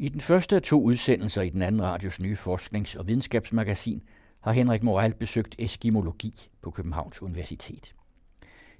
I 0.00 0.08
den 0.08 0.20
første 0.20 0.56
af 0.56 0.62
to 0.62 0.82
udsendelser 0.82 1.42
i 1.42 1.48
den 1.48 1.62
anden 1.62 1.82
radios 1.82 2.20
nye 2.20 2.36
forsknings- 2.36 2.98
og 2.98 3.08
videnskabsmagasin 3.08 4.02
har 4.40 4.52
Henrik 4.52 4.82
Moral 4.82 5.14
besøgt 5.14 5.56
eskimologi 5.58 6.32
på 6.62 6.70
Københavns 6.70 7.22
Universitet. 7.22 7.94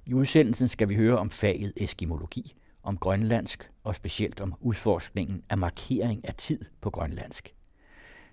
I 0.05 0.13
udsendelsen 0.13 0.67
skal 0.67 0.89
vi 0.89 0.95
høre 0.95 1.17
om 1.17 1.29
faget 1.29 1.73
eskimologi, 1.75 2.53
om 2.83 2.97
grønlandsk 2.97 3.71
og 3.83 3.95
specielt 3.95 4.41
om 4.41 4.55
udforskningen 4.59 5.43
af 5.49 5.57
markering 5.57 6.27
af 6.27 6.35
tid 6.35 6.59
på 6.81 6.89
grønlandsk. 6.89 7.53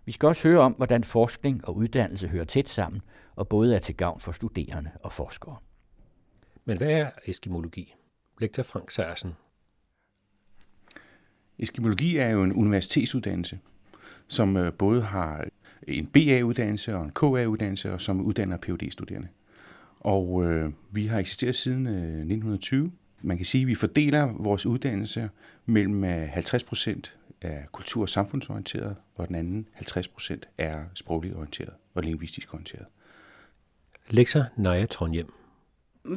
Vi 0.05 0.13
skal 0.13 0.27
også 0.27 0.49
høre 0.49 0.61
om, 0.61 0.73
hvordan 0.73 1.05
forskning 1.05 1.69
og 1.69 1.77
uddannelse 1.77 2.29
hører 2.29 2.45
tæt 2.45 2.69
sammen 2.69 3.03
og 3.37 3.49
både 3.49 3.75
er 3.75 3.79
til 3.79 3.97
gavn 3.97 4.21
for 4.21 4.33
studerende 4.33 4.91
og 5.03 5.13
forskere. 5.13 5.57
Men 6.65 6.77
hvad 6.77 6.91
er 6.91 7.11
eskimologi? 7.25 7.95
Lektor 8.41 8.63
Frank 8.63 8.91
Sørensen 8.91 9.35
Eskimologi 11.59 12.17
er 12.17 12.31
jo 12.31 12.43
en 12.43 12.53
universitetsuddannelse, 12.53 13.59
som 14.29 14.57
øh, 14.57 14.73
både 14.73 15.03
har 15.03 15.45
en 15.89 16.07
BA-uddannelse 16.07 16.97
og 16.97 17.05
en 17.05 17.11
KA-uddannelse, 17.11 17.93
og 17.93 18.01
som 18.01 18.21
uddanner 18.21 18.57
phd 18.57 18.91
studerende 18.91 19.29
Og 20.01 20.45
øh, 20.45 20.73
vi 20.91 21.07
har 21.07 21.19
eksisteret 21.19 21.55
siden 21.55 21.87
øh, 21.87 21.93
1920. 21.93 22.93
Man 23.23 23.37
kan 23.37 23.47
sige, 23.47 23.63
at 23.63 23.69
vi 23.69 23.75
fordeler 23.75 24.33
vores 24.39 24.67
uddannelse 24.67 25.31
mellem 25.67 26.03
50 26.03 26.63
øh, 26.63 26.69
procent 26.69 27.17
er 27.41 27.67
kultur- 27.73 28.03
og 28.03 28.09
samfundsorienteret, 28.09 28.97
og 29.15 29.29
den 29.29 29.37
anden 29.37 29.69
50 29.73 30.09
procent 30.09 30.49
er 30.59 30.85
sprogligt 30.95 31.35
orienteret 31.35 31.73
og 31.95 32.03
lingvistisk 32.03 32.55
orienteret. 32.55 32.87
Lektor 34.11 34.45
Naja 34.57 34.87
Trondhjem. 34.87 35.33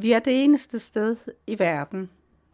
Vi 0.02 0.12
er 0.12 0.18
det 0.18 0.44
eneste 0.44 0.78
sted 0.78 1.16
i 1.46 1.58
verden, 1.58 2.10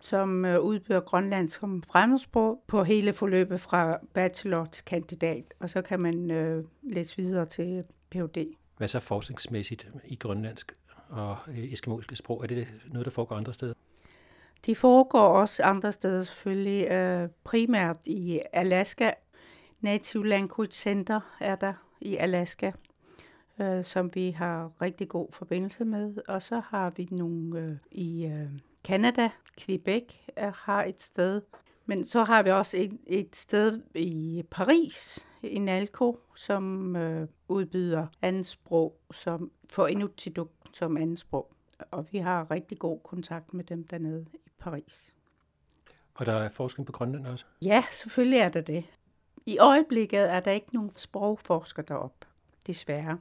som 0.07 0.45
øh, 0.45 0.61
udbyder 0.61 1.01
grønlandsk 1.01 1.61
som 1.61 1.83
fremmedsprog 1.83 2.63
på 2.67 2.85
hele 2.85 3.13
forløbet 3.13 3.61
fra 3.61 3.99
bachelor 4.15 4.65
til 4.65 4.85
kandidat, 4.85 5.55
og 5.61 5.71
så 5.71 5.83
kan 5.83 6.01
man 6.01 6.31
øh, 6.31 6.65
læse 6.83 7.17
videre 7.17 7.47
til 7.47 7.85
Ph.D. 8.11 8.47
Hvad 8.77 8.89
så 8.89 9.01
forskningsmæssigt 9.01 9.89
i 10.05 10.17
grønlandsk 10.17 10.77
og 11.09 11.37
øh, 11.49 11.73
eskimolske 11.73 12.17
sprog? 12.17 12.43
Er 12.43 12.47
det 12.47 12.67
noget, 12.87 13.05
der 13.05 13.11
foregår 13.11 13.37
andre 13.37 13.55
steder? 13.55 13.75
De 14.67 14.75
foregår 14.75 15.29
også 15.29 15.63
andre 15.63 15.93
steder 15.93 16.23
selvfølgelig, 16.23 16.91
øh, 16.91 17.29
primært 17.45 17.99
i 18.05 18.41
Alaska. 18.53 19.11
Native 19.81 20.27
Language 20.27 20.73
Center 20.73 21.21
er 21.41 21.57
der 21.57 21.73
i 22.01 22.17
Alaska, 22.17 22.73
øh, 23.61 23.85
som 23.85 24.15
vi 24.15 24.31
har 24.31 24.73
rigtig 24.83 25.09
god 25.09 25.29
forbindelse 25.33 25.85
med. 25.85 26.15
Og 26.29 26.43
så 26.43 26.61
har 26.61 26.93
vi 26.97 27.09
nogle 27.11 27.61
øh, 27.61 27.77
i 27.91 28.27
øh, 28.27 28.49
Canada, 28.87 29.31
Quebec 29.59 30.05
har 30.37 30.85
et 30.85 31.01
sted. 31.01 31.43
Men 31.87 32.05
så 32.05 32.25
har 32.25 32.43
vi 32.43 32.51
også 32.51 32.77
et, 32.77 32.99
et 33.07 33.37
sted 33.37 33.83
i 33.95 34.43
Paris, 34.51 35.27
i 35.43 35.59
Nalco, 35.59 36.21
som 36.37 36.97
øh, 36.97 37.29
udbyder 37.49 38.07
andet 38.23 38.47
sprog 38.47 39.01
som, 39.11 39.51
for 39.71 39.87
Inuktitut 39.87 40.49
som 40.73 40.97
andet 40.97 41.19
sprog. 41.19 41.53
Og 41.91 42.07
vi 42.13 42.19
har 42.19 42.51
rigtig 42.51 42.79
god 42.79 43.01
kontakt 43.05 43.55
med 43.55 43.65
dem 43.65 43.87
dernede 43.87 44.27
i 44.35 44.51
Paris. 44.59 45.15
Og 46.15 46.27
der 46.27 46.33
er 46.33 46.49
forskning 46.49 46.87
på 46.87 46.93
Grønland 46.93 47.27
også? 47.27 47.45
Ja, 47.63 47.85
selvfølgelig 47.93 48.39
er 48.39 48.49
der 48.49 48.61
det. 48.61 48.85
I 49.47 49.59
øjeblikket 49.59 50.33
er 50.33 50.41
der 50.41 50.51
ikke 50.51 50.75
nogen 50.75 50.91
sprogforsker 50.97 51.83
derop, 51.83 52.25
desværre. 52.67 53.19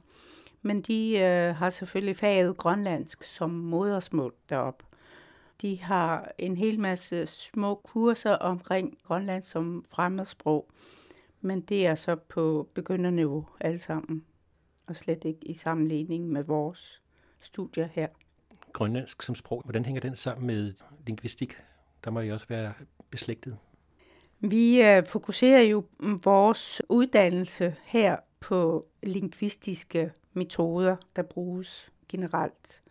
Men 0.62 0.82
de 0.82 1.18
øh, 1.18 1.54
har 1.54 1.70
selvfølgelig 1.70 2.16
faget 2.16 2.56
grønlandsk 2.56 3.22
som 3.22 3.50
modersmål 3.50 4.34
derop. 4.48 4.82
De 5.62 5.82
har 5.82 6.32
en 6.38 6.56
hel 6.56 6.80
masse 6.80 7.26
små 7.26 7.74
kurser 7.74 8.32
omkring 8.32 8.98
Grønland 9.02 9.42
som 9.42 9.84
fremmedsprog, 9.88 10.70
men 11.40 11.60
det 11.60 11.86
er 11.86 11.94
så 11.94 12.16
på 12.16 12.68
begynderniveau 12.74 13.46
alle 13.60 13.78
sammen, 13.78 14.24
og 14.86 14.96
slet 14.96 15.24
ikke 15.24 15.46
i 15.46 15.54
sammenligning 15.54 16.28
med 16.28 16.44
vores 16.44 17.02
studier 17.40 17.88
her. 17.92 18.08
Grønlandsk 18.72 19.22
som 19.22 19.34
sprog, 19.34 19.62
hvordan 19.64 19.84
hænger 19.84 20.00
den 20.00 20.16
sammen 20.16 20.46
med 20.46 20.74
lingvistik? 21.06 21.56
Der 22.04 22.10
må 22.10 22.20
I 22.20 22.30
også 22.30 22.46
være 22.48 22.72
beslægtet. 23.10 23.56
Vi 24.40 24.82
øh, 24.82 25.06
fokuserer 25.06 25.62
jo 25.62 25.84
vores 26.24 26.82
uddannelse 26.88 27.74
her 27.84 28.16
på 28.40 28.86
lingvistiske 29.02 30.12
metoder, 30.32 30.96
der 31.16 31.22
bruges 31.22 31.92
generelt. 32.08 32.82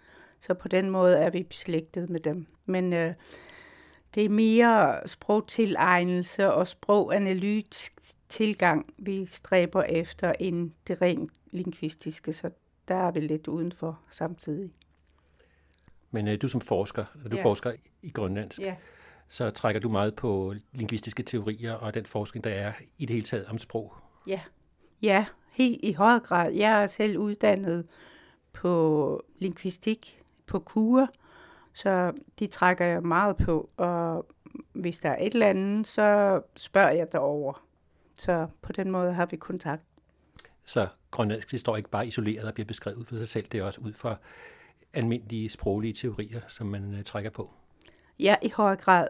Så 0.45 0.53
på 0.53 0.67
den 0.67 0.89
måde 0.89 1.17
er 1.17 1.29
vi 1.29 1.43
beslægtet 1.43 2.09
med 2.09 2.19
dem. 2.19 2.47
Men 2.65 2.93
øh, 2.93 3.13
det 4.15 4.25
er 4.25 4.29
mere 4.29 5.07
sprogtilegnelse 5.07 6.53
og 6.53 6.67
sproganalytisk 6.67 7.93
tilgang, 8.29 8.93
vi 8.99 9.25
stræber 9.25 9.83
efter, 9.83 10.33
end 10.39 10.71
det 10.87 11.01
rent 11.01 11.31
lingvistiske, 11.51 12.33
så 12.33 12.49
der 12.87 12.95
er 12.95 13.11
vi 13.11 13.19
lidt 13.19 13.47
udenfor 13.47 13.99
samtidig. 14.11 14.71
Men 16.11 16.27
øh, 16.27 16.41
du 16.41 16.47
som 16.47 16.61
forsker, 16.61 17.05
når 17.15 17.29
du 17.29 17.37
ja. 17.37 17.43
forsker 17.43 17.73
i 18.01 18.09
grønlandsk, 18.09 18.59
ja. 18.59 18.75
så 19.27 19.49
trækker 19.49 19.81
du 19.81 19.89
meget 19.89 20.15
på 20.15 20.53
lingvistiske 20.73 21.23
teorier 21.23 21.73
og 21.73 21.93
den 21.93 22.05
forskning, 22.05 22.43
der 22.43 22.49
er 22.49 22.73
i 22.97 23.05
det 23.05 23.13
hele 23.13 23.25
taget 23.25 23.45
om 23.45 23.57
sprog. 23.57 23.93
Ja, 24.27 24.41
ja 25.01 25.25
helt 25.51 25.79
i 25.83 25.93
høj 25.93 26.19
grad. 26.19 26.51
Jeg 26.51 26.83
er 26.83 26.87
selv 26.87 27.17
uddannet 27.17 27.87
på 28.53 29.23
lingvistik 29.39 30.24
på 30.47 30.59
kur, 30.59 31.07
så 31.73 32.11
de 32.39 32.47
trækker 32.47 32.85
jeg 32.85 33.03
meget 33.03 33.37
på, 33.37 33.69
og 33.77 34.25
hvis 34.73 34.99
der 34.99 35.09
er 35.09 35.17
et 35.25 35.33
eller 35.33 35.47
andet, 35.47 35.87
så 35.87 36.41
spørger 36.55 36.91
jeg 36.91 37.11
derover. 37.11 37.65
Så 38.15 38.47
på 38.61 38.71
den 38.71 38.91
måde 38.91 39.13
har 39.13 39.25
vi 39.25 39.37
kontakt. 39.37 39.83
Så 40.65 40.87
grønlandsk 41.11 41.59
står 41.59 41.77
ikke 41.77 41.89
bare 41.89 42.07
isoleret 42.07 42.47
og 42.47 42.53
bliver 42.53 42.67
beskrevet 42.67 43.07
for 43.07 43.15
sig 43.15 43.27
selv, 43.27 43.45
det 43.51 43.59
er 43.59 43.63
også 43.63 43.81
ud 43.81 43.93
fra 43.93 44.15
almindelige 44.93 45.49
sproglige 45.49 45.93
teorier, 45.93 46.41
som 46.47 46.67
man 46.67 46.93
uh, 46.93 47.03
trækker 47.03 47.29
på. 47.29 47.53
Ja, 48.19 48.35
i 48.41 48.49
høj 48.49 48.75
grad. 48.75 49.07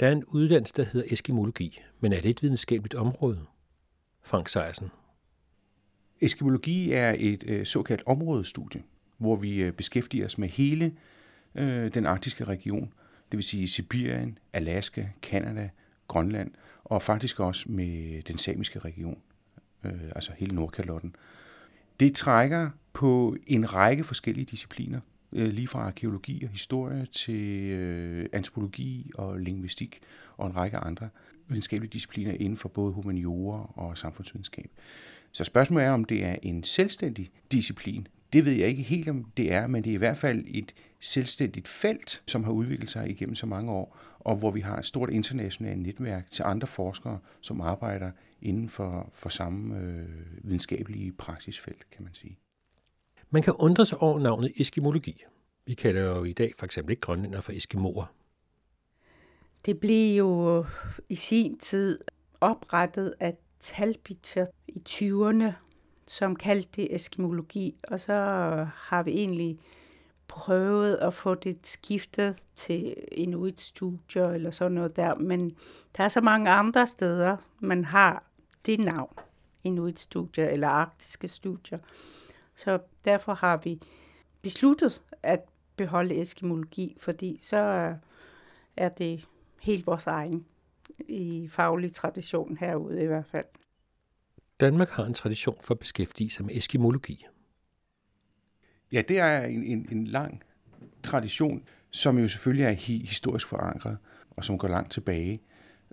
Der 0.00 0.06
er 0.06 0.12
en 0.12 0.24
uddannelse, 0.24 0.74
der 0.76 0.82
hedder 0.82 1.06
eskimologi, 1.12 1.82
men 2.00 2.12
er 2.12 2.20
det 2.20 2.30
et 2.30 2.42
videnskabeligt 2.42 2.94
område? 2.94 3.46
Frank 4.22 4.48
Sejersen. 4.48 4.90
Eskimologi 6.20 6.92
er 6.92 7.14
et 7.18 7.44
øh, 7.46 7.66
såkaldt 7.66 8.02
områdestudie, 8.06 8.82
hvor 9.18 9.36
vi 9.36 9.62
øh, 9.62 9.72
beskæftiger 9.72 10.26
os 10.26 10.38
med 10.38 10.48
hele 10.48 10.92
øh, 11.54 11.94
den 11.94 12.06
arktiske 12.06 12.44
region, 12.44 12.92
det 13.30 13.36
vil 13.36 13.44
sige 13.44 13.68
Sibirien, 13.68 14.38
Alaska, 14.52 15.06
Kanada, 15.22 15.70
Grønland, 16.08 16.50
og 16.84 17.02
faktisk 17.02 17.40
også 17.40 17.72
med 17.72 18.22
den 18.22 18.38
samiske 18.38 18.78
region, 18.78 19.18
øh, 19.84 19.92
altså 20.14 20.32
hele 20.36 20.56
Nordkalotten. 20.56 21.16
Det 22.00 22.14
trækker 22.14 22.70
på 22.92 23.36
en 23.46 23.74
række 23.74 24.04
forskellige 24.04 24.44
discipliner, 24.44 25.00
øh, 25.32 25.48
lige 25.48 25.68
fra 25.68 25.80
arkeologi 25.80 26.44
og 26.44 26.50
historie 26.50 27.06
til 27.06 27.70
øh, 27.70 28.28
antropologi 28.32 29.10
og 29.14 29.38
linguistik 29.38 30.00
og 30.36 30.46
en 30.46 30.56
række 30.56 30.76
andre 30.76 31.08
videnskabelige 31.48 31.90
discipliner 31.92 32.32
inden 32.32 32.56
for 32.56 32.68
både 32.68 32.92
humaniora 32.92 33.70
og 33.74 33.98
samfundsvidenskab. 33.98 34.70
Så 35.32 35.44
spørgsmålet 35.44 35.86
er, 35.86 35.90
om 35.90 36.04
det 36.04 36.24
er 36.24 36.36
en 36.42 36.64
selvstændig 36.64 37.30
disciplin. 37.52 38.06
Det 38.34 38.44
ved 38.44 38.52
jeg 38.52 38.68
ikke 38.68 38.82
helt, 38.82 39.08
om 39.08 39.24
det 39.36 39.52
er, 39.52 39.66
men 39.66 39.84
det 39.84 39.90
er 39.90 39.94
i 39.94 39.98
hvert 39.98 40.16
fald 40.16 40.44
et 40.46 40.74
selvstændigt 41.00 41.68
felt, 41.68 42.22
som 42.26 42.44
har 42.44 42.52
udviklet 42.52 42.90
sig 42.90 43.10
igennem 43.10 43.34
så 43.34 43.46
mange 43.46 43.72
år, 43.72 43.98
og 44.18 44.36
hvor 44.36 44.50
vi 44.50 44.60
har 44.60 44.76
et 44.76 44.86
stort 44.86 45.10
internationalt 45.10 45.82
netværk 45.82 46.30
til 46.30 46.42
andre 46.42 46.66
forskere, 46.66 47.18
som 47.40 47.60
arbejder 47.60 48.10
inden 48.42 48.68
for, 48.68 49.10
for 49.12 49.28
samme 49.28 49.78
øh, 49.78 50.08
videnskabelige 50.42 51.12
praksisfelt, 51.12 51.90
kan 51.90 52.04
man 52.04 52.14
sige. 52.14 52.38
Man 53.30 53.42
kan 53.42 53.52
undre 53.52 53.86
sig 53.86 53.98
over 53.98 54.18
navnet 54.18 54.52
eskimologi. 54.56 55.24
Vi 55.66 55.74
kalder 55.74 56.02
jo 56.02 56.24
i 56.24 56.32
dag 56.32 56.52
for 56.58 56.66
eksempel 56.66 56.90
ikke 56.90 57.00
grønlænder 57.00 57.40
for 57.40 57.52
eskimoer. 57.52 58.14
Det 59.66 59.80
blev 59.80 60.16
jo 60.16 60.64
i 61.08 61.14
sin 61.14 61.58
tid 61.58 61.98
oprettet 62.40 63.14
af 63.20 63.36
Talbiter 63.60 64.46
i 64.68 64.82
20'erne, 64.88 65.63
som 66.06 66.36
kaldte 66.36 66.68
det 66.76 66.94
eskimologi, 66.94 67.76
og 67.88 68.00
så 68.00 68.12
har 68.76 69.02
vi 69.02 69.10
egentlig 69.10 69.58
prøvet 70.28 70.96
at 70.96 71.14
få 71.14 71.34
det 71.34 71.66
skiftet 71.66 72.42
til 72.54 72.94
inuit-studier 73.12 74.28
eller 74.28 74.50
sådan 74.50 74.72
noget 74.72 74.96
der, 74.96 75.14
men 75.14 75.56
der 75.96 76.04
er 76.04 76.08
så 76.08 76.20
mange 76.20 76.50
andre 76.50 76.86
steder, 76.86 77.36
man 77.60 77.84
har 77.84 78.24
det 78.66 78.80
navn, 78.80 79.14
inuit-studier 79.64 80.48
eller 80.48 80.68
arktiske 80.68 81.28
studier. 81.28 81.78
Så 82.54 82.78
derfor 83.04 83.34
har 83.34 83.56
vi 83.56 83.80
besluttet 84.42 85.02
at 85.22 85.40
beholde 85.76 86.20
eskimologi, 86.20 86.96
fordi 87.00 87.38
så 87.42 87.56
er 88.76 88.88
det 88.88 89.26
helt 89.60 89.86
vores 89.86 90.06
egen 90.06 90.46
i 90.98 91.48
faglig 91.52 91.92
tradition 91.92 92.56
herude 92.56 93.02
i 93.02 93.06
hvert 93.06 93.26
fald. 93.26 93.44
Danmark 94.60 94.88
har 94.88 95.04
en 95.04 95.14
tradition 95.14 95.56
for 95.60 95.74
at 95.74 95.78
beskæftige 95.78 96.30
sig 96.30 96.44
med 96.44 96.56
eskimologi. 96.56 97.26
Ja, 98.92 99.02
det 99.08 99.18
er 99.18 99.44
en, 99.44 99.64
en, 99.64 99.88
en 99.92 100.06
lang 100.06 100.42
tradition, 101.02 101.62
som 101.90 102.18
jo 102.18 102.28
selvfølgelig 102.28 102.64
er 102.64 102.72
historisk 103.06 103.48
forankret, 103.48 103.98
og 104.30 104.44
som 104.44 104.58
går 104.58 104.68
langt 104.68 104.92
tilbage. 104.92 105.40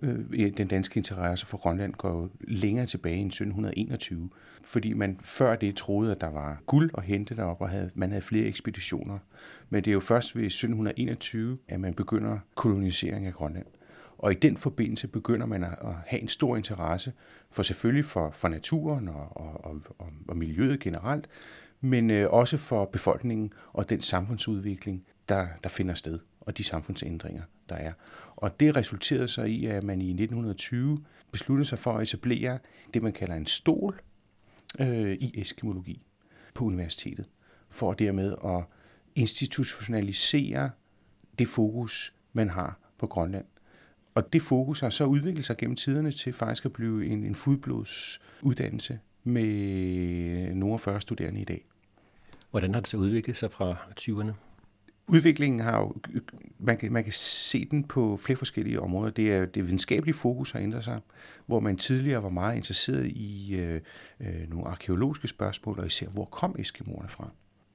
Øh, 0.01 0.57
den 0.57 0.67
danske 0.67 0.97
interesse 0.97 1.45
for 1.45 1.57
Grønland 1.57 1.93
går 1.93 2.29
længere 2.41 2.85
tilbage 2.85 3.17
end 3.17 3.27
1721, 3.27 4.29
fordi 4.63 4.93
man 4.93 5.17
før 5.21 5.55
det 5.55 5.75
troede, 5.75 6.11
at 6.11 6.21
der 6.21 6.29
var 6.29 6.61
guld 6.65 6.91
at 6.97 7.03
hente 7.03 7.35
derop, 7.35 7.61
og 7.61 7.69
havde, 7.69 7.91
man 7.95 8.09
havde 8.09 8.21
flere 8.21 8.45
ekspeditioner. 8.45 9.19
Men 9.69 9.83
det 9.83 9.91
er 9.91 9.93
jo 9.93 9.99
først 9.99 10.35
ved 10.35 10.43
1721, 10.43 11.57
at 11.67 11.79
man 11.79 11.93
begynder 11.93 12.39
kolonisering 12.55 13.25
af 13.25 13.33
Grønland. 13.33 13.65
Og 14.21 14.31
i 14.31 14.35
den 14.35 14.57
forbindelse 14.57 15.07
begynder 15.07 15.45
man 15.45 15.63
at 15.63 15.95
have 16.05 16.21
en 16.21 16.27
stor 16.27 16.57
interesse 16.57 17.13
for 17.51 17.63
selvfølgelig 17.63 18.05
for, 18.05 18.31
for 18.31 18.47
naturen 18.47 19.07
og, 19.07 19.37
og, 19.37 19.65
og, 19.99 20.09
og 20.27 20.37
miljøet 20.37 20.79
generelt, 20.79 21.27
men 21.81 22.09
øh, 22.09 22.29
også 22.29 22.57
for 22.57 22.85
befolkningen 22.85 23.53
og 23.73 23.89
den 23.89 24.01
samfundsudvikling, 24.01 25.05
der, 25.29 25.47
der 25.63 25.69
finder 25.69 25.93
sted, 25.93 26.19
og 26.41 26.57
de 26.57 26.63
samfundsændringer, 26.63 27.43
der 27.69 27.75
er. 27.75 27.93
Og 28.35 28.59
det 28.59 28.75
resulterede 28.75 29.27
så 29.27 29.43
i, 29.43 29.65
at 29.65 29.83
man 29.83 30.01
i 30.01 30.09
1920 30.09 31.03
besluttede 31.31 31.69
sig 31.69 31.79
for 31.79 31.93
at 31.93 32.03
etablere 32.03 32.59
det, 32.93 33.01
man 33.01 33.13
kalder 33.13 33.35
en 33.35 33.45
stol 33.45 34.01
øh, 34.79 35.11
i 35.11 35.41
eskimologi 35.41 36.05
på 36.53 36.65
universitetet, 36.65 37.25
for 37.69 37.93
dermed 37.93 38.35
at 38.45 38.63
institutionalisere 39.15 40.69
det 41.39 41.47
fokus, 41.47 42.13
man 42.33 42.49
har 42.49 42.79
på 42.97 43.07
Grønland. 43.07 43.45
Og 44.15 44.33
det 44.33 44.41
fokus 44.41 44.79
har 44.79 44.89
så 44.89 45.05
udviklet 45.05 45.45
sig 45.45 45.57
gennem 45.57 45.75
tiderne 45.75 46.11
til 46.11 46.33
faktisk 46.33 46.65
at 46.65 46.73
blive 46.73 47.05
en, 47.05 47.23
en 47.23 47.35
fodblodsuddannelse 47.35 48.99
med 49.23 50.55
nogle 50.55 50.79
40 50.79 51.01
studerende 51.01 51.41
i 51.41 51.43
dag. 51.43 51.65
Hvordan 52.51 52.73
har 52.73 52.81
det 52.81 52.89
så 52.89 52.97
udviklet 52.97 53.37
sig 53.37 53.51
fra 53.51 53.75
20'erne? 53.99 54.31
Udviklingen 55.07 55.59
har 55.59 55.79
jo, 55.79 55.95
man 56.59 56.77
kan, 56.77 56.91
man 56.91 57.03
kan 57.03 57.13
se 57.13 57.65
den 57.65 57.83
på 57.83 58.17
flere 58.17 58.37
forskellige 58.37 58.79
områder. 58.79 59.11
Det 59.11 59.33
er 59.33 59.45
det 59.45 59.65
videnskabelige 59.65 60.13
fokus 60.15 60.51
har 60.51 60.59
ændret 60.59 60.83
sig, 60.83 60.99
hvor 61.45 61.59
man 61.59 61.77
tidligere 61.77 62.23
var 62.23 62.29
meget 62.29 62.55
interesseret 62.55 63.07
i 63.07 63.55
øh, 63.55 63.81
øh, 64.19 64.49
nogle 64.49 64.67
arkeologiske 64.67 65.27
spørgsmål, 65.27 65.79
og 65.79 65.87
især 65.87 66.07
hvor 66.07 66.25
kom 66.25 66.55
eskimoerne 66.59 67.09
fra 67.09 67.29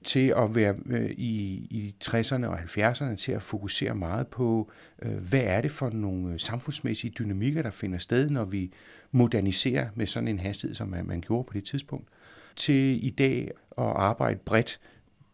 til 0.07 0.35
at 0.37 0.55
være 0.55 0.75
øh, 0.87 1.11
i, 1.11 1.67
i 1.71 1.95
60'erne 2.05 2.47
og 2.47 2.59
70'erne 2.59 3.15
til 3.15 3.33
at 3.33 3.43
fokusere 3.43 3.95
meget 3.95 4.27
på, 4.27 4.71
øh, 5.03 5.17
hvad 5.29 5.43
er 5.43 5.61
det 5.61 5.71
for 5.71 5.91
nogle 5.91 6.33
øh, 6.33 6.41
samfundsmæssige 6.41 7.11
dynamikker, 7.11 7.63
der 7.63 7.71
finder 7.71 7.99
sted, 7.99 8.31
når 8.31 8.45
vi 8.45 8.73
moderniserer 9.13 9.89
med 9.95 10.07
sådan 10.07 10.29
en 10.29 10.39
hastighed, 10.39 10.75
som 10.75 10.89
man, 10.89 11.07
man 11.07 11.21
gjorde 11.21 11.45
på 11.45 11.53
det 11.53 11.65
tidspunkt, 11.65 12.09
til 12.57 13.07
i 13.07 13.11
dag 13.11 13.51
at 13.79 13.85
arbejde 13.85 14.39
bredt 14.45 14.81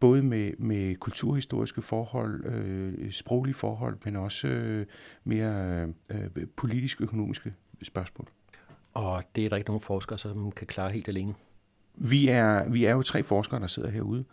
både 0.01 0.23
med, 0.23 0.53
med 0.59 0.97
kulturhistoriske 0.97 1.83
forhold, 1.83 2.45
øh, 2.47 3.13
sproglige 3.13 3.55
forhold, 3.55 3.99
men 4.05 4.17
også 4.17 4.49
øh, 4.49 4.87
mere 5.25 5.87
øh, 6.09 6.47
politisk-økonomiske 6.57 7.55
spørgsmål. 7.83 8.29
Og 8.95 9.23
det 9.37 9.45
er 9.45 9.49
der 9.49 9.57
ikke 9.57 9.69
nogen 9.69 9.81
forskere, 9.81 10.19
som 10.19 10.53
kan 10.53 10.67
klare 10.67 10.91
helt 10.91 11.09
alene? 11.09 11.35
Vi 11.95 12.29
er, 12.29 12.69
vi 12.69 12.85
er 12.85 12.93
jo 12.93 13.03
tre 13.03 13.23
forskere, 13.23 13.61
der 13.61 13.67
sidder 13.67 13.91
herude, 13.91 14.25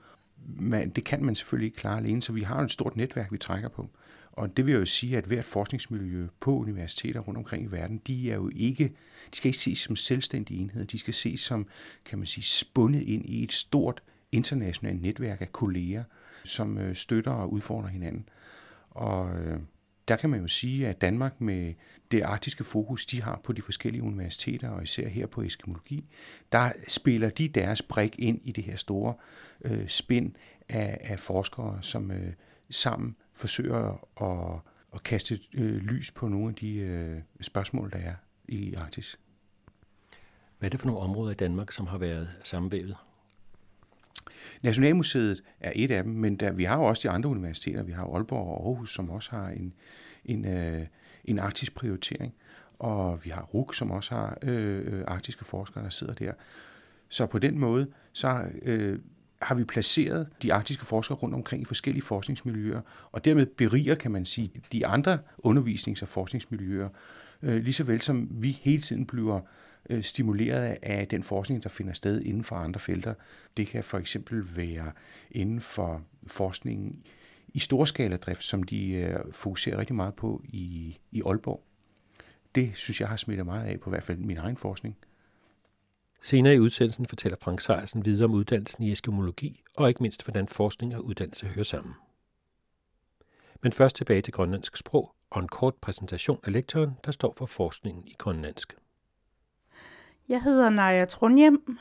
man, 0.45 0.89
det 0.89 1.03
kan 1.03 1.23
man 1.23 1.35
selvfølgelig 1.35 1.65
ikke 1.65 1.77
klare 1.77 1.97
alene, 1.97 2.21
så 2.21 2.31
vi 2.31 2.41
har 2.41 2.61
et 2.61 2.71
stort 2.71 2.95
netværk, 2.95 3.31
vi 3.31 3.37
trækker 3.37 3.69
på. 3.69 3.89
Og 4.31 4.57
det 4.57 4.65
vil 4.65 4.73
jo 4.73 4.85
sige, 4.85 5.17
at 5.17 5.25
hvert 5.25 5.45
forskningsmiljø 5.45 6.27
på 6.39 6.57
universiteter 6.57 7.19
rundt 7.19 7.37
omkring 7.37 7.63
i 7.63 7.71
verden, 7.71 8.01
de 8.07 8.31
er 8.31 8.35
jo 8.35 8.51
ikke, 8.55 8.83
de 9.31 9.37
skal 9.37 9.49
ikke 9.49 9.59
ses 9.59 9.79
som 9.79 9.95
selvstændige 9.95 10.59
enheder, 10.59 10.85
de 10.85 10.99
skal 10.99 11.13
ses 11.13 11.39
som, 11.39 11.67
kan 12.05 12.17
man 12.17 12.27
sige, 12.27 12.43
spundet 12.43 13.01
ind 13.01 13.25
i 13.25 13.43
et 13.43 13.51
stort 13.51 14.03
internationalt 14.31 15.01
netværk 15.01 15.41
af 15.41 15.51
kolleger, 15.51 16.03
som 16.43 16.77
øh, 16.77 16.95
støtter 16.95 17.31
og 17.31 17.53
udfordrer 17.53 17.89
hinanden. 17.89 18.29
Og 18.89 19.39
øh, 19.39 19.59
der 20.09 20.15
kan 20.15 20.29
man 20.29 20.41
jo 20.41 20.47
sige, 20.47 20.87
at 20.87 21.01
Danmark 21.01 21.41
med 21.41 21.73
det 22.11 22.21
arktiske 22.21 22.63
fokus, 22.63 23.05
de 23.05 23.21
har 23.21 23.41
på 23.43 23.53
de 23.53 23.61
forskellige 23.61 24.03
universiteter, 24.03 24.69
og 24.69 24.83
især 24.83 25.07
her 25.07 25.27
på 25.27 25.41
eskimologi, 25.41 26.09
der 26.51 26.71
spiller 26.87 27.29
de 27.29 27.47
deres 27.47 27.81
brik 27.81 28.15
ind 28.19 28.39
i 28.43 28.51
det 28.51 28.63
her 28.63 28.75
store 28.75 29.13
øh, 29.61 29.87
spind 29.87 30.31
af, 30.69 30.97
af 31.01 31.19
forskere, 31.19 31.77
som 31.81 32.11
øh, 32.11 32.33
sammen 32.69 33.15
forsøger 33.33 34.07
at, 34.21 34.61
at 34.93 35.03
kaste 35.03 35.39
øh, 35.53 35.75
lys 35.75 36.11
på 36.11 36.27
nogle 36.27 36.49
af 36.49 36.55
de 36.55 36.75
øh, 36.75 37.21
spørgsmål, 37.41 37.91
der 37.91 37.97
er 37.97 38.15
i 38.47 38.73
Arktis. 38.73 39.19
Hvad 40.59 40.67
er 40.67 40.69
det 40.69 40.79
for 40.79 40.87
nogle 40.87 41.01
områder 41.01 41.31
i 41.31 41.35
Danmark, 41.35 41.71
som 41.71 41.87
har 41.87 41.97
været 41.97 42.29
sammenvævet? 42.43 42.97
Nationalmuseet 44.61 45.43
er 45.59 45.71
et 45.75 45.91
af 45.91 46.03
dem, 46.03 46.13
men 46.13 46.35
der, 46.35 46.51
vi 46.51 46.63
har 46.63 46.77
jo 46.77 46.83
også 46.83 47.07
de 47.07 47.13
andre 47.13 47.29
universiteter. 47.29 47.83
Vi 47.83 47.91
har 47.91 48.03
Aalborg 48.03 48.47
og 48.47 48.67
Aarhus, 48.67 48.93
som 48.93 49.09
også 49.09 49.31
har 49.31 49.49
en, 49.49 49.73
en, 50.25 50.45
øh, 50.45 50.85
en 51.25 51.39
arktisk 51.39 51.75
prioritering. 51.75 52.33
Og 52.79 53.25
vi 53.25 53.29
har 53.29 53.41
RUK, 53.41 53.73
som 53.73 53.91
også 53.91 54.15
har 54.15 54.37
øh, 54.41 54.93
øh, 54.93 55.03
arktiske 55.07 55.45
forskere, 55.45 55.83
der 55.83 55.89
sidder 55.89 56.13
der. 56.13 56.31
Så 57.09 57.25
på 57.25 57.39
den 57.39 57.59
måde, 57.59 57.87
så 58.13 58.43
øh, 58.61 58.99
har 59.41 59.55
vi 59.55 59.63
placeret 59.63 60.27
de 60.41 60.53
arktiske 60.53 60.85
forskere 60.85 61.17
rundt 61.17 61.35
omkring 61.35 61.61
i 61.61 61.65
forskellige 61.65 62.03
forskningsmiljøer, 62.03 62.81
og 63.11 63.25
dermed 63.25 63.45
beriger, 63.45 63.95
kan 63.95 64.11
man 64.11 64.25
sige, 64.25 64.51
de 64.71 64.87
andre 64.87 65.17
undervisnings- 65.45 66.01
og 66.01 66.07
forskningsmiljøer, 66.07 66.89
øh, 67.41 67.63
lige 67.63 67.73
så 67.73 67.83
vel 67.83 68.01
som 68.01 68.27
vi 68.31 68.59
hele 68.61 68.81
tiden 68.81 69.05
bliver 69.05 69.41
øh, 69.89 70.03
stimuleret 70.03 70.77
af 70.81 71.07
den 71.07 71.23
forskning, 71.23 71.63
der 71.63 71.69
finder 71.69 71.93
sted 71.93 72.21
inden 72.21 72.43
for 72.43 72.55
andre 72.55 72.79
felter. 72.79 73.13
Det 73.57 73.67
kan 73.67 73.83
for 73.83 73.97
eksempel 73.97 74.55
være 74.55 74.91
inden 75.31 75.61
for 75.61 76.03
forskningen 76.27 77.03
i 77.53 77.59
storskaladrift, 77.59 78.43
som 78.43 78.63
de 78.63 78.91
øh, 78.91 79.19
fokuserer 79.31 79.77
rigtig 79.77 79.95
meget 79.95 80.15
på 80.15 80.41
i, 80.45 80.97
i 81.11 81.21
Aalborg. 81.25 81.63
Det 82.55 82.71
synes 82.75 83.01
jeg 83.01 83.09
har 83.09 83.15
smittet 83.15 83.45
meget 83.45 83.65
af 83.65 83.79
på 83.79 83.89
i 83.89 83.91
hvert 83.91 84.03
fald 84.03 84.17
min 84.17 84.37
egen 84.37 84.57
forskning. 84.57 84.97
Senere 86.21 86.55
i 86.55 86.59
udsendelsen 86.59 87.05
fortæller 87.05 87.37
Frank 87.41 87.61
Sejersen 87.61 88.05
videre 88.05 88.25
om 88.25 88.33
uddannelsen 88.33 88.83
i 88.83 88.91
eskimologi, 88.91 89.63
og 89.77 89.89
ikke 89.89 90.03
mindst 90.03 90.23
hvordan 90.25 90.47
forskning 90.47 90.95
og 90.95 91.05
uddannelse 91.05 91.45
hører 91.45 91.63
sammen. 91.63 91.93
Men 93.63 93.71
først 93.71 93.95
tilbage 93.95 94.21
til 94.21 94.33
grønlandsk 94.33 94.77
sprog 94.77 95.15
og 95.29 95.41
en 95.41 95.47
kort 95.47 95.75
præsentation 95.75 96.39
af 96.43 96.51
lektoren, 96.51 96.91
der 97.05 97.11
står 97.11 97.33
for 97.37 97.45
forskningen 97.45 98.07
i 98.07 98.15
grønlandsk. 98.17 98.73
Jeg 100.29 100.43
hedder 100.43 100.69
Naja 100.69 101.05
Trondhjem. 101.05 101.77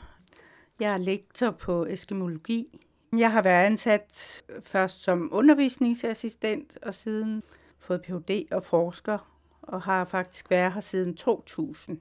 Jeg 0.79 0.93
er 0.93 0.97
lektor 0.97 1.51
på 1.51 1.85
eskimologi 1.85 2.79
jeg 3.17 3.31
har 3.31 3.41
været 3.41 3.65
ansat 3.65 4.43
først 4.61 5.03
som 5.03 5.29
undervisningsassistent, 5.31 6.77
og 6.81 6.93
siden 6.93 7.43
fået 7.79 8.01
Ph.D. 8.01 8.47
og 8.51 8.63
forsker, 8.63 9.39
og 9.61 9.81
har 9.81 10.05
faktisk 10.05 10.49
været 10.49 10.73
her 10.73 10.81
siden 10.81 11.15
2000. 11.15 11.99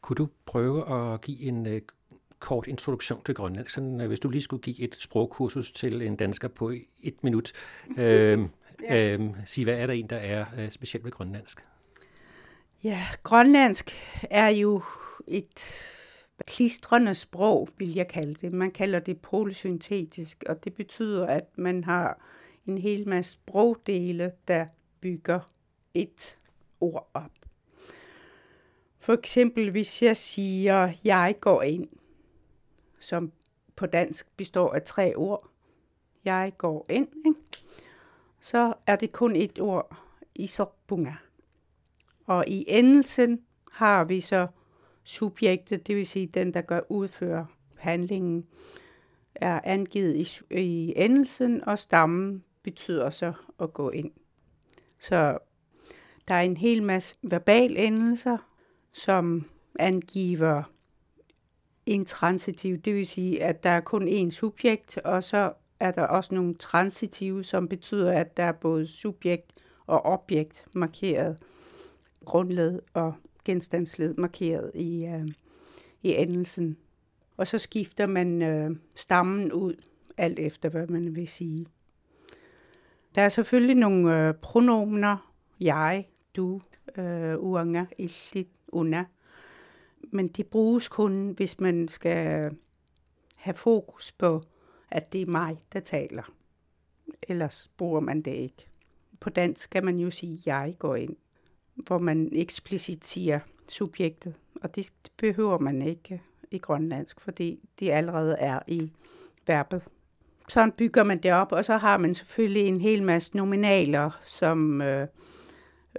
Kunne 0.00 0.14
du 0.14 0.28
prøve 0.46 1.12
at 1.14 1.20
give 1.20 1.40
en 1.40 1.66
uh, 1.66 1.78
kort 2.38 2.66
introduktion 2.66 3.22
til 3.24 3.34
Grønland? 3.34 3.68
Sådan, 3.68 4.00
uh, 4.00 4.06
hvis 4.06 4.20
du 4.20 4.28
lige 4.28 4.42
skulle 4.42 4.62
give 4.62 4.80
et 4.80 4.96
sprogkursus 4.98 5.70
til 5.70 6.02
en 6.02 6.16
dansker 6.16 6.48
på 6.48 6.72
et 7.02 7.24
minut, 7.24 7.52
uh, 7.90 7.96
ja. 7.98 8.36
uh, 9.16 9.36
sige, 9.44 9.64
hvad 9.64 9.74
er 9.74 9.86
der 9.86 9.94
en, 9.94 10.06
der 10.10 10.16
er 10.16 10.70
specielt 10.70 11.04
ved 11.04 11.12
grønlandsk? 11.12 11.64
Ja, 12.86 13.02
grønlandsk 13.22 13.90
er 14.30 14.48
jo 14.48 14.82
et 15.26 15.82
klistrende 16.46 17.14
sprog, 17.14 17.68
vil 17.78 17.94
jeg 17.94 18.08
kalde 18.08 18.34
det. 18.34 18.52
Man 18.52 18.70
kalder 18.70 18.98
det 18.98 19.20
polysyntetisk, 19.20 20.44
og 20.48 20.64
det 20.64 20.74
betyder, 20.74 21.26
at 21.26 21.58
man 21.58 21.84
har 21.84 22.18
en 22.66 22.78
hel 22.78 23.08
masse 23.08 23.32
sprogdele, 23.32 24.32
der 24.48 24.66
bygger 25.00 25.40
et 25.94 26.38
ord 26.80 27.10
op. 27.14 27.30
For 28.98 29.12
eksempel, 29.12 29.70
hvis 29.70 30.02
jeg 30.02 30.16
siger, 30.16 30.92
jeg 31.04 31.34
går 31.40 31.62
ind, 31.62 31.88
som 33.00 33.32
på 33.76 33.86
dansk 33.86 34.36
består 34.36 34.72
af 34.72 34.82
tre 34.82 35.14
ord. 35.16 35.50
Jeg 36.24 36.52
går 36.58 36.86
ind, 36.90 37.08
ikke? 37.26 37.64
så 38.40 38.74
er 38.86 38.96
det 38.96 39.12
kun 39.12 39.36
et 39.36 39.60
ord, 39.60 39.96
isopunga. 40.34 41.12
Og 42.26 42.44
i 42.48 42.64
endelsen 42.68 43.40
har 43.72 44.04
vi 44.04 44.20
så 44.20 44.46
subjektet, 45.04 45.86
det 45.86 45.96
vil 45.96 46.06
sige 46.06 46.26
den, 46.26 46.54
der 46.54 46.60
gør 46.60 46.80
udfører 46.88 47.44
handlingen, 47.76 48.46
er 49.34 49.60
angivet 49.64 50.16
i, 50.16 50.54
i 50.54 50.92
endelsen, 50.96 51.64
og 51.68 51.78
stammen 51.78 52.44
betyder 52.62 53.10
så 53.10 53.32
at 53.60 53.72
gå 53.72 53.90
ind. 53.90 54.10
Så 54.98 55.38
der 56.28 56.34
er 56.34 56.42
en 56.42 56.56
hel 56.56 56.82
masse 56.82 57.16
verbal 57.22 57.76
endelser, 57.76 58.38
som 58.92 59.44
angiver 59.78 60.62
intransitiv, 61.86 62.78
det 62.78 62.94
vil 62.94 63.06
sige, 63.06 63.42
at 63.42 63.62
der 63.62 63.70
er 63.70 63.80
kun 63.80 64.08
én 64.08 64.30
subjekt, 64.30 64.98
og 64.98 65.24
så 65.24 65.52
er 65.80 65.90
der 65.90 66.02
også 66.02 66.34
nogle 66.34 66.54
transitive, 66.54 67.44
som 67.44 67.68
betyder, 67.68 68.12
at 68.12 68.36
der 68.36 68.44
er 68.44 68.52
både 68.52 68.86
subjekt 68.86 69.52
og 69.86 70.04
objekt 70.04 70.66
markeret, 70.72 71.38
grundled 72.26 72.80
og 72.94 73.14
genstandsled 73.44 74.14
markeret 74.14 74.70
i, 74.74 75.06
øh, 75.06 75.28
i 76.02 76.14
endelsen. 76.14 76.76
Og 77.36 77.46
så 77.46 77.58
skifter 77.58 78.06
man 78.06 78.42
øh, 78.42 78.76
stammen 78.94 79.52
ud, 79.52 79.74
alt 80.16 80.38
efter 80.38 80.68
hvad 80.68 80.86
man 80.86 81.16
vil 81.16 81.28
sige. 81.28 81.66
Der 83.14 83.22
er 83.22 83.28
selvfølgelig 83.28 83.76
nogle 83.76 84.28
øh, 84.28 84.34
pronomener, 84.34 85.32
jeg, 85.60 86.08
du, 86.36 86.60
øh, 86.96 87.38
uanga, 87.38 87.84
illit, 87.98 88.48
una. 88.68 89.04
Men 90.12 90.28
det 90.28 90.46
bruges 90.46 90.88
kun, 90.88 91.30
hvis 91.30 91.60
man 91.60 91.88
skal 91.88 92.50
have 93.36 93.54
fokus 93.54 94.12
på, 94.12 94.42
at 94.90 95.12
det 95.12 95.22
er 95.22 95.26
mig, 95.26 95.64
der 95.72 95.80
taler. 95.80 96.32
Ellers 97.22 97.70
bruger 97.76 98.00
man 98.00 98.22
det 98.22 98.30
ikke. 98.30 98.68
På 99.20 99.30
dansk 99.30 99.62
skal 99.62 99.84
man 99.84 99.98
jo 99.98 100.10
sige, 100.10 100.40
jeg 100.46 100.74
går 100.78 100.96
ind, 100.96 101.16
hvor 101.76 101.98
man 101.98 102.28
eksplicit 102.32 103.04
siger 103.04 103.40
subjektet. 103.68 104.34
Og 104.62 104.74
det 104.74 104.90
behøver 105.16 105.58
man 105.58 105.82
ikke 105.82 106.22
i 106.50 106.58
grønlandsk, 106.58 107.20
fordi 107.20 107.60
det 107.80 107.90
allerede 107.90 108.36
er 108.38 108.60
i 108.66 108.92
verbet. 109.46 109.88
Sådan 110.48 110.72
bygger 110.72 111.04
man 111.04 111.18
det 111.18 111.32
op, 111.32 111.52
og 111.52 111.64
så 111.64 111.76
har 111.76 111.96
man 111.96 112.14
selvfølgelig 112.14 112.66
en 112.66 112.80
hel 112.80 113.02
masse 113.02 113.36
nominaler 113.36 114.10
som 114.24 114.82
øh, 114.82 115.08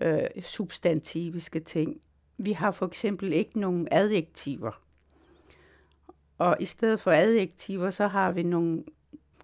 øh, 0.02 0.20
substantiviske 0.44 1.60
ting. 1.60 2.02
Vi 2.38 2.52
har 2.52 2.72
for 2.72 2.86
eksempel 2.86 3.34
ikke 3.34 3.60
nogen 3.60 3.88
adjektiver. 3.92 4.82
Og 6.38 6.58
i 6.60 6.66
stedet 6.66 7.00
for 7.00 7.12
adjektiver, 7.12 7.90
så 7.90 8.08
har 8.08 8.32
vi 8.32 8.44
nogle, 8.44 8.84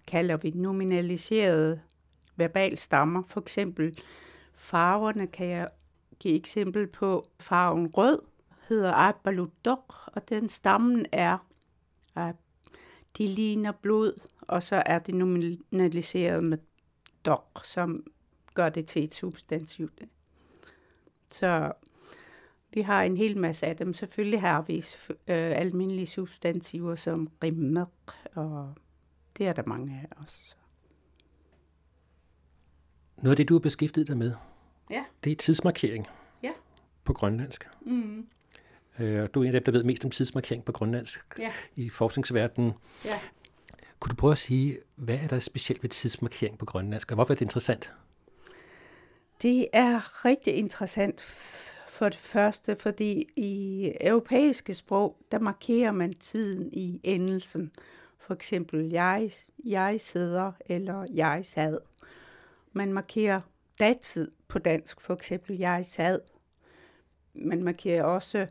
kalder 0.06 0.36
vi 0.36 0.50
nominaliserede 0.50 1.80
verbalstammer. 2.36 3.22
For 3.26 3.40
eksempel 3.40 3.98
farverne 4.52 5.26
kan 5.26 5.46
jeg 5.46 5.68
give 6.18 6.34
eksempel 6.34 6.86
på. 6.86 7.28
Farven 7.40 7.86
rød 7.86 8.18
hedder 8.68 8.92
Abaludok, 8.92 9.94
og 10.06 10.28
den 10.28 10.48
stammen 10.48 11.06
er, 11.12 11.38
at 12.16 12.36
de 13.18 13.26
ligner 13.26 13.72
blod, 13.72 14.20
og 14.40 14.62
så 14.62 14.82
er 14.86 14.98
det 14.98 15.14
nominaliseret 15.14 16.44
med 16.44 16.58
dok, 17.24 17.60
som 17.64 18.04
gør 18.54 18.68
det 18.68 18.86
til 18.86 19.04
et 19.04 19.14
substantiv. 19.14 19.90
Så 21.28 21.72
vi 22.74 22.80
har 22.80 23.02
en 23.02 23.16
hel 23.16 23.38
masse 23.38 23.66
af 23.66 23.76
dem. 23.76 23.94
Selvfølgelig 23.94 24.40
har 24.40 24.62
vi 24.62 24.76
øh, 25.08 25.12
almindelige 25.58 26.06
substantiver 26.06 26.94
som 26.94 27.30
rimmer, 27.42 27.86
og 28.34 28.74
det 29.38 29.46
er 29.46 29.52
der 29.52 29.62
mange 29.66 30.00
af 30.02 30.22
os. 30.24 30.56
Noget 33.16 33.32
af 33.32 33.36
det, 33.36 33.48
du 33.48 33.54
har 33.54 33.58
beskæftiget 33.58 34.08
dig 34.08 34.18
med, 34.18 34.32
ja. 34.90 35.04
det 35.24 35.32
er 35.32 35.36
tidsmarkering 35.36 36.06
ja. 36.42 36.50
på 37.04 37.12
grønlandsk. 37.12 37.68
Mm. 37.80 38.26
Øh, 38.98 39.28
du 39.34 39.42
er 39.42 39.48
en 39.48 39.54
af 39.54 39.60
dem, 39.60 39.64
der 39.64 39.72
ved 39.72 39.84
mest 39.84 40.04
om 40.04 40.10
tidsmarkering 40.10 40.64
på 40.64 40.72
grønlandsk 40.72 41.38
ja. 41.38 41.52
i 41.76 41.90
forskningsverdenen. 41.90 42.72
Ja. 43.04 43.20
Kunne 44.00 44.10
du 44.10 44.16
prøve 44.16 44.32
at 44.32 44.38
sige, 44.38 44.78
hvad 44.96 45.18
er 45.18 45.28
der 45.28 45.40
specielt 45.40 45.82
ved 45.82 45.90
tidsmarkering 45.90 46.58
på 46.58 46.64
grønlandsk, 46.64 47.10
og 47.10 47.14
hvorfor 47.14 47.32
er 47.32 47.36
det 47.36 47.42
interessant? 47.42 47.92
Det 49.42 49.68
er 49.72 50.24
rigtig 50.24 50.54
interessant 50.54 51.20
for 51.88 52.04
det 52.04 52.18
første, 52.18 52.76
fordi 52.80 53.24
i 53.36 53.92
europæiske 54.00 54.74
sprog, 54.74 55.16
der 55.32 55.38
markerer 55.38 55.92
man 55.92 56.14
tiden 56.14 56.70
i 56.72 57.00
endelsen. 57.02 57.72
For 58.18 58.34
eksempel, 58.34 58.90
jeg, 58.90 59.30
jeg 59.64 60.00
sidder, 60.00 60.52
eller 60.66 61.06
jeg 61.14 61.40
sad. 61.44 61.78
Man 62.72 62.92
markerer 62.92 63.40
datid 63.78 64.30
på 64.48 64.58
dansk, 64.58 65.00
for 65.00 65.14
eksempel, 65.14 65.58
jeg 65.58 65.86
sad. 65.86 66.20
Man 67.34 67.62
markerer 67.62 68.04
også 68.04 68.46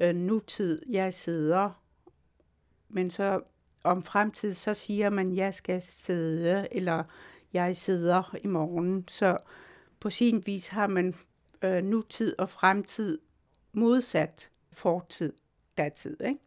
øh, 0.00 0.14
nutid, 0.14 0.82
jeg 0.88 1.14
sidder. 1.14 1.82
Men 2.88 3.10
så 3.10 3.40
om 3.84 4.02
fremtid, 4.02 4.54
så 4.54 4.74
siger 4.74 5.10
man, 5.10 5.36
jeg 5.36 5.54
skal 5.54 5.82
sidde, 5.82 6.68
eller 6.70 7.04
jeg 7.52 7.76
sidder 7.76 8.36
i 8.42 8.46
morgen. 8.46 9.08
Så 9.08 9.38
på 10.00 10.10
sin 10.10 10.42
vis 10.46 10.68
har 10.68 10.86
man 10.86 11.14
øh, 11.62 11.84
nutid 11.84 12.34
og 12.38 12.48
fremtid 12.48 13.18
modsat 13.72 14.50
fortid, 14.72 15.32
datid. 15.76 16.20
Ikke? 16.20 16.40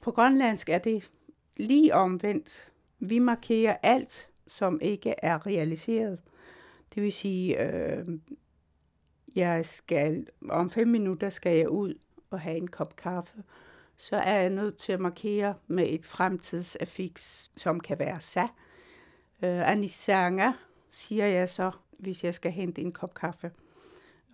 På 0.00 0.10
grønlandsk 0.10 0.68
er 0.68 0.78
det 0.78 1.10
lige 1.56 1.94
omvendt. 1.94 2.72
Vi 2.98 3.18
markerer 3.18 3.76
alt, 3.82 4.28
som 4.46 4.80
ikke 4.80 5.14
er 5.18 5.46
realiseret. 5.46 6.20
Det 6.96 7.04
vil 7.04 7.12
sige, 7.12 7.62
øh, 7.62 8.04
jeg 9.34 9.66
skal, 9.66 10.26
om 10.48 10.70
fem 10.70 10.88
minutter 10.88 11.30
skal 11.30 11.56
jeg 11.56 11.68
ud 11.68 11.94
og 12.30 12.40
have 12.40 12.56
en 12.56 12.68
kop 12.68 12.96
kaffe. 12.96 13.42
Så 13.96 14.16
er 14.16 14.40
jeg 14.40 14.50
nødt 14.50 14.76
til 14.76 14.92
at 14.92 15.00
markere 15.00 15.54
med 15.66 15.86
et 15.88 16.04
fremtidsaffix, 16.04 17.48
som 17.56 17.80
kan 17.80 17.98
være 17.98 18.20
sa. 18.20 18.42
Øh, 19.42 19.70
Anisanga, 19.70 20.52
siger 20.90 21.26
jeg 21.26 21.48
så, 21.48 21.70
hvis 21.98 22.24
jeg 22.24 22.34
skal 22.34 22.52
hente 22.52 22.80
en 22.82 22.92
kop 22.92 23.14
kaffe 23.14 23.50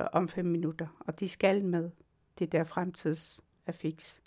øh, 0.01 0.07
om 0.13 0.29
fem 0.29 0.47
minutter. 0.47 0.87
Og 1.01 1.21
de 1.21 1.29
skal 1.29 1.65
med 1.65 1.91
det 2.39 2.53
der 2.53 2.65
fremtidsaffix. 2.65 4.21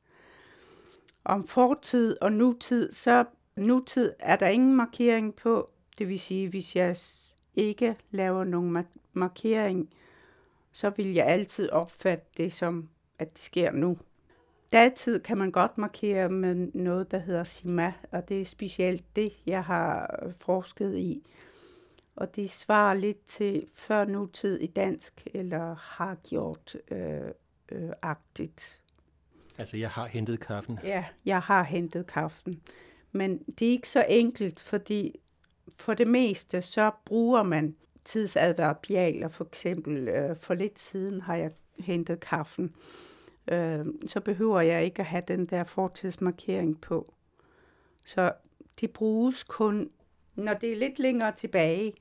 Om 1.25 1.47
fortid 1.47 2.17
og 2.21 2.31
nutid, 2.31 2.91
så 2.91 3.25
nutid 3.55 4.13
er 4.19 4.35
der 4.35 4.47
ingen 4.47 4.75
markering 4.75 5.35
på. 5.35 5.69
Det 5.97 6.07
vil 6.07 6.19
sige, 6.19 6.49
hvis 6.49 6.75
jeg 6.75 6.97
ikke 7.55 7.95
laver 8.11 8.43
nogen 8.43 8.85
markering, 9.13 9.89
så 10.71 10.89
vil 10.89 11.13
jeg 11.13 11.25
altid 11.25 11.69
opfatte 11.69 12.25
det 12.37 12.53
som, 12.53 12.89
at 13.19 13.33
det 13.33 13.41
sker 13.41 13.71
nu. 13.71 13.97
Datid 14.71 15.19
kan 15.19 15.37
man 15.37 15.51
godt 15.51 15.77
markere 15.77 16.29
med 16.29 16.55
noget, 16.73 17.11
der 17.11 17.17
hedder 17.17 17.43
SIMA, 17.43 17.93
og 18.11 18.29
det 18.29 18.41
er 18.41 18.45
specielt 18.45 19.15
det, 19.15 19.33
jeg 19.45 19.63
har 19.63 20.19
forsket 20.37 20.97
i. 20.97 21.23
Og 22.15 22.35
det 22.35 22.49
svarer 22.49 22.93
lidt 22.93 23.25
til 23.25 23.65
før 23.73 24.05
nutid 24.05 24.59
i 24.59 24.67
dansk, 24.67 25.27
eller 25.33 25.75
har 25.75 26.15
gjort 26.15 26.75
øh, 26.91 27.21
øh, 27.71 27.89
agtigt. 28.01 28.81
Altså, 29.57 29.77
jeg 29.77 29.89
har 29.89 30.05
hentet 30.05 30.39
kaffen. 30.39 30.79
Ja, 30.83 31.05
jeg 31.25 31.39
har 31.39 31.63
hentet 31.63 32.07
kaffen. 32.07 32.61
Men 33.11 33.37
det 33.59 33.67
er 33.67 33.71
ikke 33.71 33.89
så 33.89 34.05
enkelt, 34.09 34.59
fordi 34.59 35.19
for 35.77 35.93
det 35.93 36.07
meste, 36.07 36.61
så 36.61 36.91
bruger 37.05 37.43
man 37.43 37.75
tidsadverbialer. 38.05 39.27
For 39.27 39.43
eksempel, 39.43 40.07
øh, 40.07 40.37
for 40.37 40.53
lidt 40.53 40.79
siden 40.79 41.21
har 41.21 41.35
jeg 41.35 41.51
hentet 41.79 42.19
kaffen. 42.19 42.75
Øh, 43.47 43.85
så 44.07 44.19
behøver 44.19 44.61
jeg 44.61 44.85
ikke 44.85 44.99
at 44.99 45.05
have 45.05 45.23
den 45.27 45.45
der 45.45 45.63
fortidsmarkering 45.63 46.81
på. 46.81 47.13
Så 48.05 48.33
de 48.81 48.87
bruges 48.87 49.43
kun, 49.43 49.89
når 50.35 50.53
det 50.53 50.71
er 50.71 50.75
lidt 50.75 50.99
længere 50.99 51.31
tilbage 51.31 51.93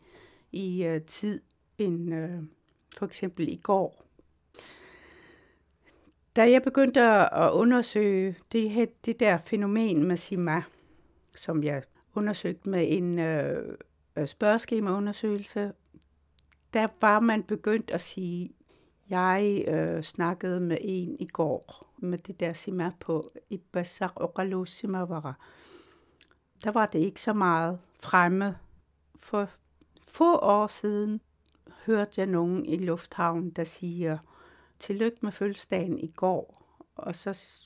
i 0.52 0.84
øh, 0.84 1.02
tid 1.02 1.40
end 1.78 2.14
øh, 2.14 2.42
for 2.96 3.06
eksempel 3.06 3.48
i 3.48 3.60
går. 3.62 4.04
Da 6.36 6.50
jeg 6.50 6.62
begyndte 6.62 7.00
at 7.34 7.50
undersøge 7.50 8.36
det, 8.52 8.90
det 9.04 9.20
der 9.20 9.38
fænomen 9.46 10.04
med 10.04 10.16
Sima, 10.16 10.62
som 11.36 11.62
jeg 11.62 11.82
undersøgte 12.14 12.68
med 12.68 12.86
en 12.88 13.18
øh, 13.18 13.78
øh, 14.16 14.28
spørgeskemaundersøgelse, 14.28 15.72
der 16.72 16.88
var 17.00 17.20
man 17.20 17.42
begyndt 17.42 17.90
at 17.90 18.00
sige, 18.00 18.50
jeg 19.10 19.64
øh, 19.68 20.02
snakkede 20.02 20.60
med 20.60 20.78
en 20.80 21.16
i 21.20 21.26
går, 21.26 21.92
med 21.98 22.18
det 22.18 22.40
der 22.40 22.52
Sima 22.52 22.92
på 23.00 23.32
i 23.50 23.56
Basar 23.56 24.64
Simavara. 24.64 25.34
Der 26.64 26.70
var 26.70 26.86
det 26.86 26.98
ikke 26.98 27.20
så 27.20 27.32
meget 27.32 27.78
fremme. 28.00 28.58
For 29.16 29.48
få 30.08 30.38
år 30.38 30.66
siden 30.66 31.20
hørte 31.86 32.12
jeg 32.16 32.26
nogen 32.26 32.66
i 32.66 32.76
lufthavnen, 32.76 33.50
der 33.50 33.64
siger, 33.64 34.18
tillykke 34.78 35.18
med 35.22 35.32
fødselsdagen 35.32 35.98
i 35.98 36.12
går. 36.16 36.64
Og 36.96 37.16
så 37.16 37.62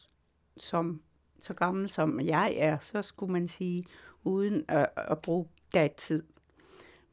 som 0.56 1.02
så 1.40 1.54
gammel 1.54 1.88
som 1.88 2.20
jeg 2.20 2.54
er, 2.58 2.78
så 2.78 3.02
skulle 3.02 3.32
man 3.32 3.48
sige, 3.48 3.84
uden 4.28 4.64
at, 4.68 4.88
at 4.96 5.18
bruge 5.18 5.46
datid. 5.74 6.22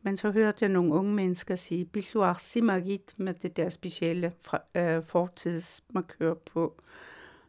Men 0.02 0.18
så 0.18 0.32
hørte 0.32 0.58
jeg 0.62 0.70
nogle 0.70 0.94
unge 0.94 1.14
mennesker 1.14 1.56
sige, 1.56 1.86
Biluar 1.86 2.38
Simagit 2.40 3.14
med 3.18 3.34
det 3.34 3.58
der 3.58 3.70
specielle 3.70 4.34
fra, 4.42 4.62
øh, 4.76 5.04
fortidsmarkør 5.04 6.34
på. 6.34 6.76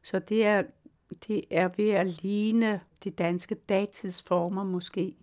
Så 0.03 0.19
det 0.19 0.47
er, 0.47 0.63
det 1.29 1.45
er 1.51 1.69
ved 1.77 1.91
at 1.91 2.07
ligne 2.07 2.81
de 3.05 3.11
danske 3.11 3.55
datidsformer 3.55 4.65
måske, 4.65 5.17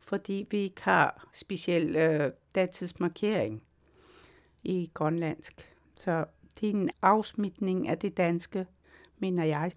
fordi 0.00 0.46
vi 0.50 0.58
ikke 0.58 0.82
har 0.82 1.28
speciel 1.32 1.96
øh, 1.96 2.32
datidsmarkering 2.54 3.62
i 4.62 4.90
grønlandsk. 4.94 5.74
Så 5.94 6.24
det 6.60 6.70
er 6.70 6.74
en 6.74 6.90
afsmitning 7.02 7.88
af 7.88 7.98
det 7.98 8.16
danske, 8.16 8.66
mener 9.18 9.44
jeg. 9.44 9.70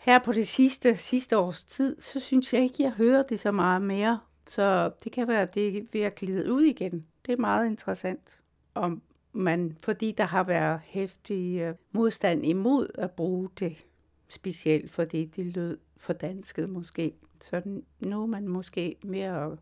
Her 0.00 0.18
på 0.18 0.32
det 0.32 0.48
sidste, 0.48 0.96
sidste 0.96 1.38
års 1.38 1.64
tid, 1.64 2.00
så 2.00 2.20
synes 2.20 2.52
jeg 2.52 2.62
ikke, 2.62 2.82
jeg 2.82 2.92
hører 2.92 3.22
det 3.22 3.40
så 3.40 3.52
meget 3.52 3.82
mere. 3.82 4.20
Så 4.46 4.90
det 5.04 5.12
kan 5.12 5.28
være, 5.28 5.42
at 5.42 5.54
det 5.54 5.76
er 5.76 5.82
ved 5.92 6.00
at 6.00 6.14
glide 6.14 6.52
ud 6.52 6.62
igen. 6.62 7.06
Det 7.26 7.32
er 7.32 7.36
meget 7.36 7.66
interessant. 7.66 8.40
Om 8.74 9.02
man, 9.32 9.76
fordi 9.82 10.12
der 10.12 10.24
har 10.24 10.44
været 10.44 10.80
hæftig 10.84 11.60
øh, 11.60 11.74
modstand 11.92 12.46
imod 12.46 12.88
at 12.94 13.10
bruge 13.10 13.48
det, 13.58 13.84
specielt 14.28 14.90
fordi 14.90 15.24
det 15.24 15.46
lød 15.46 15.78
for 15.96 16.12
dansket 16.12 16.70
måske. 16.70 17.12
Så 17.40 17.62
nu 18.00 18.22
er 18.22 18.26
man 18.26 18.48
måske 18.48 18.96
mere 19.04 19.56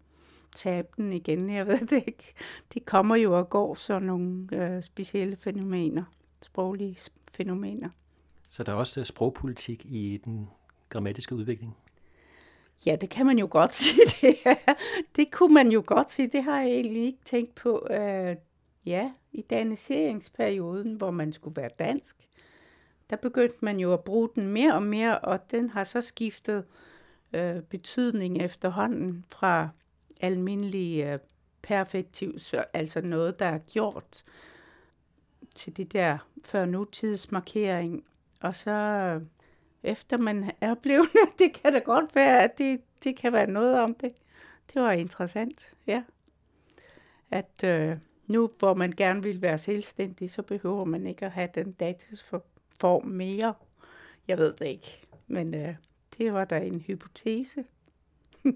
tabe 0.55 0.89
den 0.97 1.13
igen. 1.13 1.51
Jeg 1.51 1.67
ved 1.67 1.87
det 1.87 2.05
ikke. 2.07 2.35
Det 2.75 2.85
kommer 2.85 3.17
jo 3.17 3.39
og 3.39 3.51
går 3.51 3.75
sådan 3.75 4.03
nogle 4.03 4.49
øh, 4.53 4.83
specielle 4.83 5.37
fænomener, 5.37 6.05
sproglige 6.43 6.97
fænomener. 7.33 7.89
Så 8.51 8.63
der 8.63 8.73
er 8.73 8.77
også 8.77 9.01
øh, 9.01 9.07
sprogpolitik 9.07 9.85
i 9.85 10.21
den 10.25 10.51
grammatiske 10.89 11.35
udvikling? 11.35 11.77
Ja, 12.87 12.97
det 12.97 13.11
kan 13.11 13.27
man 13.27 13.39
jo 13.39 13.49
godt 13.51 13.73
sige. 13.83 14.03
Det, 14.21 14.37
det 15.17 15.31
kunne 15.31 15.55
man 15.55 15.73
jo 15.73 15.83
godt 15.87 16.11
sige. 16.11 16.29
Det 16.33 16.45
har 16.45 16.61
jeg 16.61 16.71
egentlig 16.71 17.03
ikke 17.03 17.25
tænkt 17.25 17.55
på. 17.55 17.87
Uh, 17.91 18.37
ja, 18.87 19.13
i 19.33 19.43
daniseringsperioden, 19.43 20.95
hvor 20.95 21.11
man 21.11 21.33
skulle 21.33 21.57
være 21.57 21.71
dansk, 21.79 22.17
der 23.11 23.17
begyndte 23.17 23.65
man 23.65 23.81
jo 23.81 23.93
at 23.93 24.05
bruge 24.05 24.29
den 24.35 24.47
mere 24.47 24.75
og 24.75 24.83
mere, 24.83 25.19
og 25.19 25.51
den 25.51 25.71
har 25.71 25.85
så 25.85 26.01
skiftet 26.01 26.65
øh, 27.33 27.63
betydning 27.63 28.43
efterhånden 28.43 29.25
fra 29.29 29.69
almindelig 30.21 31.05
øh, 31.05 31.19
perfektiv, 31.63 32.39
altså 32.73 33.01
noget, 33.01 33.39
der 33.39 33.47
er 33.47 33.59
gjort, 33.59 34.25
til 35.55 35.77
det 35.77 35.93
der 35.93 36.19
før 36.45 36.65
nutidsmarkering. 36.65 38.05
Og 38.41 38.57
så 38.57 38.71
øh, 38.71 39.23
efter 39.83 40.17
man 40.17 40.51
er 40.61 40.75
blevet, 40.75 41.09
det 41.39 41.53
kan 41.53 41.73
da 41.73 41.79
godt 41.79 42.15
være, 42.15 42.43
at 42.43 42.59
det, 42.59 42.81
det 43.05 43.17
kan 43.17 43.33
være 43.33 43.47
noget 43.47 43.81
om 43.81 43.95
det. 43.95 44.13
Det 44.75 44.83
var 44.83 44.93
interessant, 44.93 45.75
ja. 45.87 46.03
At 47.31 47.65
øh, 47.65 47.97
nu, 48.27 48.51
hvor 48.59 48.75
man 48.75 48.93
gerne 48.93 49.23
vil 49.23 49.43
være 49.43 49.59
selvstændig, 49.59 50.31
så 50.31 50.43
behøver 50.43 50.85
man 50.85 51.07
ikke 51.07 51.27
at 51.27 51.33
have 51.33 51.49
den 51.55 51.73
datisform 51.73 53.07
mere. 53.07 53.55
Jeg 54.29 54.39
ved 54.39 54.53
det 54.53 54.67
ikke, 54.67 55.07
men 55.27 55.55
øh, 55.55 55.75
det 56.19 56.33
var 56.33 56.45
da 56.45 56.59
en 56.59 56.81
hypotese. 56.81 57.65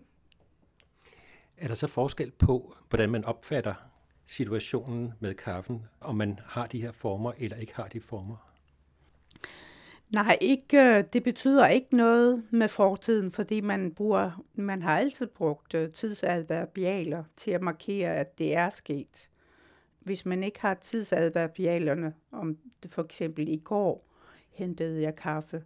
er 1.56 1.68
der 1.68 1.74
så 1.74 1.86
forskel 1.86 2.30
på, 2.30 2.74
hvordan 2.88 3.10
man 3.10 3.24
opfatter 3.24 3.74
situationen 4.26 5.12
med 5.20 5.34
kaffen, 5.34 5.86
om 6.00 6.16
man 6.16 6.38
har 6.44 6.66
de 6.66 6.82
her 6.82 6.92
former 6.92 7.32
eller 7.38 7.56
ikke 7.56 7.74
har 7.74 7.88
de 7.88 8.00
former? 8.00 8.51
Nej, 10.14 10.38
ikke, 10.40 10.78
øh, 10.78 11.04
det 11.12 11.22
betyder 11.22 11.66
ikke 11.66 11.96
noget 11.96 12.44
med 12.50 12.68
fortiden, 12.68 13.30
fordi 13.30 13.60
man, 13.60 13.94
bruger, 13.94 14.44
man 14.54 14.82
har 14.82 14.98
altid 14.98 15.26
brugt 15.26 15.74
øh, 15.74 15.92
tidsadverbialer 15.92 17.24
til 17.36 17.50
at 17.50 17.62
markere, 17.62 18.14
at 18.14 18.38
det 18.38 18.56
er 18.56 18.68
sket. 18.68 19.30
Hvis 20.00 20.26
man 20.26 20.42
ikke 20.42 20.60
har 20.60 20.74
tidsadverbialerne, 20.74 22.14
om 22.32 22.56
det 22.82 22.90
for 22.90 23.02
eksempel 23.02 23.48
i 23.48 23.56
går 23.56 24.00
hentede 24.50 25.02
jeg 25.02 25.16
kaffe, 25.16 25.64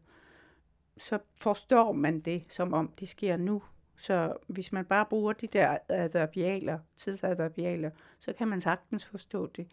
så 0.97 1.19
forstår 1.43 1.93
man 1.93 2.21
det, 2.21 2.45
som 2.49 2.73
om 2.73 2.93
det 3.01 3.09
sker 3.09 3.37
nu. 3.37 3.63
Så 3.97 4.33
hvis 4.47 4.73
man 4.73 4.85
bare 4.85 5.07
bruger 5.11 5.33
de 5.33 5.47
der 5.47 5.79
adverbialer, 5.89 6.79
tidsadverbialer, 6.97 7.91
så 8.19 8.33
kan 8.33 8.49
man 8.49 8.61
sagtens 8.61 9.05
forstå 9.05 9.47
det. 9.47 9.67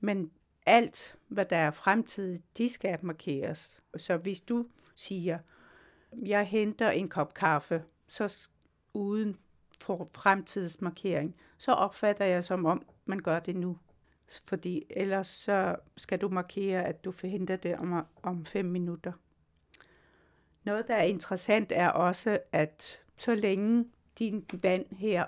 Men 0.00 0.30
alt, 0.66 1.16
hvad 1.28 1.44
der 1.44 1.56
er 1.56 1.70
fremtid, 1.70 2.38
de 2.58 2.68
skal 2.68 2.98
markeres. 3.02 3.82
Så 3.96 4.16
hvis 4.16 4.40
du 4.40 4.66
siger, 4.94 5.38
jeg 6.26 6.44
henter 6.46 6.90
en 6.90 7.08
kop 7.08 7.34
kaffe, 7.34 7.84
så 8.08 8.48
uden 8.94 9.36
for 9.80 10.10
fremtidsmarkering, 10.14 11.36
så 11.58 11.72
opfatter 11.72 12.24
jeg 12.24 12.44
som 12.44 12.66
om, 12.66 12.86
man 13.04 13.18
gør 13.18 13.38
det 13.38 13.56
nu. 13.56 13.78
Fordi 14.44 14.82
ellers 14.90 15.26
så 15.26 15.76
skal 15.96 16.20
du 16.20 16.28
markere, 16.28 16.84
at 16.84 17.04
du 17.04 17.12
forhindrer 17.12 17.56
det 17.56 17.76
om, 17.76 18.06
om 18.22 18.44
fem 18.44 18.64
minutter. 18.64 19.12
Noget, 20.64 20.88
der 20.88 20.94
er 20.94 21.02
interessant, 21.02 21.72
er 21.74 21.88
også, 21.88 22.38
at 22.52 23.00
så 23.16 23.34
længe 23.34 23.84
din 24.18 24.46
vand 24.62 24.86
her, 24.96 25.24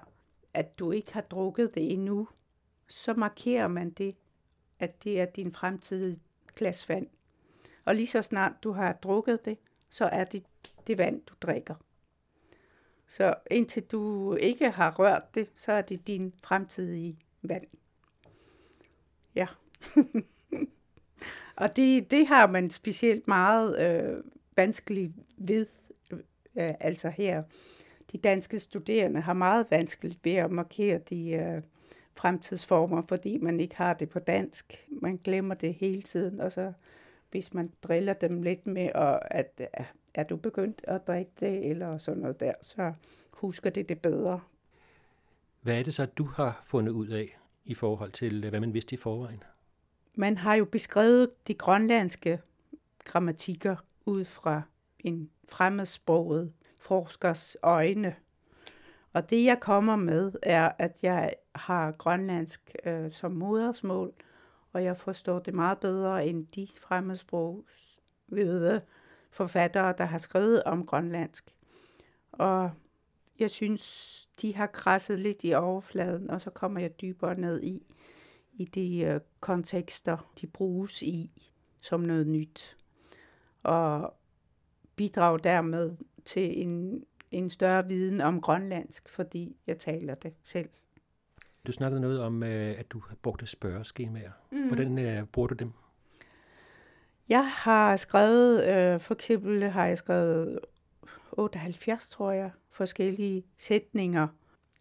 at 0.54 0.78
du 0.78 0.92
ikke 0.92 1.12
har 1.12 1.20
drukket 1.20 1.74
det 1.74 1.92
endnu, 1.92 2.28
så 2.88 3.14
markerer 3.14 3.68
man 3.68 3.90
det 3.90 4.16
at 4.78 5.04
det 5.04 5.20
er 5.20 5.24
din 5.24 5.52
fremtidige 5.52 6.20
glas 6.56 6.88
vand. 6.88 7.06
Og 7.84 7.94
lige 7.94 8.06
så 8.06 8.22
snart 8.22 8.52
du 8.62 8.72
har 8.72 8.92
drukket 8.92 9.44
det, 9.44 9.58
så 9.90 10.04
er 10.04 10.24
det 10.24 10.44
det 10.86 10.98
vand, 10.98 11.22
du 11.26 11.34
drikker. 11.40 11.74
Så 13.08 13.34
indtil 13.50 13.82
du 13.82 14.34
ikke 14.34 14.70
har 14.70 14.94
rørt 14.98 15.34
det, 15.34 15.48
så 15.56 15.72
er 15.72 15.82
det 15.82 16.06
din 16.06 16.34
fremtidige 16.42 17.18
vand. 17.42 17.66
Ja. 19.34 19.46
og 21.62 21.76
det, 21.76 22.10
det 22.10 22.26
har 22.26 22.46
man 22.46 22.70
specielt 22.70 23.28
meget 23.28 23.88
øh, 23.88 24.24
vanskeligt 24.56 25.12
ved, 25.36 25.66
øh, 26.56 26.74
altså 26.80 27.08
her. 27.08 27.42
De 28.12 28.18
danske 28.18 28.60
studerende 28.60 29.20
har 29.20 29.32
meget 29.32 29.66
vanskeligt 29.70 30.18
ved 30.24 30.32
at 30.32 30.50
markere 30.50 30.98
de 30.98 31.30
øh, 31.30 31.62
fremtidsformer, 32.16 33.02
fordi 33.02 33.38
man 33.38 33.60
ikke 33.60 33.76
har 33.76 33.94
det 33.94 34.08
på 34.08 34.18
dansk. 34.18 34.86
Man 35.02 35.16
glemmer 35.24 35.54
det 35.54 35.74
hele 35.74 36.02
tiden, 36.02 36.40
og 36.40 36.52
så 36.52 36.72
hvis 37.30 37.54
man 37.54 37.72
driller 37.82 38.12
dem 38.12 38.42
lidt 38.42 38.66
med, 38.66 38.92
og 38.92 39.34
at 39.34 39.60
er 40.14 40.22
du 40.22 40.36
begyndt 40.36 40.80
at 40.84 41.06
drikke 41.06 41.30
det, 41.40 41.70
eller 41.70 41.98
sådan 41.98 42.20
noget 42.20 42.40
der, 42.40 42.52
så 42.62 42.92
husker 43.30 43.70
det 43.70 43.88
det 43.88 44.00
bedre. 44.00 44.40
Hvad 45.60 45.78
er 45.78 45.82
det 45.82 45.94
så, 45.94 46.06
du 46.06 46.24
har 46.24 46.62
fundet 46.64 46.92
ud 46.92 47.08
af 47.08 47.38
i 47.64 47.74
forhold 47.74 48.12
til, 48.12 48.50
hvad 48.50 48.60
man 48.60 48.74
vidste 48.74 48.94
i 48.94 48.98
forvejen? 48.98 49.42
Man 50.14 50.36
har 50.36 50.54
jo 50.54 50.64
beskrevet 50.64 51.30
de 51.48 51.54
grønlandske 51.54 52.40
grammatikker 53.04 53.76
ud 54.06 54.24
fra 54.24 54.62
en 54.98 55.30
fremmedsproget 55.48 56.52
forskers 56.78 57.56
øjne. 57.62 58.14
Og 59.16 59.30
det 59.30 59.44
jeg 59.44 59.60
kommer 59.60 59.96
med 59.96 60.32
er, 60.42 60.72
at 60.78 60.98
jeg 61.02 61.34
har 61.54 61.92
grønlandsk 61.92 62.74
øh, 62.84 63.12
som 63.12 63.32
modersmål, 63.32 64.12
og 64.72 64.84
jeg 64.84 64.96
forstår 64.96 65.38
det 65.38 65.54
meget 65.54 65.78
bedre 65.78 66.26
end 66.26 66.46
de 66.46 66.68
fremmedsprogsvide 66.80 68.80
forfattere, 69.30 69.94
der 69.98 70.04
har 70.04 70.18
skrevet 70.18 70.62
om 70.62 70.86
grønlandsk. 70.86 71.54
Og 72.32 72.70
jeg 73.38 73.50
synes, 73.50 74.28
de 74.40 74.54
har 74.54 74.66
krasset 74.66 75.18
lidt 75.18 75.44
i 75.44 75.54
overfladen, 75.54 76.30
og 76.30 76.40
så 76.40 76.50
kommer 76.50 76.80
jeg 76.80 77.00
dybere 77.00 77.40
ned 77.40 77.62
i, 77.62 77.94
i 78.52 78.64
de 78.64 79.00
øh, 79.00 79.20
kontekster, 79.40 80.32
de 80.40 80.46
bruges 80.46 81.02
i 81.02 81.30
som 81.82 82.00
noget 82.00 82.26
nyt. 82.26 82.76
Og 83.62 84.14
bidrager 84.96 85.38
dermed 85.38 85.96
til 86.24 86.62
en 86.62 87.04
en 87.30 87.50
større 87.50 87.86
viden 87.86 88.20
om 88.20 88.40
grønlandsk, 88.40 89.08
fordi 89.08 89.56
jeg 89.66 89.78
taler 89.78 90.14
det 90.14 90.32
selv. 90.44 90.68
Du 91.66 91.72
snakkede 91.72 92.00
noget 92.00 92.20
om, 92.22 92.42
øh, 92.42 92.78
at 92.78 92.90
du 92.90 93.02
har 93.08 93.16
brugt 93.22 93.48
spørgeskemaer. 93.48 94.30
Mm. 94.52 94.66
Hvordan 94.66 95.18
uh, 95.20 95.28
bruger 95.28 95.48
du 95.48 95.54
dem? 95.54 95.72
Jeg 97.28 97.50
har 97.50 97.96
skrevet, 97.96 98.68
øh, 98.68 99.00
for 99.00 99.14
eksempel 99.14 99.64
har 99.64 99.86
jeg 99.86 99.98
skrevet 99.98 100.58
78, 101.32 102.08
tror 102.08 102.32
jeg, 102.32 102.50
forskellige 102.70 103.44
sætninger, 103.56 104.28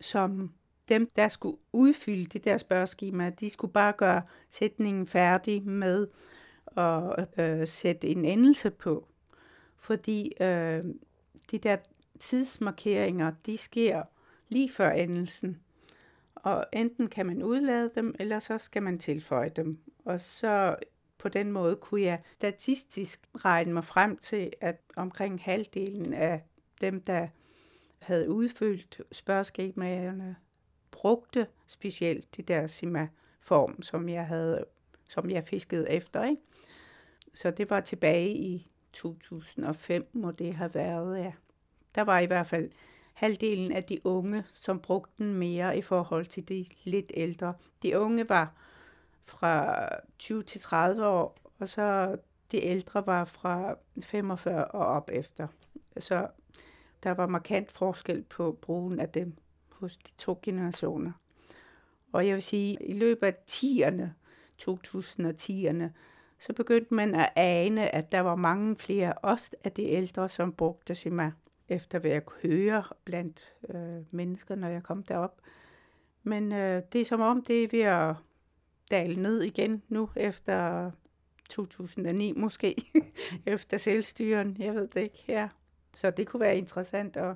som 0.01 0.53
dem, 0.89 1.05
der 1.15 1.27
skulle 1.27 1.57
udfylde 1.73 2.25
det 2.25 2.43
der 2.43 2.57
spørgeskema, 2.57 3.29
de 3.29 3.49
skulle 3.49 3.73
bare 3.73 3.93
gøre 3.93 4.21
sætningen 4.51 5.07
færdig 5.07 5.67
med 5.67 6.07
at 6.77 7.27
øh, 7.37 7.67
sætte 7.67 8.07
en 8.07 8.25
endelse 8.25 8.71
på. 8.71 9.07
Fordi 9.77 10.31
øh, 10.41 10.83
de 11.51 11.57
der 11.57 11.77
tidsmarkeringer, 12.19 13.31
de 13.45 13.57
sker 13.57 14.03
lige 14.49 14.69
før 14.69 14.91
endelsen. 14.91 15.59
Og 16.35 16.65
enten 16.73 17.07
kan 17.07 17.25
man 17.25 17.43
udlade 17.43 17.91
dem, 17.95 18.15
eller 18.19 18.39
så 18.39 18.57
skal 18.57 18.83
man 18.83 18.99
tilføje 18.99 19.49
dem. 19.49 19.79
Og 20.05 20.19
så 20.19 20.75
på 21.17 21.29
den 21.29 21.51
måde 21.51 21.75
kunne 21.75 22.01
jeg 22.01 22.21
statistisk 22.35 23.21
regne 23.35 23.73
mig 23.73 23.85
frem 23.85 24.17
til, 24.17 24.51
at 24.61 24.81
omkring 24.95 25.41
halvdelen 25.41 26.13
af 26.13 26.41
dem, 26.81 27.01
der 27.01 27.27
havde 27.99 28.29
udfyldt 28.29 29.01
spørgeskemaerne, 29.11 30.35
brugte 30.91 31.47
specielt 31.67 32.37
det 32.37 32.47
der 32.47 32.67
sima-form, 32.67 33.81
som 33.81 34.09
jeg 34.09 34.27
havde, 34.27 34.65
som 35.09 35.29
jeg 35.29 35.43
fiskede 35.43 35.89
efter. 35.91 36.23
Ikke? 36.23 36.41
Så 37.33 37.51
det 37.51 37.69
var 37.69 37.81
tilbage 37.81 38.29
i 38.29 38.71
2005, 38.93 40.09
må 40.13 40.31
det 40.31 40.53
have 40.53 40.73
været, 40.73 41.17
ja. 41.17 41.31
Der 41.95 42.01
var 42.01 42.19
i 42.19 42.25
hvert 42.25 42.47
fald 42.47 42.71
halvdelen 43.13 43.71
af 43.71 43.83
de 43.83 44.05
unge, 44.05 44.43
som 44.53 44.79
brugte 44.79 45.11
den 45.17 45.33
mere 45.33 45.77
i 45.77 45.81
forhold 45.81 46.25
til 46.25 46.49
de 46.49 46.65
lidt 46.83 47.11
ældre. 47.13 47.53
De 47.83 47.99
unge 47.99 48.29
var 48.29 48.53
fra 49.25 49.87
20 50.19 50.43
til 50.43 50.61
30 50.61 51.07
år, 51.07 51.37
og 51.59 51.67
så 51.67 52.17
de 52.51 52.63
ældre 52.63 53.05
var 53.05 53.25
fra 53.25 53.75
45 54.01 54.65
og 54.65 54.85
op 54.85 55.09
efter. 55.13 55.47
Så 55.97 56.27
der 57.03 57.11
var 57.11 57.27
markant 57.27 57.71
forskel 57.71 58.23
på 58.23 58.57
brugen 58.61 58.99
af 58.99 59.09
dem 59.09 59.35
hos 59.71 59.97
de 59.97 60.11
to 60.17 60.39
generationer. 60.43 61.11
Og 62.11 62.27
jeg 62.27 62.35
vil 62.35 62.43
sige, 62.43 62.77
at 62.81 62.89
i 62.89 62.93
løbet 62.93 63.27
af 63.27 63.35
10'erne, 63.51 64.05
2010'erne, 64.61 65.83
så 66.39 66.53
begyndte 66.55 66.93
man 66.93 67.15
at 67.15 67.29
ane, 67.35 67.95
at 67.95 68.11
der 68.11 68.19
var 68.19 68.35
mange 68.35 68.75
flere, 68.75 69.13
også 69.13 69.51
af 69.63 69.71
de 69.71 69.83
ældre, 69.83 70.29
som 70.29 70.53
brugte 70.53 70.95
Sima 70.95 71.31
efter 71.69 71.99
hvad 71.99 72.11
jeg 72.11 72.25
kunne 72.25 72.49
høre 72.51 72.83
blandt 73.05 73.53
øh, 73.69 74.01
mennesker, 74.11 74.55
når 74.55 74.67
jeg 74.67 74.83
kom 74.83 75.03
derop, 75.03 75.41
Men 76.23 76.51
øh, 76.51 76.83
det 76.93 77.01
er 77.01 77.05
som 77.05 77.21
om, 77.21 77.43
det 77.43 77.63
er 77.63 77.67
ved 77.71 77.81
at 77.81 78.15
dale 78.91 79.21
ned 79.21 79.41
igen 79.41 79.83
nu, 79.87 80.09
efter 80.15 80.91
2009 81.49 82.31
måske, 82.31 82.75
efter 83.45 83.77
selvstyren, 83.77 84.55
jeg 84.59 84.75
ved 84.75 84.87
det 84.87 85.01
ikke. 85.01 85.23
Ja. 85.27 85.49
Så 85.93 86.11
det 86.11 86.27
kunne 86.27 86.39
være 86.39 86.57
interessant 86.57 87.17
at 87.17 87.35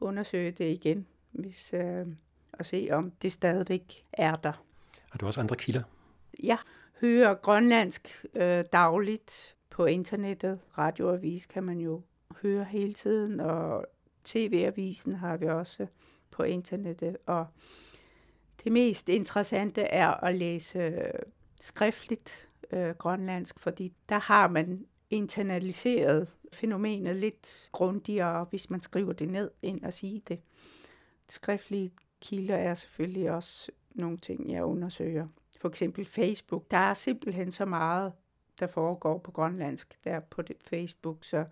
undersøge 0.00 0.50
det 0.50 0.72
igen, 0.72 1.06
hvis, 1.30 1.74
øh, 1.74 2.06
og 2.52 2.66
se 2.66 2.88
om 2.90 3.10
det 3.10 3.32
stadigvæk 3.32 4.04
er 4.12 4.34
der. 4.34 4.64
Har 5.10 5.18
du 5.18 5.26
også 5.26 5.40
andre 5.40 5.56
kilder? 5.56 5.82
Jeg 6.42 6.58
hører 7.00 7.34
grønlandsk 7.34 8.24
øh, 8.34 8.64
dagligt 8.72 9.56
på 9.70 9.84
internettet. 9.84 10.60
Radioavis 10.78 11.46
kan 11.46 11.64
man 11.64 11.78
jo 11.80 12.02
høre 12.42 12.64
hele 12.64 12.94
tiden, 12.94 13.40
og 13.40 13.84
TV-avisen 14.24 15.14
har 15.14 15.36
vi 15.36 15.46
også 15.46 15.86
på 16.30 16.42
internettet. 16.42 17.16
Og 17.26 17.46
det 18.64 18.72
mest 18.72 19.08
interessante 19.08 19.80
er 19.80 20.08
at 20.08 20.34
læse 20.34 21.02
skriftligt 21.60 22.48
øh, 22.70 22.90
grønlandsk, 22.90 23.60
fordi 23.60 23.92
der 24.08 24.18
har 24.18 24.48
man 24.48 24.86
internaliseret 25.10 26.36
fænomenet 26.52 27.16
lidt 27.16 27.68
grundigere, 27.72 28.46
hvis 28.50 28.70
man 28.70 28.80
skriver 28.80 29.12
det 29.12 29.28
ned, 29.28 29.50
ind 29.62 29.84
og 29.84 29.92
sige 29.92 30.22
det. 30.28 30.40
Skriftlige 31.28 31.92
kilder 32.20 32.56
er 32.56 32.74
selvfølgelig 32.74 33.30
også 33.30 33.70
nogle 33.94 34.18
ting, 34.18 34.52
jeg 34.52 34.64
undersøger. 34.64 35.26
For 35.60 35.68
eksempel 35.68 36.04
Facebook. 36.04 36.70
Der 36.70 36.76
er 36.76 36.94
simpelthen 36.94 37.50
så 37.50 37.64
meget, 37.64 38.12
der 38.60 38.66
foregår 38.66 39.18
på 39.18 39.30
grønlandsk 39.30 39.98
der 40.04 40.20
på 40.20 40.42
det 40.42 40.56
Facebook, 40.60 41.24
så 41.24 41.44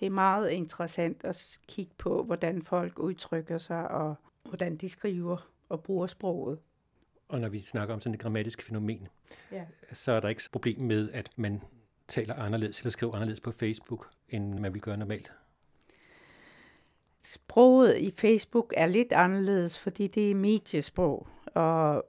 det 0.00 0.06
er 0.06 0.10
meget 0.10 0.50
interessant 0.50 1.24
at 1.24 1.58
kigge 1.68 1.92
på, 1.98 2.22
hvordan 2.22 2.62
folk 2.62 2.98
udtrykker 2.98 3.58
sig, 3.58 3.88
og 3.90 4.14
hvordan 4.44 4.76
de 4.76 4.88
skriver 4.88 5.50
og 5.68 5.82
bruger 5.82 6.06
sproget. 6.06 6.58
Og 7.28 7.40
når 7.40 7.48
vi 7.48 7.60
snakker 7.60 7.94
om 7.94 8.00
sådan 8.00 8.14
et 8.14 8.20
grammatisk 8.20 8.62
fænomen, 8.62 9.08
ja. 9.52 9.64
så 9.92 10.12
er 10.12 10.20
der 10.20 10.28
ikke 10.28 10.42
problem 10.52 10.80
med, 10.80 11.10
at 11.12 11.30
man 11.36 11.62
taler 12.08 12.34
anderledes 12.34 12.80
eller 12.80 12.90
skriver 12.90 13.14
anderledes 13.14 13.40
på 13.40 13.52
Facebook, 13.52 14.10
end 14.28 14.58
man 14.58 14.74
vil 14.74 14.82
gøre 14.82 14.96
normalt? 14.96 15.32
Sproget 17.22 17.98
i 17.98 18.10
Facebook 18.10 18.74
er 18.76 18.86
lidt 18.86 19.12
anderledes, 19.12 19.78
fordi 19.78 20.06
det 20.06 20.30
er 20.30 20.34
mediesprog, 20.34 21.26
og 21.46 22.04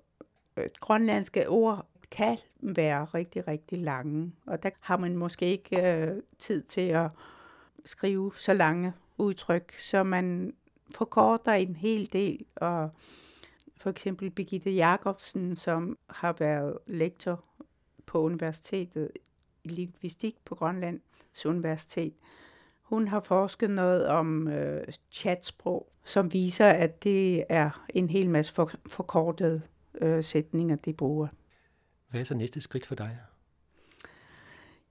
grønlandske 0.80 1.50
ord 1.50 1.86
kan 2.12 2.38
være 2.60 3.06
rigtig, 3.06 3.48
rigtig 3.48 3.78
lange, 3.78 4.32
og 4.45 4.63
der 4.63 4.69
har 4.80 4.98
man 4.98 5.17
måske 5.17 5.45
ikke 5.45 5.93
øh, 5.93 6.21
tid 6.38 6.63
til 6.63 6.82
at 6.82 7.10
skrive 7.86 8.32
så 8.36 8.54
lange 8.54 8.93
udtryk, 9.17 9.80
så 9.80 10.04
man 10.04 10.54
forkorter 10.91 11.52
en 11.52 11.76
hel 11.76 12.13
del, 12.13 12.45
og 12.56 12.89
for 13.78 13.89
eksempel 13.89 14.30
Birgitte 14.32 14.71
Jacobsen, 14.71 15.56
som 15.56 15.98
har 16.10 16.36
været 16.39 16.78
lektor 16.88 17.43
på 18.06 18.21
universitetet 18.21 19.12
i 19.63 19.69
lingvistik 19.69 20.36
på 20.45 20.56
Grønlands 20.56 21.45
Universitet, 21.45 22.13
hun 22.82 23.08
har 23.08 23.19
forsket 23.19 23.69
noget 23.69 24.08
om 24.08 24.48
øh, 24.48 24.88
chatsprog, 25.12 25.91
som 26.04 26.34
viser, 26.34 26.67
at 26.67 27.04
det 27.04 27.43
er 27.50 27.86
en 27.89 28.10
hel 28.10 28.30
masse 28.30 28.54
for, 28.54 28.71
forkortede 28.88 29.62
øh, 30.02 30.24
sætninger, 30.24 30.76
de 30.76 30.93
bruger. 30.93 31.28
Hvad 32.10 32.21
er 32.21 32.26
så 32.26 32.34
næste 32.34 32.62
skridt 32.62 32.86
for 32.86 32.95
dig? 32.95 33.17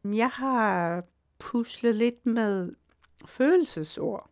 Jeg 0.04 0.28
har 0.28 1.02
puslet 1.38 1.94
lidt 1.94 2.26
med 2.26 2.72
følelsesord 3.26 4.30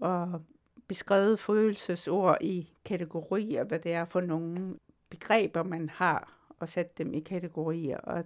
og 0.00 0.42
beskrevet 0.88 1.38
følelsesord 1.38 2.38
i 2.40 2.72
kategorier, 2.84 3.64
hvad 3.64 3.78
det 3.78 3.92
er 3.92 4.04
for 4.04 4.20
nogle 4.20 4.76
begreber, 5.10 5.62
man 5.62 5.88
har, 5.88 6.46
og 6.58 6.68
sat 6.68 6.98
dem 6.98 7.14
i 7.14 7.20
kategorier. 7.20 7.98
Og 7.98 8.24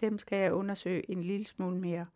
dem 0.00 0.18
skal 0.18 0.38
jeg 0.38 0.52
undersøge 0.52 1.10
en 1.10 1.24
lille 1.24 1.46
smule 1.46 1.78
mere. 1.78 2.06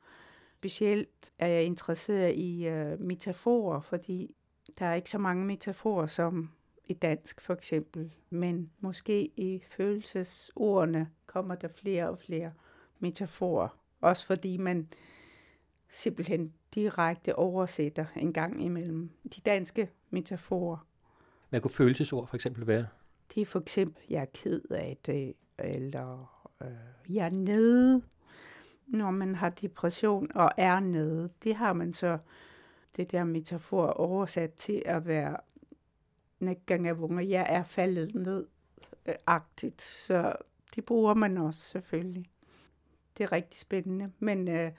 Specielt 0.57 1.33
er 1.39 1.47
jeg 1.47 1.65
interesseret 1.65 2.35
i 2.37 2.69
uh, 2.69 3.01
metaforer, 3.01 3.81
fordi 3.81 4.35
der 4.79 4.87
er 4.87 4.95
ikke 4.95 5.11
så 5.11 5.19
mange 5.19 5.45
metaforer 5.45 6.07
som 6.07 6.51
i 6.85 6.93
dansk 6.93 7.41
for 7.41 7.55
eksempel, 7.55 8.13
men 8.31 8.71
måske 8.81 9.31
i 9.37 9.63
følelsesordene 9.71 11.11
kommer 11.27 11.55
der 11.55 11.69
flere 11.69 12.11
og 12.11 12.19
flere 12.19 12.53
metaforer. 12.99 13.69
Også 14.01 14.27
fordi 14.27 14.57
man 14.57 14.89
simpelthen 15.91 16.53
direkte 16.75 17.37
oversætter 17.37 18.07
en 18.17 18.33
gang 18.33 18.65
imellem 18.65 19.11
de 19.37 19.41
danske 19.41 19.91
metaforer. 20.11 20.87
Hvad 21.49 21.61
kunne 21.61 21.71
følelsesord 21.71 22.29
for 22.29 22.35
eksempel 22.35 22.67
være? 22.67 22.87
Det 23.35 23.41
er 23.41 23.47
for 23.47 23.61
eksempel, 23.61 24.03
jeg 24.11 24.21
er 24.21 24.27
ked 24.35 24.63
af 24.71 24.99
det, 25.07 25.35
eller 25.59 26.43
øh, 26.63 27.15
jeg 27.15 27.27
er 27.27 27.31
nede, 27.31 28.03
når 28.87 29.11
man 29.11 29.35
har 29.35 29.49
depression 29.49 30.29
og 30.35 30.51
er 30.57 30.81
nede. 30.81 31.31
Det 31.45 31.55
har 31.55 31.73
man 31.73 31.93
så, 31.93 32.19
det 32.97 33.13
der 33.13 33.25
metafor 33.25 33.87
oversat 33.87 34.53
til 34.53 34.83
at 34.87 35.07
være 35.07 35.37
næggangavunger, 36.41 37.23
jeg 37.23 37.47
er 37.49 37.63
faldet 37.63 38.15
ned, 38.15 38.47
øh, 39.07 39.15
agtigt. 39.27 39.83
Så 39.83 40.37
det 40.75 40.85
bruger 40.85 41.15
man 41.15 41.39
også 41.39 41.61
selvfølgelig. 41.61 42.31
Det 43.19 43.25
er 43.25 43.33
rigtig 43.33 43.61
spændende, 43.61 44.13
men 44.19 44.49
øh, 44.49 44.73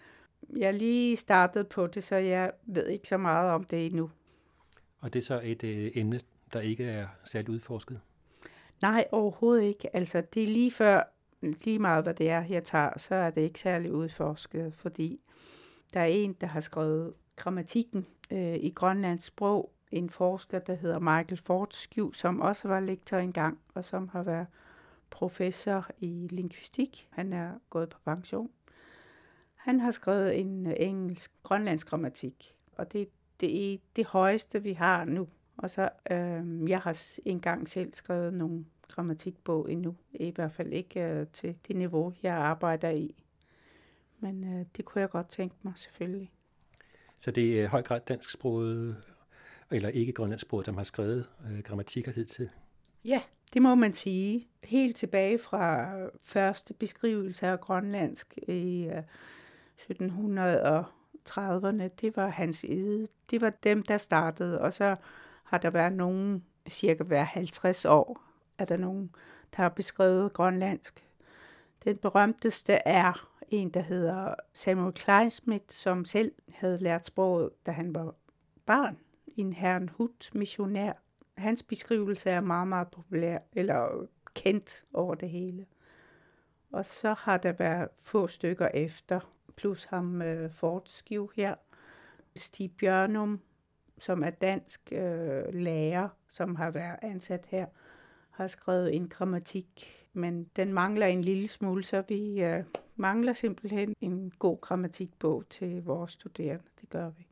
jeg 0.58 0.74
lige 0.74 1.18
startet 1.18 1.68
på 1.68 1.88
det, 1.88 2.04
så 2.04 2.16
jeg 2.16 2.52
ved 2.66 2.88
ikke 2.88 3.08
så 3.08 3.18
meget 3.18 3.52
om 3.52 3.64
det 3.64 3.86
endnu. 3.86 4.10
Og 5.00 5.14
det 5.14 5.20
er 5.20 5.24
så 5.24 5.42
et 5.44 5.64
øh, 5.64 5.92
emne, 5.96 6.20
der 6.54 6.62
ikke 6.62 6.84
er 6.86 7.08
særligt 7.24 7.50
udforsket? 7.50 8.00
Nej, 8.82 9.06
overhovedet 9.12 9.64
ikke. 9.64 9.96
Altså, 9.96 10.24
det 10.34 10.44
er 10.44 10.48
lige 10.48 10.72
før, 10.72 11.04
lige 11.42 11.80
meget 11.80 12.04
hvad 12.04 12.14
det 12.14 12.30
er, 12.30 12.44
jeg 12.50 12.64
tager, 12.64 12.90
så 12.98 13.16
er 13.16 13.30
det 13.30 13.42
ikke 13.42 13.60
særligt 13.60 13.94
udforsket, 13.94 14.74
fordi 14.74 15.20
der 15.94 16.00
er 16.00 16.06
en, 16.06 16.34
der 16.34 16.48
har 16.48 16.60
skrevet 16.60 17.14
grammatikken 17.36 18.08
øh, 18.32 18.56
i 18.56 18.70
grønlands 18.70 19.24
sprog, 19.24 19.72
en 19.92 20.10
forsker, 20.10 20.60
der 20.60 20.76
hedder 20.76 21.00
Michael 21.00 21.38
Fortescue, 21.38 22.16
som 22.16 22.42
også 22.42 22.68
var 22.68 22.80
lektor 22.80 23.18
engang, 23.18 23.60
og 23.74 23.86
som 23.86 24.08
har 24.08 24.24
været 24.24 24.48
professor 25.10 25.88
i 26.00 26.28
lingvistik. 26.32 27.08
Han 27.10 27.34
er 27.34 27.52
gået 27.70 27.90
på 27.90 27.98
pension. 28.06 28.50
Han 29.62 29.80
har 29.80 29.92
skrevet 29.92 30.40
en 30.40 30.68
øh, 30.68 30.74
engelsk 30.78 31.32
grønlandsk 31.44 31.88
grammatik, 31.88 32.56
og 32.78 32.94
det, 32.94 33.10
det 33.40 33.74
er 33.74 33.78
det 33.96 34.06
højeste, 34.06 34.64
vi 34.64 34.74
har 34.74 35.06
nu. 35.06 35.28
Og 35.58 35.70
så, 35.70 35.90
øh, 36.12 36.70
jeg 36.70 36.80
har 36.80 37.20
engang 37.26 37.70
selv 37.70 37.94
skrevet 37.94 38.34
nogle 38.34 38.66
grammatikbog 38.88 39.72
endnu, 39.72 39.96
i 40.14 40.32
hvert 40.32 40.52
fald 40.52 40.74
ikke 40.74 41.02
øh, 41.02 41.28
til 41.28 41.56
det 41.68 41.76
niveau, 41.76 42.14
jeg 42.24 42.36
arbejder 42.36 42.90
i. 42.90 43.16
Men 44.20 44.60
øh, 44.60 44.66
det 44.78 44.86
kunne 44.86 45.02
jeg 45.02 45.10
godt 45.10 45.30
tænke 45.30 45.56
mig, 45.64 45.74
selvfølgelig. 45.76 46.32
Så 47.18 47.32
det 47.32 47.62
er 47.62 47.68
høj 47.68 47.82
grad 47.82 48.02
dansksproget, 48.08 48.98
eller 49.72 49.90
ikke 49.90 50.14
grønlandsksproget, 50.14 50.66
der 50.66 50.74
har 50.74 50.84
skrevet 50.84 51.30
øh, 51.52 51.60
grammatikker 51.60 52.12
hidtil? 52.12 52.50
Ja, 53.06 53.22
det 53.54 53.62
må 53.62 53.76
man 53.76 53.94
sige. 53.94 54.48
Helt 54.64 54.96
tilbage 54.96 55.40
fra 55.40 55.96
første 56.22 56.74
beskrivelse 56.74 57.48
af 57.48 57.60
grønlandsk 57.60 58.38
i 58.48 58.86
øh, 58.86 59.04
1730'erne, 59.82 61.88
det 62.02 62.16
var 62.16 62.28
hans 62.28 62.64
ede. 62.64 63.08
Det 63.30 63.42
var 63.42 63.50
dem, 63.50 63.84
der 63.84 63.98
startede, 63.98 64.62
og 64.62 64.74
så 64.74 64.96
har 65.44 65.58
der 65.58 65.70
været 65.70 65.94
nogen, 65.94 66.46
cirka 66.70 67.04
hver 67.04 67.24
50 67.24 67.86
år, 67.86 68.22
er 68.58 68.66
der 68.66 68.78
nogen, 68.78 69.10
der 69.56 69.62
har 69.62 69.70
beskrevet 69.70 70.34
grønlandsk. 70.34 71.06
Den 71.84 71.98
berømteste 71.98 72.74
er 72.74 73.28
en, 73.50 73.70
der 73.70 73.82
hedder 73.82 74.36
Samuel 74.54 74.94
Kleinsmith, 74.94 75.66
som 75.70 76.06
selv 76.06 76.32
havde 76.54 76.78
lært 76.78 77.06
sproget, 77.06 77.50
da 77.66 77.72
han 77.72 77.96
var 77.96 78.16
barn. 78.66 78.98
En 79.28 79.54
herren 79.54 79.90
Hut 79.90 80.30
missionær. 80.34 80.94
Hans 81.38 81.64
beskrivelse 81.64 82.30
er 82.30 82.42
meget, 82.42 82.68
meget 82.68 82.92
populær, 82.92 83.40
eller 83.54 84.08
kendt 84.34 84.86
over 84.94 85.16
det 85.16 85.30
hele. 85.30 85.66
Og 86.72 86.86
så 86.86 87.14
har 87.14 87.38
der 87.38 87.52
været 87.52 87.88
få 87.98 88.28
stykker 88.28 88.68
efter, 88.74 89.20
plus 89.62 89.84
ham 89.84 90.22
øh, 90.22 90.52
Fortskiv 90.52 91.32
her. 91.36 91.56
Stig 92.36 92.72
Bjørnum, 92.78 93.40
som 94.00 94.24
er 94.24 94.30
dansk 94.30 94.82
øh, 94.92 95.54
lærer, 95.54 96.10
som 96.30 96.56
har 96.56 96.72
været 96.72 97.00
ansat 97.02 97.46
her, 97.50 97.66
har 98.30 98.48
skrevet 98.48 98.96
en 98.96 99.10
grammatik, 99.10 99.98
men 100.14 100.44
den 100.56 100.74
mangler 100.74 101.06
en 101.06 101.22
lille 101.22 101.48
smule, 101.48 101.84
så 101.84 102.04
vi 102.08 102.44
øh, 102.44 102.64
mangler 102.96 103.34
simpelthen 103.34 103.96
en 104.02 104.32
god 104.40 104.62
grammatikbog 104.62 105.50
til 105.50 105.84
vores 105.84 106.12
studerende. 106.12 106.64
Det 106.82 106.90
gør 106.90 107.10
vi. 107.10 107.28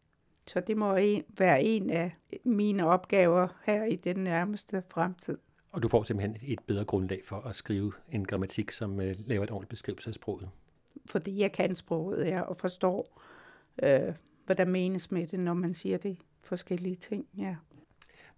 Så 0.47 0.59
det 0.59 0.77
må 0.77 0.95
en, 0.95 1.23
være 1.37 1.63
en 1.63 1.89
af 1.89 2.15
mine 2.43 2.85
opgaver 2.85 3.47
her 3.65 3.83
i 3.83 3.95
den 3.95 4.17
nærmeste 4.17 4.83
fremtid. 4.89 5.37
Og 5.71 5.83
du 5.83 5.89
får 5.89 6.03
simpelthen 6.03 6.37
et 6.41 6.59
bedre 6.67 6.85
grundlag 6.85 7.21
for 7.25 7.35
at 7.35 7.55
skrive 7.55 7.93
en 8.11 8.25
grammatik, 8.25 8.71
som 8.71 9.01
øh, 9.01 9.15
laver 9.25 9.43
et 9.43 9.51
ordentligt 9.51 9.69
beskrivelse 9.69 10.09
af 10.09 10.13
sproget. 10.13 10.49
Fordi 11.09 11.41
jeg 11.41 11.51
kan 11.51 11.75
sproget, 11.75 12.25
ja, 12.25 12.41
og 12.41 12.57
forstår, 12.57 13.21
øh, 13.83 14.13
hvad 14.45 14.55
der 14.55 14.65
menes 14.65 15.11
med 15.11 15.27
det, 15.27 15.39
når 15.39 15.53
man 15.53 15.73
siger 15.73 15.97
det 15.97 16.17
forskellige 16.41 16.95
ting. 16.95 17.25
Ja. 17.37 17.55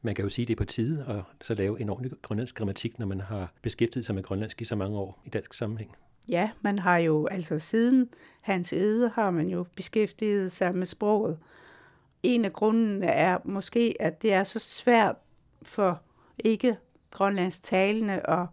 Man 0.01 0.15
kan 0.15 0.23
jo 0.23 0.29
sige, 0.29 0.43
at 0.43 0.47
det 0.47 0.53
er 0.53 0.57
på 0.57 0.65
tide 0.65 1.05
at 1.09 1.45
så 1.45 1.53
lave 1.53 1.81
en 1.81 1.89
ordentlig 1.89 2.11
grønlandsk 2.21 2.55
grammatik, 2.55 2.99
når 2.99 3.05
man 3.05 3.21
har 3.21 3.53
beskæftiget 3.61 4.05
sig 4.05 4.15
med 4.15 4.23
grønlandsk 4.23 4.61
i 4.61 4.65
så 4.65 4.75
mange 4.75 4.97
år 4.97 5.21
i 5.25 5.29
dansk 5.29 5.53
sammenhæng. 5.53 5.95
Ja, 6.27 6.51
man 6.61 6.79
har 6.79 6.97
jo 6.97 7.27
altså 7.27 7.59
siden 7.59 8.09
hans 8.41 8.73
ede 8.73 9.09
har 9.09 9.31
man 9.31 9.47
jo 9.47 9.65
beskæftiget 9.75 10.51
sig 10.51 10.75
med 10.75 10.85
sproget. 10.85 11.37
En 12.23 12.45
af 12.45 12.53
grundene 12.53 13.05
er 13.05 13.37
måske, 13.45 13.95
at 13.99 14.21
det 14.21 14.33
er 14.33 14.43
så 14.43 14.59
svært 14.59 15.15
for 15.61 16.01
ikke 16.39 16.77
grønlandsk 17.11 17.63
talende 17.63 18.29
at 18.29 18.45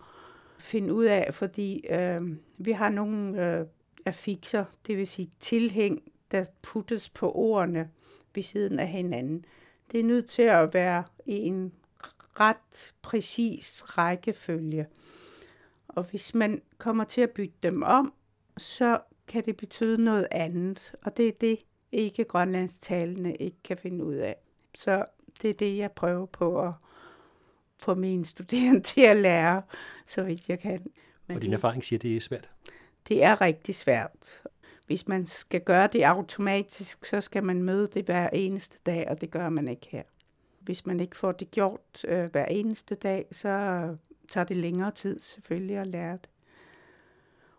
finde 0.59 0.95
ud 0.95 1.05
af, 1.05 1.35
fordi 1.35 1.85
øh, 1.91 2.21
vi 2.59 2.73
har 2.73 2.89
nogle 2.89 3.47
øh, 3.47 3.67
affixer, 4.07 4.65
det 4.87 4.97
vil 4.97 5.07
sige 5.07 5.31
tilhæng, 5.39 6.03
der 6.31 6.45
puttes 6.63 7.09
på 7.09 7.33
ordene 7.33 7.91
ved 8.35 8.43
siden 8.43 8.79
af 8.79 8.89
hinanden. 8.89 9.45
Det 9.93 10.01
er 10.01 10.05
nødt 10.05 10.27
til 10.27 10.43
at 10.43 10.75
være 10.75 11.05
i 11.27 11.37
en 11.37 11.73
ret 12.41 12.95
præcis 13.03 13.99
rækkefølge. 13.99 14.87
Og 15.89 16.05
hvis 16.05 16.35
man 16.35 16.63
kommer 16.79 17.05
til 17.05 17.21
at 17.21 17.31
bytte 17.31 17.57
dem 17.63 17.83
om, 17.83 18.13
så 18.57 19.01
kan 19.29 19.45
det 19.45 19.57
betyde 19.57 20.05
noget 20.05 20.27
andet. 20.31 20.93
Og 21.03 21.17
det 21.17 21.29
er 21.29 21.33
det, 21.41 21.59
ikke 21.93 22.25
grønlandstalende 22.25 23.35
ikke 23.35 23.57
kan 23.65 23.79
finde 23.79 24.05
ud 24.05 24.15
af. 24.15 24.37
Så 24.75 25.05
det 25.43 25.51
er 25.51 25.55
det, 25.55 25.77
jeg 25.77 25.93
prøver 25.93 26.27
på 26.27 26.63
at 26.63 26.73
få 27.79 27.95
mine 27.95 28.25
studerende 28.25 28.81
til 28.95 29.01
at 29.01 29.17
lære, 29.17 29.63
så 30.07 30.23
vidt 30.23 30.49
jeg 30.49 30.61
kan. 30.61 30.79
Men 31.27 31.37
og 31.37 31.43
din 31.43 31.53
erfaring 31.53 31.85
siger, 31.85 31.99
at 31.99 32.03
det 32.03 32.17
er 32.17 32.21
svært? 32.21 32.51
Det 33.09 33.25
er 33.25 33.41
rigtig 33.41 33.75
svært. 33.75 34.43
Hvis 34.87 35.09
man 35.09 35.27
skal 35.27 35.61
gøre 35.61 35.87
det 35.87 36.03
automatisk, 36.03 37.05
så 37.05 37.21
skal 37.21 37.45
man 37.45 37.63
møde 37.63 37.87
det 37.87 38.05
hver 38.05 38.29
eneste 38.33 38.79
dag, 38.87 39.09
og 39.09 39.21
det 39.21 39.31
gør 39.31 39.49
man 39.49 39.69
ikke 39.69 39.89
her. 39.91 40.03
Hvis 40.61 40.87
man 40.87 41.01
ikke 41.01 41.17
får 41.17 41.33
det 41.33 41.51
gjort 41.51 42.05
øh, 42.09 42.31
hver 42.31 42.45
eneste 42.45 42.95
dag, 42.95 43.27
så 43.33 43.49
tager 44.29 44.45
det 44.45 44.57
længere 44.57 44.91
tid 44.91 45.21
selvfølgelig 45.21 45.77
at 45.77 45.87
lære 45.87 46.13
det. 46.13 46.29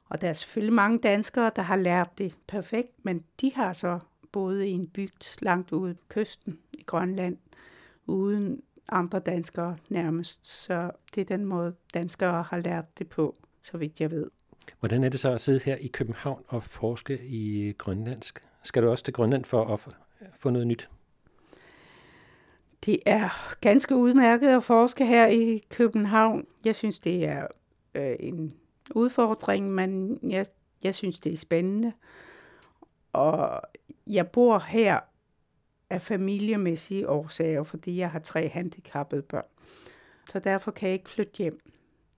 Og 0.10 0.22
der 0.22 0.30
er 0.30 0.34
selvfølgelig 0.34 0.74
mange 0.74 1.00
danskere, 1.00 1.52
der 1.56 1.62
har 1.62 1.76
lært 1.76 2.18
det 2.18 2.36
perfekt, 2.48 3.06
men 3.06 3.24
de 3.42 3.52
har 3.56 3.74
så 3.74 4.00
boet 4.32 4.64
i 4.64 4.72
en 4.72 4.88
bygd 4.88 5.42
langt 5.42 5.72
ude 5.72 5.94
på 5.94 6.06
kysten 6.10 6.60
i 6.74 6.84
Grønland, 6.84 7.38
uden 8.06 8.62
andre 8.90 9.20
danskere 9.20 9.78
nærmest. 9.90 10.48
Så 10.48 10.92
det 11.16 11.22
er 11.22 11.38
den 11.38 11.46
måde, 11.46 11.76
danskere 11.94 12.44
har 12.44 12.58
lært 12.58 13.00
det 13.00 13.10
på, 13.10 13.36
så 13.64 13.78
vidt 13.78 14.00
jeg 14.00 14.12
ved. 14.12 14.28
Hvordan 14.80 15.04
er 15.04 15.10
det 15.10 15.20
så 15.20 15.32
at 15.32 15.42
sidde 15.42 15.60
her 15.60 15.76
i 15.76 15.88
København 15.88 16.44
og 16.48 16.64
forske 16.64 17.20
i 17.26 17.74
grønlandsk? 17.78 18.44
Skal 18.64 18.84
du 18.84 18.90
også 18.90 19.04
til 19.04 19.14
Grønland 19.14 19.46
for 19.46 19.74
at 19.74 19.80
få 20.34 20.50
noget 20.50 20.68
nyt? 20.68 20.90
Det 22.86 23.00
er 23.06 23.56
ganske 23.62 23.96
udmærket 23.96 24.48
at 24.48 24.64
forske 24.64 25.06
her 25.06 25.28
i 25.28 25.64
København. 25.70 26.48
Jeg 26.66 26.76
synes, 26.76 27.00
det 27.00 27.26
er 27.28 27.48
øh, 27.96 28.16
en 28.20 28.54
udfordring, 28.96 29.72
men 29.72 30.20
jeg, 30.24 30.46
jeg 30.84 30.96
synes, 30.96 31.20
det 31.20 31.34
er 31.34 31.38
spændende. 31.38 31.94
Og 33.14 33.62
jeg 34.08 34.28
bor 34.28 34.60
her 34.60 35.00
af 35.90 36.02
familiemæssige 36.02 37.10
årsager, 37.10 37.64
fordi 37.64 37.98
jeg 37.98 38.12
har 38.12 38.20
tre 38.20 38.50
handicappede 38.50 39.22
børn. 39.22 39.46
Så 40.30 40.40
derfor 40.40 40.72
kan 40.72 40.88
jeg 40.90 40.94
ikke 40.94 41.10
flytte 41.10 41.38
hjem. 41.38 41.60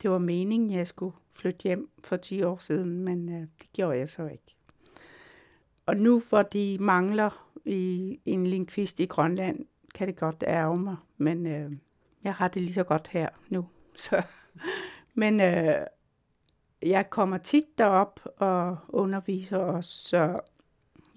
Det 0.01 0.11
var 0.11 0.17
meningen, 0.17 0.71
jeg 0.71 0.87
skulle 0.87 1.15
flytte 1.31 1.63
hjem 1.63 1.89
for 2.03 2.17
10 2.17 2.43
år 2.43 2.57
siden, 2.57 3.03
men 3.03 3.29
øh, 3.29 3.41
det 3.41 3.73
gjorde 3.73 3.97
jeg 3.97 4.09
så 4.09 4.27
ikke. 4.27 4.55
Og 5.85 5.97
nu, 5.97 6.21
hvor 6.29 6.41
de 6.41 6.77
mangler 6.79 7.51
i 7.65 8.19
en 8.25 8.47
lingvist 8.47 8.99
i 8.99 9.05
Grønland, 9.05 9.65
kan 9.95 10.07
det 10.07 10.15
godt 10.15 10.43
ærge 10.47 10.77
mig, 10.77 10.95
men 11.17 11.45
øh, 11.45 11.71
jeg 12.23 12.33
har 12.33 12.47
det 12.47 12.61
lige 12.61 12.73
så 12.73 12.83
godt 12.83 13.07
her 13.07 13.29
nu. 13.49 13.67
Så, 13.95 14.23
men 15.13 15.39
øh, 15.39 15.75
jeg 16.81 17.09
kommer 17.09 17.37
tit 17.37 17.77
derop 17.77 18.19
og 18.37 18.77
underviser 18.89 19.57
også, 19.57 20.07
så 20.07 20.39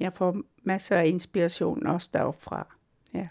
jeg 0.00 0.12
får 0.12 0.42
masser 0.62 0.96
af 0.96 1.06
inspiration 1.06 1.86
også 1.86 2.10
derfra. 2.12 2.76
Ja. 3.14 3.28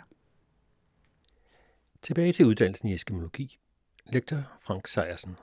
Tilbage 2.01 2.33
til 2.33 2.45
uddannelsen 2.45 2.89
i 2.89 2.93
eskimologi. 2.93 3.59
Lektor 4.05 4.43
Frank 4.61 4.87
Sejersen. 4.87 5.35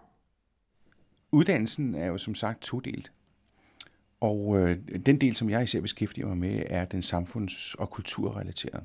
Uddannelsen 1.32 1.94
er 1.94 2.06
jo 2.06 2.18
som 2.18 2.34
sagt 2.34 2.62
todelt. 2.62 3.12
Og 4.20 4.58
øh, 4.58 4.78
den 5.06 5.20
del, 5.20 5.36
som 5.36 5.50
jeg 5.50 5.62
især 5.62 5.80
beskæftiger 5.80 6.26
mig 6.26 6.38
med, 6.38 6.62
er 6.66 6.84
den 6.84 7.02
samfunds- 7.02 7.74
og 7.74 7.90
kulturrelaterede. 7.90 8.84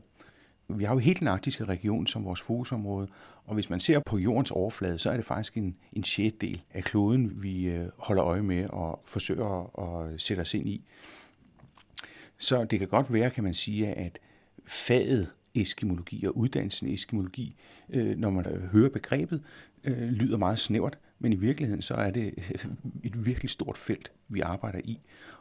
Vi 0.68 0.84
har 0.84 0.94
jo 0.94 1.00
helt 1.00 1.20
den 1.20 1.28
arktiske 1.28 1.66
region 1.66 2.08
som 2.08 2.26
vores 2.26 2.42
fokusområde, 2.42 3.08
og 3.46 3.54
hvis 3.54 3.70
man 3.70 3.80
ser 3.80 4.00
på 4.06 4.18
jordens 4.18 4.52
overflade, 4.52 5.00
så 5.00 5.10
er 5.10 5.16
det 5.16 5.26
faktisk 5.26 5.58
en, 5.58 5.78
en 5.94 6.02
del 6.42 6.62
af 6.74 6.84
kloden, 6.84 7.44
vi 7.44 7.66
øh, 7.66 7.88
holder 7.98 8.26
øje 8.26 8.42
med 8.42 8.70
og 8.70 9.02
forsøger 9.06 9.80
at 9.80 10.22
sætte 10.22 10.42
os 10.42 10.54
ind 10.54 10.70
i. 10.70 10.86
Så 12.38 12.64
det 12.66 12.80
kan 12.80 12.88
godt 12.88 13.14
være, 13.14 13.30
kan 13.30 13.44
man 13.44 13.54
sige, 13.54 13.88
at 13.88 14.20
faget 14.66 15.32
eskimologi 15.56 16.26
og 16.26 16.38
uddannelsen 16.38 16.88
eskimologi, 16.94 17.56
øh, 17.90 18.18
når 18.18 18.30
man 18.30 18.48
øh, 18.48 18.64
hører 18.64 18.90
begrebet, 18.90 19.44
øh, 19.84 20.10
lyder 20.10 20.38
meget 20.38 20.60
snævert, 20.60 20.98
men 21.20 21.34
i 21.34 21.36
virkeligheden 21.36 21.82
så 21.82 21.94
er 21.94 22.12
det 22.12 22.34
øh, 22.38 22.66
et 23.04 23.26
virkelig 23.26 23.50
stort 23.50 23.78
felt, 23.78 24.12
vi 24.30 24.40
arbejder 24.40 24.80
i. 24.84 25.00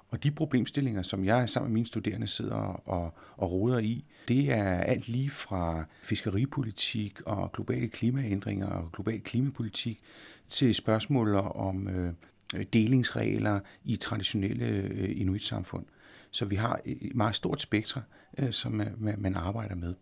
Og 0.09 0.25
de 0.25 0.31
problemstillinger, 0.31 1.03
som 1.03 1.25
jeg 1.25 1.49
sammen 1.49 1.71
med 1.71 1.75
mine 1.75 1.87
studerende 1.87 2.27
sidder 2.27 2.55
og, 2.55 3.15
og 3.37 3.53
roder 3.53 3.79
i, 3.79 4.05
det 4.29 4.53
er 4.53 4.65
alt 4.65 5.09
lige 5.09 5.31
fra 5.31 5.85
fiskeripolitik 6.03 7.21
og 7.21 7.53
globale 7.53 7.89
klimaændringer 7.89 8.67
og 8.67 8.93
global 8.93 9.21
klimapolitik 9.21 10.01
til 10.49 10.75
spørgsmål 10.75 11.35
om 11.35 11.89
øh, 11.89 12.13
delingsregler 12.73 13.61
i 13.85 13.97
traditionelle 13.97 14.67
øh, 14.67 15.21
inuitsamfund. 15.21 15.85
Så 16.31 16.45
vi 16.45 16.57
har 16.57 16.81
øh, 16.87 16.93
et 16.93 17.15
meget 17.15 17.35
stort 17.35 17.63
spektrum, 17.63 18.03
øh, 18.39 18.53
som 18.53 18.83
man 19.19 19.35
arbejder 19.35 19.75
med. 19.75 19.95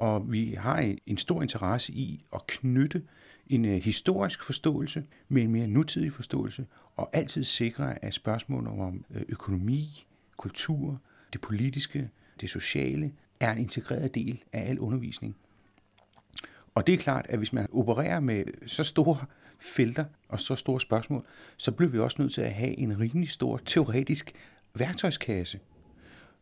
Og 0.00 0.32
vi 0.32 0.54
har 0.58 0.94
en 1.06 1.18
stor 1.18 1.42
interesse 1.42 1.92
i 1.92 2.24
at 2.34 2.46
knytte 2.46 3.02
en 3.46 3.64
øh, 3.64 3.82
historisk 3.82 4.42
forståelse 4.42 5.04
med 5.28 5.42
en 5.42 5.50
mere 5.50 5.66
nutidig 5.66 6.12
forståelse, 6.12 6.66
og 6.96 7.10
altid 7.12 7.44
sikre, 7.44 8.04
at 8.04 8.14
spørgsmål 8.14 8.66
om 8.66 9.04
øh, 9.14 9.22
økonomi, 9.28 10.06
kultur, 10.36 11.00
det 11.32 11.40
politiske, 11.40 12.10
det 12.40 12.50
sociale, 12.50 13.12
er 13.40 13.52
en 13.52 13.58
integreret 13.58 14.14
del 14.14 14.42
af 14.52 14.70
al 14.70 14.78
undervisning. 14.78 15.36
Og 16.74 16.86
det 16.86 16.94
er 16.94 16.98
klart, 16.98 17.26
at 17.28 17.38
hvis 17.38 17.52
man 17.52 17.66
opererer 17.72 18.20
med 18.20 18.44
så 18.66 18.84
store 18.84 19.18
felter 19.58 20.04
og 20.28 20.40
så 20.40 20.56
store 20.56 20.80
spørgsmål, 20.80 21.26
så 21.56 21.72
bliver 21.72 21.90
vi 21.90 21.98
også 21.98 22.16
nødt 22.22 22.32
til 22.32 22.42
at 22.42 22.52
have 22.52 22.78
en 22.78 23.00
rimelig 23.00 23.28
stor 23.28 23.60
teoretisk 23.64 24.32
værktøjskasse. 24.74 25.60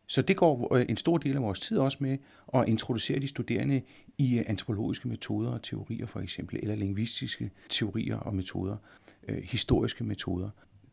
Så 0.09 0.21
det 0.21 0.37
går 0.37 0.75
øh, 0.75 0.85
en 0.89 0.97
stor 0.97 1.17
del 1.17 1.35
af 1.35 1.41
vores 1.41 1.59
tid 1.59 1.77
også 1.77 1.97
med 2.01 2.17
at 2.53 2.67
introducere 2.67 3.19
de 3.19 3.27
studerende 3.27 3.81
i 4.17 4.39
øh, 4.39 4.45
antropologiske 4.47 5.07
metoder 5.07 5.51
og 5.51 5.63
teorier 5.63 6.05
for 6.05 6.19
eksempel, 6.19 6.59
eller 6.61 6.75
lingvistiske 6.75 7.51
teorier 7.69 8.17
og 8.17 8.35
metoder, 8.35 8.77
øh, 9.27 9.43
historiske 9.43 10.03
metoder. 10.03 10.49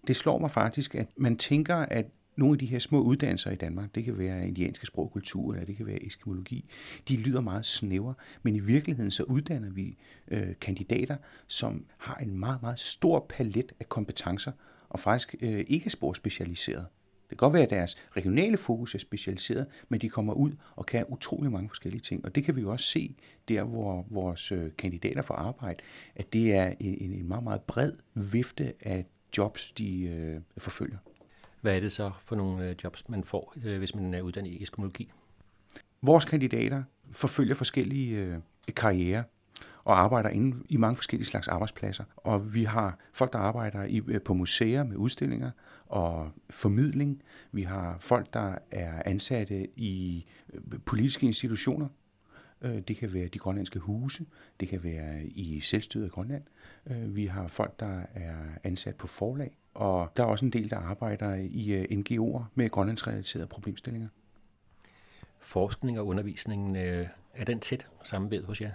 Det 0.06 0.16
slår 0.16 0.38
mig 0.38 0.50
faktisk, 0.50 0.94
at 0.94 1.08
man 1.16 1.36
tænker, 1.36 1.76
at 1.76 2.06
nogle 2.36 2.54
af 2.54 2.58
de 2.58 2.66
her 2.66 2.78
små 2.78 3.00
uddannelser 3.00 3.50
i 3.50 3.54
Danmark, 3.54 3.94
det 3.94 4.04
kan 4.04 4.18
være 4.18 4.48
indianske 4.48 4.86
sprogkultur, 4.86 5.52
eller 5.52 5.66
det 5.66 5.76
kan 5.76 5.86
være 5.86 6.06
eskimologi, 6.06 6.68
de 7.08 7.16
lyder 7.16 7.40
meget 7.40 7.66
snævre, 7.66 8.14
men 8.42 8.56
i 8.56 8.60
virkeligheden 8.60 9.10
så 9.10 9.22
uddanner 9.22 9.70
vi 9.70 9.96
øh, 10.28 10.54
kandidater, 10.60 11.16
som 11.46 11.84
har 11.98 12.14
en 12.14 12.38
meget, 12.38 12.62
meget 12.62 12.78
stor 12.80 13.26
palet 13.28 13.72
af 13.80 13.88
kompetencer, 13.88 14.52
og 14.88 15.00
faktisk 15.00 15.34
øh, 15.40 15.64
ikke 15.68 15.90
spor 15.90 16.12
specialiseret. 16.12 16.86
Det 17.30 17.38
kan 17.38 17.46
godt 17.46 17.52
være, 17.52 17.62
at 17.62 17.70
deres 17.70 17.96
regionale 18.16 18.56
fokus 18.56 18.94
er 18.94 18.98
specialiseret, 18.98 19.66
men 19.88 20.00
de 20.00 20.08
kommer 20.08 20.32
ud 20.32 20.52
og 20.76 20.86
kan 20.86 21.04
utrolig 21.08 21.52
mange 21.52 21.68
forskellige 21.68 22.00
ting. 22.00 22.24
Og 22.24 22.34
det 22.34 22.44
kan 22.44 22.56
vi 22.56 22.60
jo 22.60 22.70
også 22.70 22.86
se 22.86 23.16
der, 23.48 23.64
hvor 23.64 24.06
vores 24.10 24.52
øh, 24.52 24.70
kandidater 24.78 25.22
får 25.22 25.34
arbejde, 25.34 25.82
at 26.16 26.32
det 26.32 26.54
er 26.54 26.74
en, 26.80 27.12
en 27.12 27.28
meget, 27.28 27.44
meget 27.44 27.62
bred 27.62 27.92
vifte 28.14 28.72
af 28.80 29.06
jobs, 29.36 29.72
de 29.72 30.08
øh, 30.08 30.40
forfølger. 30.58 30.98
Hvad 31.60 31.76
er 31.76 31.80
det 31.80 31.92
så 31.92 32.12
for 32.24 32.36
nogle 32.36 32.68
øh, 32.68 32.76
jobs, 32.84 33.08
man 33.08 33.24
får, 33.24 33.54
øh, 33.64 33.78
hvis 33.78 33.94
man 33.94 34.14
er 34.14 34.20
uddannet 34.20 34.50
i 34.50 34.62
eskimologi? 34.62 35.12
Vores 36.02 36.24
kandidater 36.24 36.82
forfølger 37.10 37.54
forskellige 37.54 38.16
øh, 38.16 38.38
karrierer 38.76 39.22
og 39.86 40.00
arbejder 40.00 40.28
inden 40.28 40.62
i 40.68 40.76
mange 40.76 40.96
forskellige 40.96 41.26
slags 41.26 41.48
arbejdspladser. 41.48 42.04
Og 42.16 42.54
vi 42.54 42.64
har 42.64 42.98
folk, 43.12 43.32
der 43.32 43.38
arbejder 43.38 43.82
i, 43.82 44.02
øh, 44.06 44.20
på 44.20 44.34
museer 44.34 44.84
med 44.84 44.96
udstillinger 44.96 45.50
og 45.86 46.30
formidling. 46.50 47.22
Vi 47.52 47.62
har 47.62 47.96
folk, 48.00 48.34
der 48.34 48.54
er 48.70 49.02
ansatte 49.04 49.68
i 49.76 50.26
øh, 50.52 50.60
politiske 50.86 51.26
institutioner. 51.26 51.88
Øh, 52.62 52.80
det 52.80 52.96
kan 52.96 53.12
være 53.12 53.28
de 53.28 53.38
grønlandske 53.38 53.78
huse, 53.78 54.26
det 54.60 54.68
kan 54.68 54.84
være 54.84 55.24
i 55.24 55.60
selvstyret 55.60 56.12
Grønland. 56.12 56.42
Vi 56.86 57.26
har 57.26 57.48
folk, 57.48 57.80
der 57.80 58.02
er 58.14 58.36
ansat 58.64 58.94
på 58.94 59.06
forlag, 59.06 59.58
og 59.74 60.12
der 60.16 60.22
er 60.22 60.26
også 60.26 60.44
en 60.44 60.52
del, 60.52 60.70
der 60.70 60.76
arbejder 60.76 61.34
i 61.34 61.84
NGO'er 61.84 62.42
med 62.54 62.70
grønlandsrelaterede 62.70 63.46
problemstillinger. 63.46 64.08
Forskning 65.40 65.98
og 65.98 66.06
undervisning, 66.06 66.76
er 66.76 67.44
den 67.46 67.60
tæt 67.60 67.86
sammenvævet 68.02 68.46
hos 68.46 68.60
jer? 68.60 68.70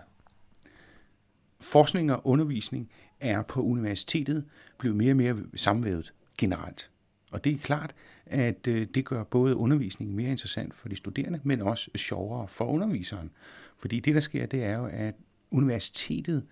Forskning 1.61 2.11
og 2.11 2.27
undervisning 2.27 2.89
er 3.19 3.41
på 3.41 3.61
universitetet 3.61 4.45
blevet 4.77 4.97
mere 4.97 5.11
og 5.11 5.17
mere 5.17 5.35
sammenvævet 5.55 6.13
generelt. 6.37 6.89
Og 7.31 7.43
det 7.43 7.53
er 7.53 7.57
klart, 7.57 7.95
at 8.25 8.67
øh, 8.67 8.87
det 8.95 9.05
gør 9.05 9.23
både 9.23 9.55
undervisningen 9.55 10.15
mere 10.15 10.31
interessant 10.31 10.73
for 10.73 10.89
de 10.89 10.95
studerende, 10.95 11.39
men 11.43 11.61
også 11.61 11.91
sjovere 11.95 12.47
for 12.47 12.65
underviseren. 12.65 13.31
Fordi 13.77 13.99
det, 13.99 14.15
der 14.15 14.21
sker, 14.21 14.45
det 14.45 14.63
er 14.63 14.77
jo, 14.77 14.85
at 14.85 15.15
universitetet 15.51 16.45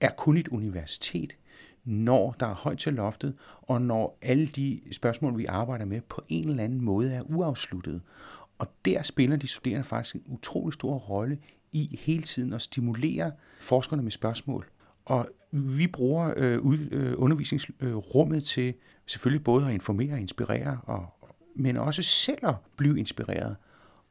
er 0.00 0.10
kun 0.10 0.36
et 0.36 0.48
universitet, 0.48 1.36
når 1.84 2.36
der 2.40 2.46
er 2.46 2.54
højt 2.54 2.78
til 2.78 2.94
loftet, 2.94 3.34
og 3.62 3.82
når 3.82 4.18
alle 4.22 4.46
de 4.46 4.80
spørgsmål, 4.92 5.38
vi 5.38 5.44
arbejder 5.44 5.84
med, 5.84 6.00
på 6.00 6.22
en 6.28 6.48
eller 6.48 6.64
anden 6.64 6.80
måde 6.80 7.14
er 7.14 7.22
uafsluttet. 7.22 8.02
Og 8.58 8.68
der 8.84 9.02
spiller 9.02 9.36
de 9.36 9.48
studerende 9.48 9.84
faktisk 9.84 10.14
en 10.14 10.22
utrolig 10.26 10.74
stor 10.74 10.94
rolle 10.94 11.38
i 11.72 11.98
hele 12.00 12.22
tiden 12.22 12.52
at 12.52 12.62
stimulere 12.62 13.32
forskerne 13.60 14.02
med 14.02 14.10
spørgsmål. 14.10 14.66
Og 15.04 15.28
vi 15.52 15.86
bruger 15.86 16.34
øh, 16.36 16.58
øh, 16.90 17.14
undervisningsrummet 17.16 18.44
til 18.44 18.74
selvfølgelig 19.06 19.44
både 19.44 19.66
at 19.66 19.72
informere 19.72 20.12
og 20.12 20.20
inspirere, 20.20 20.80
og, 20.82 21.06
men 21.56 21.76
også 21.76 22.02
selv 22.02 22.38
at 22.42 22.54
blive 22.76 22.98
inspireret 22.98 23.56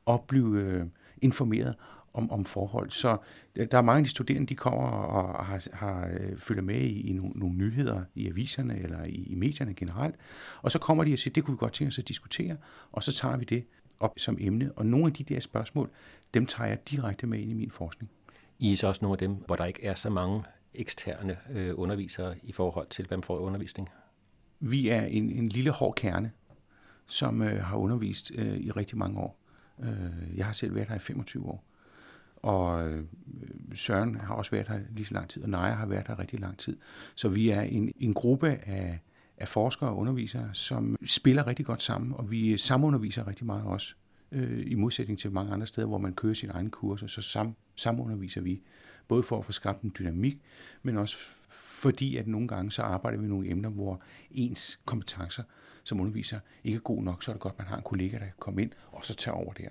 og 0.05 0.25
blive 0.27 0.61
øh, 0.61 0.85
informeret 1.21 1.75
om, 2.13 2.31
om 2.31 2.45
forhold. 2.45 2.89
Så 2.89 3.17
der 3.55 3.77
er 3.77 3.81
mange 3.81 3.97
af 3.97 4.03
de 4.03 4.09
studerende, 4.09 4.47
de 4.47 4.55
kommer 4.55 4.87
og 4.87 5.45
har, 5.45 5.67
har 5.73 6.09
øh, 6.19 6.37
følger 6.37 6.63
med 6.63 6.75
i, 6.75 7.09
i 7.09 7.13
nogle, 7.13 7.31
nogle 7.35 7.55
nyheder 7.55 8.03
i 8.15 8.27
aviserne 8.27 8.79
eller 8.79 9.03
i, 9.03 9.23
i 9.23 9.35
medierne 9.35 9.73
generelt, 9.73 10.15
og 10.61 10.71
så 10.71 10.79
kommer 10.79 11.03
de 11.03 11.13
og 11.13 11.19
siger, 11.19 11.33
det 11.33 11.43
kunne 11.43 11.53
vi 11.53 11.57
godt 11.59 11.73
tænke 11.73 11.89
os 11.89 11.99
at 11.99 12.07
diskutere, 12.07 12.57
og 12.91 13.03
så 13.03 13.13
tager 13.13 13.37
vi 13.37 13.45
det 13.45 13.65
op 13.99 14.13
som 14.17 14.37
emne. 14.39 14.71
Og 14.75 14.85
nogle 14.85 15.05
af 15.05 15.13
de 15.13 15.23
der 15.23 15.39
spørgsmål, 15.39 15.89
dem 16.33 16.45
tager 16.45 16.67
jeg 16.67 16.89
direkte 16.89 17.27
med 17.27 17.39
ind 17.39 17.51
i 17.51 17.53
min 17.53 17.71
forskning. 17.71 18.11
I 18.59 18.73
er 18.73 18.77
så 18.77 18.87
også 18.87 18.99
nogle 19.01 19.13
af 19.13 19.27
dem, 19.27 19.35
hvor 19.45 19.55
der 19.55 19.65
ikke 19.65 19.83
er 19.83 19.95
så 19.95 20.09
mange 20.09 20.43
eksterne 20.73 21.37
øh, 21.51 21.73
undervisere 21.75 22.35
i 22.43 22.51
forhold 22.51 22.87
til, 22.89 23.07
hvem 23.07 23.21
får 23.21 23.37
undervisning? 23.37 23.89
Vi 24.59 24.89
er 24.89 25.01
en, 25.01 25.31
en 25.31 25.49
lille 25.49 25.71
hård 25.71 25.95
kerne, 25.95 26.31
som 27.07 27.41
øh, 27.41 27.63
har 27.63 27.77
undervist 27.77 28.31
øh, 28.35 28.57
i 28.57 28.71
rigtig 28.71 28.97
mange 28.97 29.19
år. 29.19 29.39
Øh, 29.79 30.37
jeg 30.37 30.45
har 30.45 30.53
selv 30.53 30.75
været 30.75 30.87
her 30.87 30.95
i 30.95 30.99
25 30.99 31.45
år. 31.45 31.63
Og 32.35 32.89
øh, 32.89 33.05
Søren 33.73 34.15
har 34.15 34.35
også 34.35 34.51
været 34.51 34.67
her 34.67 34.79
lige 34.89 35.05
så 35.05 35.13
lang 35.13 35.29
tid, 35.29 35.43
og 35.43 35.49
Naja 35.49 35.73
har 35.73 35.85
været 35.85 36.07
her 36.07 36.19
rigtig 36.19 36.39
lang 36.39 36.57
tid. 36.57 36.77
Så 37.15 37.29
vi 37.29 37.49
er 37.49 37.61
en, 37.61 37.91
en 37.99 38.13
gruppe 38.13 38.49
af, 38.49 38.99
af 39.37 39.47
forskere 39.47 39.89
og 39.89 39.97
undervisere, 39.97 40.49
som 40.53 40.95
spiller 41.05 41.47
rigtig 41.47 41.65
godt 41.65 41.83
sammen, 41.83 42.13
og 42.13 42.31
vi 42.31 42.57
samunderviser 42.57 43.27
rigtig 43.27 43.45
meget 43.45 43.63
også. 43.63 43.95
Øh, 44.31 44.63
I 44.71 44.75
modsætning 44.75 45.19
til 45.19 45.31
mange 45.31 45.53
andre 45.53 45.67
steder, 45.67 45.87
hvor 45.87 45.97
man 45.97 46.13
kører 46.13 46.33
sine 46.33 46.53
egne 46.53 46.69
kurser, 46.69 47.07
så 47.07 47.21
sam, 47.21 47.55
samunderviser 47.75 48.41
vi. 48.41 48.61
Både 49.07 49.23
for 49.23 49.39
at 49.39 49.45
få 49.45 49.51
skabt 49.51 49.81
en 49.81 49.95
dynamik, 49.99 50.41
men 50.83 50.97
også 50.97 51.17
fordi, 51.49 52.17
at 52.17 52.27
nogle 52.27 52.47
gange 52.47 52.71
så 52.71 52.81
arbejder 52.81 53.17
vi 53.17 53.21
med 53.21 53.29
nogle 53.29 53.49
emner, 53.49 53.69
hvor 53.69 54.01
ens 54.31 54.79
kompetencer 54.85 55.43
som 55.87 55.99
underviser 55.99 56.39
ikke 56.63 56.75
er 56.75 56.79
god 56.79 57.03
nok, 57.03 57.23
så 57.23 57.31
er 57.31 57.33
det 57.33 57.41
godt, 57.41 57.53
at 57.53 57.59
man 57.59 57.67
har 57.67 57.77
en 57.77 57.83
kollega, 57.83 58.17
der 58.17 58.23
kan 58.23 58.33
komme 58.39 58.61
ind 58.61 58.71
og 58.91 59.05
så 59.05 59.15
tage 59.15 59.33
over 59.33 59.53
der. 59.53 59.69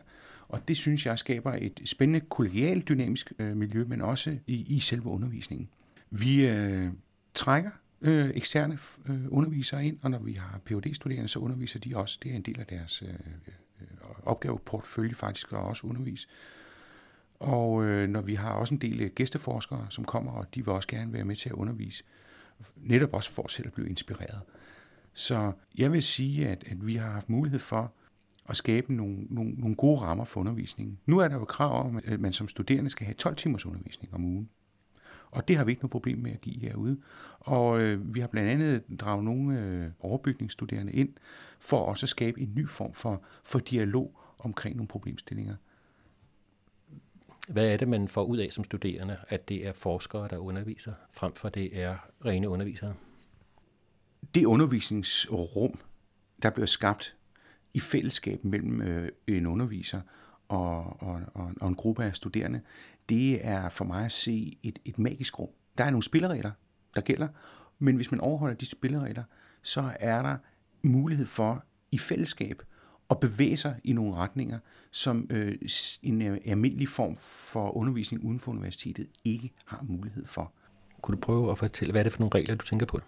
Og 0.48 0.68
det 0.68 0.76
synes 0.76 1.06
jeg 1.06 1.18
skaber 1.18 1.52
et 1.52 1.80
spændende 1.84 2.20
kollegialt 2.20 2.88
dynamisk 2.88 3.32
øh, 3.38 3.56
miljø, 3.56 3.84
men 3.84 4.00
også 4.00 4.38
i, 4.46 4.76
i 4.76 4.80
selve 4.80 5.06
undervisningen. 5.06 5.68
Vi 6.10 6.46
øh, 6.46 6.92
trækker 7.34 7.70
øh, 8.00 8.30
eksterne 8.34 8.78
øh, 9.08 9.24
undervisere 9.28 9.86
ind, 9.86 9.98
og 10.02 10.10
når 10.10 10.18
vi 10.18 10.32
har 10.32 10.60
phd 10.64 10.94
studerende 10.94 11.28
så 11.28 11.38
underviser 11.38 11.78
de 11.78 11.96
også. 11.96 12.18
Det 12.22 12.30
er 12.30 12.36
en 12.36 12.42
del 12.42 12.60
af 12.60 12.66
deres 12.66 13.02
øh, 13.02 13.08
øh, 13.08 13.86
opgaveportfølje 14.22 15.14
faktisk 15.14 15.52
at 15.52 15.58
også 15.58 15.86
undervise. 15.86 16.28
Og 17.40 17.84
øh, 17.84 18.08
når 18.08 18.20
vi 18.20 18.34
har 18.34 18.52
også 18.52 18.74
en 18.74 18.80
del 18.80 19.00
øh, 19.00 19.10
gæsteforskere, 19.14 19.86
som 19.90 20.04
kommer, 20.04 20.32
og 20.32 20.54
de 20.54 20.64
vil 20.64 20.74
også 20.74 20.88
gerne 20.88 21.12
være 21.12 21.24
med 21.24 21.36
til 21.36 21.48
at 21.48 21.54
undervise, 21.54 22.04
netop 22.76 23.12
også 23.12 23.32
for 23.32 23.48
selv 23.48 23.66
at 23.66 23.72
blive 23.72 23.88
inspireret. 23.88 24.40
Så 25.14 25.52
jeg 25.78 25.92
vil 25.92 26.02
sige, 26.02 26.48
at, 26.48 26.64
at 26.66 26.86
vi 26.86 26.94
har 26.94 27.10
haft 27.10 27.28
mulighed 27.28 27.60
for 27.60 27.92
at 28.48 28.56
skabe 28.56 28.94
nogle, 28.94 29.16
nogle, 29.30 29.50
nogle 29.50 29.76
gode 29.76 30.00
rammer 30.00 30.24
for 30.24 30.40
undervisningen. 30.40 30.98
Nu 31.06 31.18
er 31.18 31.28
der 31.28 31.34
jo 31.34 31.44
krav 31.44 31.86
om, 31.86 32.00
at 32.04 32.20
man 32.20 32.32
som 32.32 32.48
studerende 32.48 32.90
skal 32.90 33.06
have 33.06 33.14
12 33.14 33.36
timers 33.36 33.66
undervisning 33.66 34.14
om 34.14 34.24
ugen. 34.24 34.48
Og 35.30 35.48
det 35.48 35.56
har 35.56 35.64
vi 35.64 35.72
ikke 35.72 35.82
noget 35.82 35.90
problem 35.90 36.18
med 36.18 36.32
at 36.32 36.40
give 36.40 36.60
herude. 36.60 37.00
Og 37.40 37.80
øh, 37.80 38.14
vi 38.14 38.20
har 38.20 38.26
blandt 38.26 38.50
andet 38.50 39.00
draget 39.00 39.24
nogle 39.24 39.60
øh, 39.60 39.90
overbygningsstuderende 40.00 40.92
ind 40.92 41.08
for 41.60 41.78
også 41.78 42.04
at 42.04 42.08
skabe 42.08 42.40
en 42.40 42.52
ny 42.54 42.68
form 42.68 42.94
for, 42.94 43.22
for 43.44 43.58
dialog 43.58 44.18
omkring 44.38 44.76
nogle 44.76 44.88
problemstillinger. 44.88 45.56
Hvad 47.48 47.68
er 47.68 47.76
det, 47.76 47.88
man 47.88 48.08
får 48.08 48.24
ud 48.24 48.38
af 48.38 48.52
som 48.52 48.64
studerende, 48.64 49.16
at 49.28 49.48
det 49.48 49.66
er 49.66 49.72
forskere, 49.72 50.28
der 50.28 50.38
underviser, 50.38 50.94
frem 51.10 51.34
for 51.34 51.48
det 51.48 51.80
er 51.82 51.96
rene 52.24 52.48
undervisere? 52.48 52.94
Det 54.34 54.44
undervisningsrum, 54.44 55.78
der 56.42 56.50
bliver 56.50 56.66
skabt 56.66 57.16
i 57.74 57.80
fællesskab 57.80 58.44
mellem 58.44 58.82
øh, 58.82 59.08
en 59.26 59.46
underviser 59.46 60.00
og, 60.48 61.02
og, 61.02 61.20
og, 61.34 61.52
og 61.60 61.68
en 61.68 61.74
gruppe 61.74 62.04
af 62.04 62.16
studerende, 62.16 62.60
det 63.08 63.46
er 63.46 63.68
for 63.68 63.84
mig 63.84 64.04
at 64.04 64.12
se 64.12 64.58
et, 64.62 64.78
et 64.84 64.98
magisk 64.98 65.38
rum. 65.38 65.48
Der 65.78 65.84
er 65.84 65.90
nogle 65.90 66.02
spilleregler, 66.02 66.50
der 66.94 67.00
gælder, 67.00 67.28
men 67.78 67.96
hvis 67.96 68.10
man 68.10 68.20
overholder 68.20 68.56
de 68.56 68.66
spilleregler, 68.66 69.24
så 69.62 69.92
er 70.00 70.22
der 70.22 70.36
mulighed 70.82 71.26
for 71.26 71.64
i 71.90 71.98
fællesskab 71.98 72.62
at 73.10 73.20
bevæge 73.20 73.56
sig 73.56 73.80
i 73.84 73.92
nogle 73.92 74.14
retninger, 74.14 74.58
som 74.90 75.26
øh, 75.30 75.58
en 76.02 76.22
øh, 76.22 76.38
almindelig 76.44 76.88
form 76.88 77.16
for 77.16 77.76
undervisning 77.76 78.24
uden 78.24 78.40
for 78.40 78.52
universitetet 78.52 79.06
ikke 79.24 79.52
har 79.66 79.84
mulighed 79.88 80.26
for. 80.26 80.52
Kunne 81.02 81.14
du 81.14 81.20
prøve 81.20 81.50
at 81.50 81.58
fortælle, 81.58 81.92
hvad 81.92 82.00
er 82.00 82.02
det 82.02 82.12
for 82.12 82.20
nogle 82.20 82.34
regler, 82.34 82.54
du 82.54 82.66
tænker 82.66 82.86
på? 82.86 83.00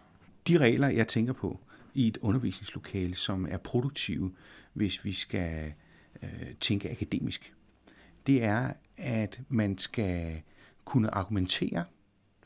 De 0.49 0.59
regler, 0.59 0.89
jeg 0.89 1.09
tænker 1.09 1.33
på 1.33 1.61
i 1.95 2.07
et 2.07 2.19
undervisningslokale, 2.23 3.15
som 3.15 3.47
er 3.51 3.57
produktive, 3.57 4.33
hvis 4.73 5.05
vi 5.05 5.13
skal 5.13 5.73
øh, 6.23 6.55
tænke 6.61 6.91
akademisk, 6.91 7.55
det 8.27 8.45
er, 8.45 8.73
at 8.97 9.41
man 9.49 9.79
skal 9.79 10.43
kunne 10.85 11.15
argumentere 11.15 11.85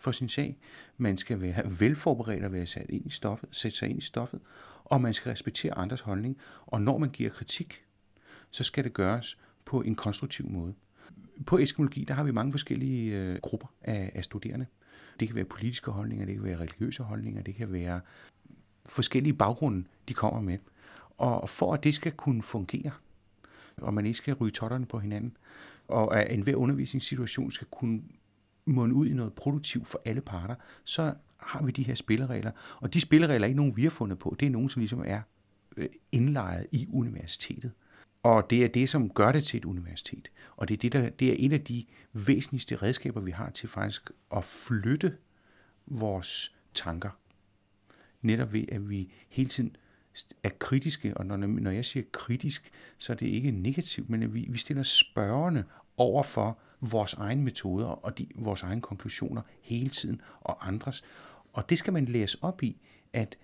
for 0.01 0.13
sin 0.13 0.29
sag, 0.29 0.59
man 0.97 1.19
skal 1.19 1.41
være 1.41 1.81
velforberedt 1.81 2.45
og 2.45 2.53
være 2.53 2.67
sat 2.67 2.87
ind 2.89 3.07
i 3.07 3.11
stoffet, 3.11 3.49
sætte 3.53 3.79
sig 3.79 3.89
ind 3.89 3.99
i 3.99 4.05
stoffet, 4.05 4.41
og 4.85 5.01
man 5.01 5.15
skal 5.15 5.31
respektere 5.31 5.79
andres 5.79 6.01
holdning. 6.01 6.37
Og 6.67 6.83
når 6.83 6.99
man 6.99 7.11
giver 7.11 7.31
kritik, 7.31 7.85
så 8.51 8.65
skal 8.65 8.85
det 8.85 8.93
gøres 8.93 9.39
på 9.65 9.83
en 9.83 9.95
konstruktiv 9.95 10.49
måde. 10.49 10.75
På 11.47 11.59
eskimologi, 11.59 12.05
der 12.05 12.15
har 12.15 12.25
vi 12.25 12.33
mange 12.33 12.53
forskellige 12.53 13.19
øh, 13.19 13.39
grupper 13.43 13.67
af, 13.83 14.13
af 14.15 14.25
studerende. 14.25 14.67
Det 15.21 15.29
kan 15.29 15.35
være 15.35 15.45
politiske 15.45 15.91
holdninger, 15.91 16.27
det 16.27 16.35
kan 16.35 16.45
være 16.45 16.57
religiøse 16.57 17.03
holdninger, 17.03 17.43
det 17.43 17.55
kan 17.55 17.73
være 17.73 18.01
forskellige 18.89 19.35
baggrunde, 19.35 19.85
de 20.09 20.15
kommer 20.15 20.41
med. 20.41 20.59
Og 21.19 21.49
for 21.49 21.75
at 21.75 21.85
det 21.85 21.95
skal 21.95 22.13
kunne 22.13 22.43
fungere, 22.43 22.91
og 23.77 23.95
man 23.95 24.07
ikke 24.07 24.19
skal 24.19 24.35
ryge 24.35 24.53
totterne 24.53 24.87
på 24.87 24.99
hinanden, 24.99 25.37
og 25.89 26.21
at 26.21 26.35
enhver 26.35 26.55
undervisningssituation 26.55 27.51
skal 27.51 27.67
kunne 27.71 28.03
munde 28.65 28.95
ud 28.95 29.07
i 29.07 29.15
noget 29.15 29.33
produktivt 29.33 29.87
for 29.87 30.03
alle 30.05 30.21
parter, 30.21 30.55
så 30.85 31.15
har 31.37 31.63
vi 31.63 31.73
de 31.73 31.83
her 31.83 31.95
spilleregler. 31.95 32.51
Og 32.81 32.95
de 32.95 33.01
spilleregler 33.01 33.45
er 33.45 33.49
ikke 33.49 33.57
nogen, 33.57 33.77
vi 33.77 33.83
har 33.83 33.91
fundet 33.91 34.19
på. 34.19 34.37
Det 34.41 34.47
er 34.47 34.51
nogen, 34.51 34.69
som 34.69 34.81
ligesom 34.81 35.03
er 35.07 35.21
øh, 35.77 35.89
indlejret 36.13 36.67
i 36.73 36.89
universitetet. 36.93 37.73
Og 38.23 38.51
det 38.51 38.65
er 38.65 38.69
det, 38.69 38.89
som 38.89 39.11
gør 39.11 39.33
det 39.33 39.45
til 39.45 39.59
et 39.59 39.65
universitet. 39.65 40.31
Og 40.57 40.69
det 40.69 40.75
er, 40.75 40.79
det, 40.79 40.93
der, 40.93 41.11
det 41.11 41.29
er 41.29 41.35
en 41.39 41.53
af 41.53 41.61
de 41.61 41.85
væsentligste 42.13 42.77
redskaber, 42.77 43.21
vi 43.21 43.31
har 43.31 43.51
til 43.51 43.69
faktisk 43.69 44.11
at 44.37 44.45
flytte 44.45 45.17
vores 45.87 46.57
tanker. 46.75 47.11
Netop 48.23 48.53
ved, 48.53 48.65
at 48.73 48.91
vi 48.91 49.13
hele 49.29 49.49
tiden 49.49 49.77
er 50.43 50.49
kritiske, 50.59 51.17
og 51.17 51.27
når, 51.27 51.37
når 51.37 51.71
jeg 51.71 51.85
siger 51.85 52.05
kritisk, 52.13 52.71
så 52.99 53.13
er 53.13 53.17
det 53.17 53.27
ikke 53.27 53.51
negativt, 53.51 54.11
men 54.11 54.35
vi, 54.35 54.47
vi 54.51 54.59
stiller 54.59 54.83
spørgende 54.83 55.65
over 55.97 56.23
for 56.23 56.59
vores 56.81 57.15
egne 57.15 57.43
metoder 57.43 57.87
og 57.87 58.19
de, 58.19 58.27
vores 58.35 58.63
egne 58.63 58.81
konklusioner 58.81 59.43
hele 59.61 59.89
tiden, 59.89 60.21
og 60.41 60.69
andres. 60.69 61.03
Og 61.53 61.71
det 61.71 61.79
skal 61.79 61.93
man 61.93 62.05
læse 62.05 62.39
op 62.43 62.63
i, 62.63 62.81
at, 63.13 63.37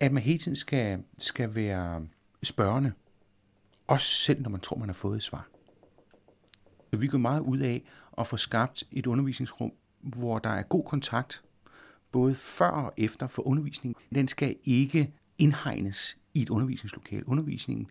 at 0.00 0.12
man 0.12 0.22
hele 0.22 0.38
tiden 0.38 0.56
skal, 0.56 1.02
skal 1.18 1.54
være 1.54 2.06
spørgende, 2.42 2.92
også 3.86 4.06
selv 4.06 4.42
når 4.42 4.50
man 4.50 4.60
tror, 4.60 4.76
man 4.76 4.88
har 4.88 4.94
fået 4.94 5.16
et 5.16 5.22
svar. 5.22 5.48
Så 6.90 7.00
vi 7.00 7.06
går 7.06 7.18
meget 7.18 7.40
ud 7.40 7.58
af 7.58 7.82
at 8.18 8.26
få 8.26 8.36
skabt 8.36 8.84
et 8.92 9.06
undervisningsrum, 9.06 9.72
hvor 10.00 10.38
der 10.38 10.50
er 10.50 10.62
god 10.62 10.84
kontakt, 10.84 11.42
både 12.12 12.34
før 12.34 12.70
og 12.70 12.92
efter 12.96 13.26
for 13.26 13.46
undervisningen. 13.46 14.02
Den 14.14 14.28
skal 14.28 14.56
ikke 14.64 15.12
indhegnes 15.38 16.18
i 16.34 16.42
et 16.42 16.50
undervisningslokale. 16.50 17.28
Undervisningen 17.28 17.88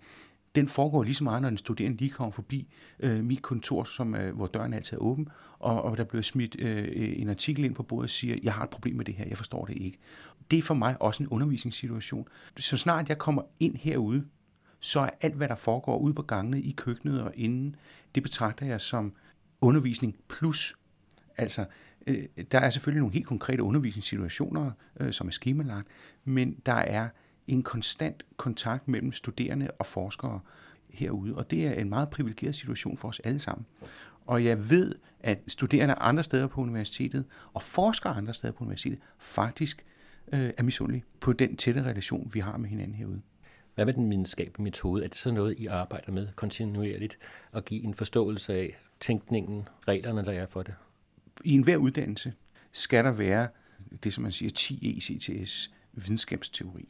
den 0.56 0.68
foregår 0.68 1.04
lige 1.04 1.16
så 1.16 1.24
meget, 1.24 1.42
når 1.42 1.50
en 1.50 1.58
studerende 1.58 1.98
lige 1.98 2.12
kommer 2.12 2.32
forbi 2.32 2.68
øh, 3.00 3.24
mit 3.24 3.42
kontor, 3.42 3.84
som, 3.84 4.16
øh, 4.16 4.36
hvor 4.36 4.48
døren 4.48 4.74
altid 4.74 4.98
er 4.98 5.02
åben, 5.02 5.28
og, 5.60 5.82
og 5.82 5.98
der 5.98 6.04
bliver 6.04 6.22
smidt 6.22 6.56
øh, 6.60 6.88
en 6.94 7.30
artikel 7.30 7.64
ind 7.64 7.76
på 7.76 7.84
bordet 7.84 8.04
og 8.04 8.10
siger, 8.10 8.36
jeg 8.44 8.54
har 8.54 8.64
et 8.64 8.70
problem 8.70 8.96
med 8.96 9.06
det 9.06 9.14
her, 9.14 9.26
jeg 9.28 9.38
forstår 9.38 9.66
det 9.66 9.78
ikke. 9.78 9.98
Det 10.52 10.60
er 10.60 10.64
for 10.64 10.74
mig 10.74 11.02
også 11.02 11.24
en 11.24 11.30
undervisningssituation. 11.30 12.28
Så 12.58 12.78
snart 12.78 13.10
jeg 13.10 13.18
kommer 13.18 13.42
ind 13.60 13.76
herude, 13.76 14.26
så 14.80 15.00
er 15.00 15.10
alt, 15.22 15.36
hvad 15.36 15.48
der 15.48 15.56
foregår 15.56 15.98
ude 15.98 16.14
på 16.14 16.22
gangene, 16.22 16.62
i 16.62 16.72
køkkenet 16.72 17.22
og 17.22 17.32
inden, 17.36 17.76
det 18.16 18.24
betragter 18.24 18.66
jeg 18.66 18.82
som 18.82 19.14
undervisning 19.62 20.16
plus. 20.28 20.76
Altså, 21.38 21.66
Øh, 22.08 22.26
der 22.52 22.60
er 22.60 22.70
selvfølgelig 22.70 23.00
nogle 23.00 23.14
helt 23.14 23.26
konkrete 23.26 23.64
undervisningssituationer, 23.64 24.72
øh, 25.00 25.14
som 25.14 25.28
er 25.28 25.32
skemalagt, 25.32 25.88
men 26.24 26.56
der 26.66 26.74
er 26.74 27.10
en 27.48 27.64
konstant 27.64 28.26
kontakt 28.38 28.88
mellem 28.88 29.12
studerende 29.12 29.72
og 29.80 29.86
forskere 29.86 30.40
herude, 30.90 31.36
og 31.36 31.52
det 31.52 31.68
er 31.68 31.74
en 31.74 31.90
meget 31.90 32.10
privilegeret 32.10 32.56
situation 32.56 32.98
for 32.98 33.08
os 33.08 33.20
alle 33.20 33.40
sammen. 33.40 33.66
Og 34.26 34.46
jeg 34.46 34.70
ved, 34.70 34.96
at 35.20 35.40
studerende 35.48 35.94
andre 35.94 36.24
steder 36.24 36.48
på 36.48 36.62
universitetet 36.62 37.26
og 37.54 37.64
forskere 37.64 38.16
andre 38.16 38.34
steder 38.34 38.54
på 38.54 38.64
universitetet 38.64 39.00
faktisk 39.20 39.86
øh, 40.34 40.54
er 40.58 40.64
misundelige 40.64 41.04
på 41.20 41.34
den 41.34 41.58
tætte 41.58 41.84
relation, 41.84 42.30
vi 42.34 42.40
har 42.40 42.58
med 42.58 42.70
hinanden 42.70 42.96
herude. 42.96 43.22
Hvad 43.76 43.86
med 43.86 43.94
den 43.94 44.10
videnskabelige 44.10 44.64
metode? 44.64 45.04
Er 45.04 45.08
det 45.08 45.18
så 45.18 45.32
noget, 45.32 45.60
I 45.60 45.66
arbejder 45.66 46.12
med 46.12 46.28
kontinuerligt 46.36 47.18
at 47.54 47.66
give 47.66 47.84
en 47.84 47.94
forståelse 47.94 48.54
af 48.54 48.78
tænkningen, 49.00 49.68
reglerne, 49.88 50.26
der 50.26 50.32
er 50.32 50.46
for 50.46 50.64
det? 50.64 50.76
I 51.44 51.54
enhver 51.54 51.78
uddannelse 51.78 52.34
skal 52.72 53.04
der 53.04 53.12
være 53.12 53.48
det, 54.04 54.14
som 54.14 54.22
man 54.22 54.32
siger, 54.32 54.50
10 54.50 54.98
ECTS 54.98 55.72
videnskabsteori. 55.94 56.90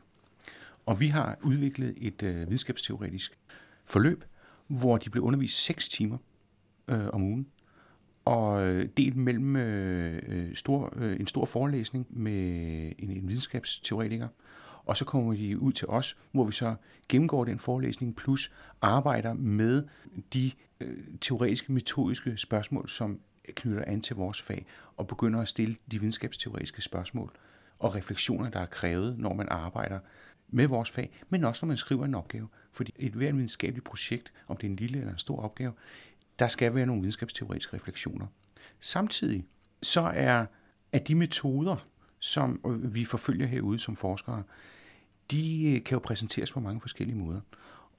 Og 0.85 0.99
vi 0.99 1.07
har 1.07 1.37
udviklet 1.43 1.93
et 1.97 2.23
øh, 2.23 2.35
videnskabsteoretisk 2.35 3.39
forløb, 3.85 4.25
hvor 4.67 4.97
de 4.97 5.09
blev 5.09 5.23
undervist 5.23 5.63
6 5.63 5.89
timer 5.89 6.17
øh, 6.87 7.07
om 7.13 7.23
ugen, 7.23 7.47
og 8.25 8.67
øh, 8.67 8.89
delt 8.97 9.15
mellem 9.15 9.55
øh, 9.55 10.21
øh, 10.27 10.55
stor, 10.55 10.93
øh, 10.95 11.19
en 11.19 11.27
stor 11.27 11.45
forelæsning 11.45 12.07
med 12.09 12.33
en, 12.99 13.09
en 13.09 13.27
videnskabsteoretiker, 13.27 14.27
og 14.85 14.97
så 14.97 15.05
kommer 15.05 15.33
de 15.33 15.59
ud 15.59 15.71
til 15.71 15.87
os, 15.87 16.17
hvor 16.31 16.43
vi 16.43 16.51
så 16.51 16.75
gennemgår 17.09 17.45
den 17.45 17.59
forelæsning, 17.59 18.15
plus 18.15 18.51
arbejder 18.81 19.33
med 19.33 19.83
de 20.33 20.51
øh, 20.79 21.03
teoretiske, 21.21 21.71
metodiske 21.71 22.37
spørgsmål, 22.37 22.89
som 22.89 23.19
knytter 23.47 23.83
an 23.87 24.01
til 24.01 24.15
vores 24.15 24.41
fag, 24.41 24.65
og 24.97 25.07
begynder 25.07 25.41
at 25.41 25.47
stille 25.47 25.75
de 25.91 25.99
videnskabsteoretiske 25.99 26.81
spørgsmål 26.81 27.31
og 27.79 27.95
refleksioner, 27.95 28.49
der 28.49 28.59
er 28.59 28.65
krævet, 28.65 29.19
når 29.19 29.33
man 29.33 29.47
arbejder 29.49 29.99
med 30.49 30.67
vores 30.67 30.91
fag, 30.91 31.19
men 31.29 31.43
også 31.43 31.65
når 31.65 31.67
man 31.67 31.77
skriver 31.77 32.05
en 32.05 32.15
opgave. 32.15 32.47
Fordi 32.71 32.93
et 32.95 33.13
hvert 33.13 33.35
videnskabeligt 33.35 33.85
projekt, 33.85 34.33
om 34.47 34.57
det 34.57 34.67
er 34.67 34.71
en 34.71 34.75
lille 34.75 34.99
eller 34.99 35.11
en 35.11 35.19
stor 35.19 35.39
opgave, 35.41 35.73
der 36.39 36.47
skal 36.47 36.75
være 36.75 36.85
nogle 36.85 37.01
videnskabsteoretiske 37.01 37.75
refleksioner. 37.75 38.27
Samtidig 38.79 39.45
så 39.81 40.01
er, 40.01 40.45
at 40.91 41.07
de 41.07 41.15
metoder, 41.15 41.87
som 42.19 42.61
vi 42.83 43.05
forfølger 43.05 43.47
herude 43.47 43.79
som 43.79 43.95
forskere, 43.95 44.43
de 45.31 45.73
øh, 45.75 45.83
kan 45.83 45.95
jo 45.95 45.99
præsenteres 45.99 46.51
på 46.51 46.59
mange 46.59 46.81
forskellige 46.81 47.17
måder. 47.17 47.41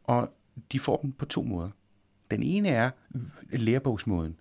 Og 0.04 0.32
de 0.72 0.78
får 0.78 0.96
dem 0.96 1.12
på 1.12 1.24
to 1.24 1.42
måder. 1.42 1.70
Den 2.30 2.42
ene 2.42 2.68
er 2.68 2.90
øh, 3.14 3.60
lærebogsmåden. 3.60 4.36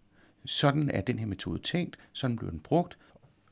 Sådan 0.45 0.89
er 0.89 1.01
den 1.01 1.19
her 1.19 1.25
metode 1.25 1.59
tænkt, 1.59 1.97
sådan 2.13 2.35
bliver 2.35 2.51
den 2.51 2.59
brugt, 2.59 2.97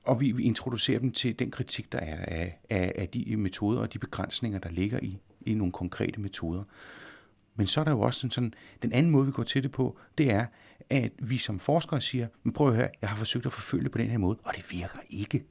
og 0.03 0.21
vi, 0.21 0.31
vi 0.31 0.43
introducerer 0.43 0.99
dem 0.99 1.11
til 1.11 1.39
den 1.39 1.51
kritik, 1.51 1.91
der 1.91 1.99
er 1.99 2.25
af, 2.25 2.59
af, 2.69 2.93
af 2.95 3.09
de 3.09 3.37
metoder 3.37 3.81
og 3.81 3.93
de 3.93 3.99
begrænsninger, 3.99 4.59
der 4.59 4.69
ligger 4.69 4.99
i, 5.01 5.17
i 5.41 5.53
nogle 5.53 5.71
konkrete 5.71 6.21
metoder. 6.21 6.63
Men 7.55 7.67
så 7.67 7.79
er 7.79 7.83
der 7.83 7.91
jo 7.91 8.01
også 8.01 8.19
sådan, 8.19 8.31
sådan, 8.31 8.53
den 8.81 8.91
anden 8.91 9.11
måde, 9.11 9.25
vi 9.25 9.31
går 9.31 9.43
til 9.43 9.63
det 9.63 9.71
på, 9.71 9.97
det 10.17 10.31
er, 10.31 10.45
at 10.89 11.11
vi 11.19 11.37
som 11.37 11.59
forskere 11.59 12.01
siger, 12.01 12.27
men 12.43 12.53
prøv 12.53 12.67
at 12.67 12.75
høre, 12.75 12.89
jeg 13.01 13.09
har 13.09 13.17
forsøgt 13.17 13.45
at 13.45 13.53
forfølge 13.53 13.89
på 13.89 13.97
den 13.97 14.07
her 14.07 14.17
måde, 14.17 14.37
og 14.43 14.53
det 14.55 14.71
virker 14.71 14.99
ikke. 15.09 15.45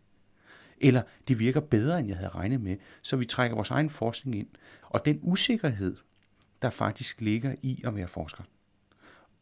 Eller 0.78 1.02
det 1.28 1.38
virker 1.38 1.60
bedre, 1.60 1.98
end 1.98 2.08
jeg 2.08 2.16
havde 2.16 2.30
regnet 2.30 2.60
med. 2.60 2.76
Så 3.02 3.16
vi 3.16 3.24
trækker 3.24 3.54
vores 3.54 3.70
egen 3.70 3.90
forskning 3.90 4.36
ind. 4.36 4.48
Og 4.82 5.04
den 5.04 5.18
usikkerhed, 5.22 5.96
der 6.62 6.70
faktisk 6.70 7.20
ligger 7.20 7.54
i 7.62 7.82
at 7.84 7.94
være 7.94 8.08
forsker, 8.08 8.42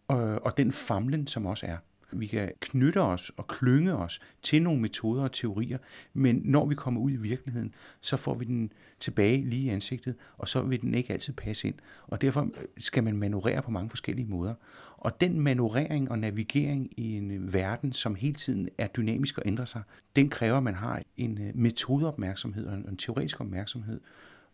og, 0.09 0.45
og 0.45 0.57
den 0.57 0.73
famlen, 0.73 1.27
som 1.27 1.47
også 1.47 1.67
er, 1.67 1.77
vi 2.13 2.27
kan 2.27 2.53
knytte 2.61 3.03
os 3.03 3.33
og 3.37 3.47
klynge 3.47 3.97
os 3.97 4.21
til 4.43 4.63
nogle 4.63 4.81
metoder 4.81 5.23
og 5.23 5.33
teorier, 5.33 5.79
men 6.15 6.43
når 6.45 6.67
vi 6.67 6.75
kommer 6.75 7.01
ud 7.01 7.11
i 7.11 7.17
virkeligheden, 7.17 7.75
så 8.01 8.17
får 8.17 8.35
vi 8.35 8.45
den 8.45 8.73
tilbage 9.01 9.45
lige 9.45 9.63
i 9.63 9.69
ansigtet, 9.69 10.15
og 10.39 10.49
så 10.49 10.63
vil 10.63 10.81
den 10.81 10.95
ikke 10.95 11.13
altid 11.13 11.33
passe 11.33 11.69
ind. 11.69 11.75
Og 12.07 12.21
derfor 12.21 12.43
øh, 12.43 12.65
skal 12.79 13.05
man 13.05 13.17
manøvrere 13.17 13.63
på 13.63 13.71
mange 13.71 13.91
forskellige 13.91 14.27
måder. 14.27 14.55
Og 14.97 15.21
den 15.21 15.41
manøvrering 15.41 16.11
og 16.11 16.19
navigering 16.19 16.91
i 16.97 17.17
en 17.17 17.31
øh, 17.31 17.55
verden, 17.55 17.93
som 17.93 18.15
hele 18.15 18.35
tiden 18.35 18.69
er 18.79 18.87
dynamisk 18.87 19.39
og 19.39 19.43
ændrer 19.47 19.65
sig, 19.65 19.83
den 20.17 20.29
kræver, 20.29 20.57
at 20.57 20.63
man 20.63 20.75
har 20.75 21.03
en 21.17 21.43
øh, 21.43 21.57
metodeopmærksomhed 21.57 22.67
og 22.67 22.75
en 22.77 22.97
teoretisk 22.97 23.41
opmærksomhed, 23.41 24.01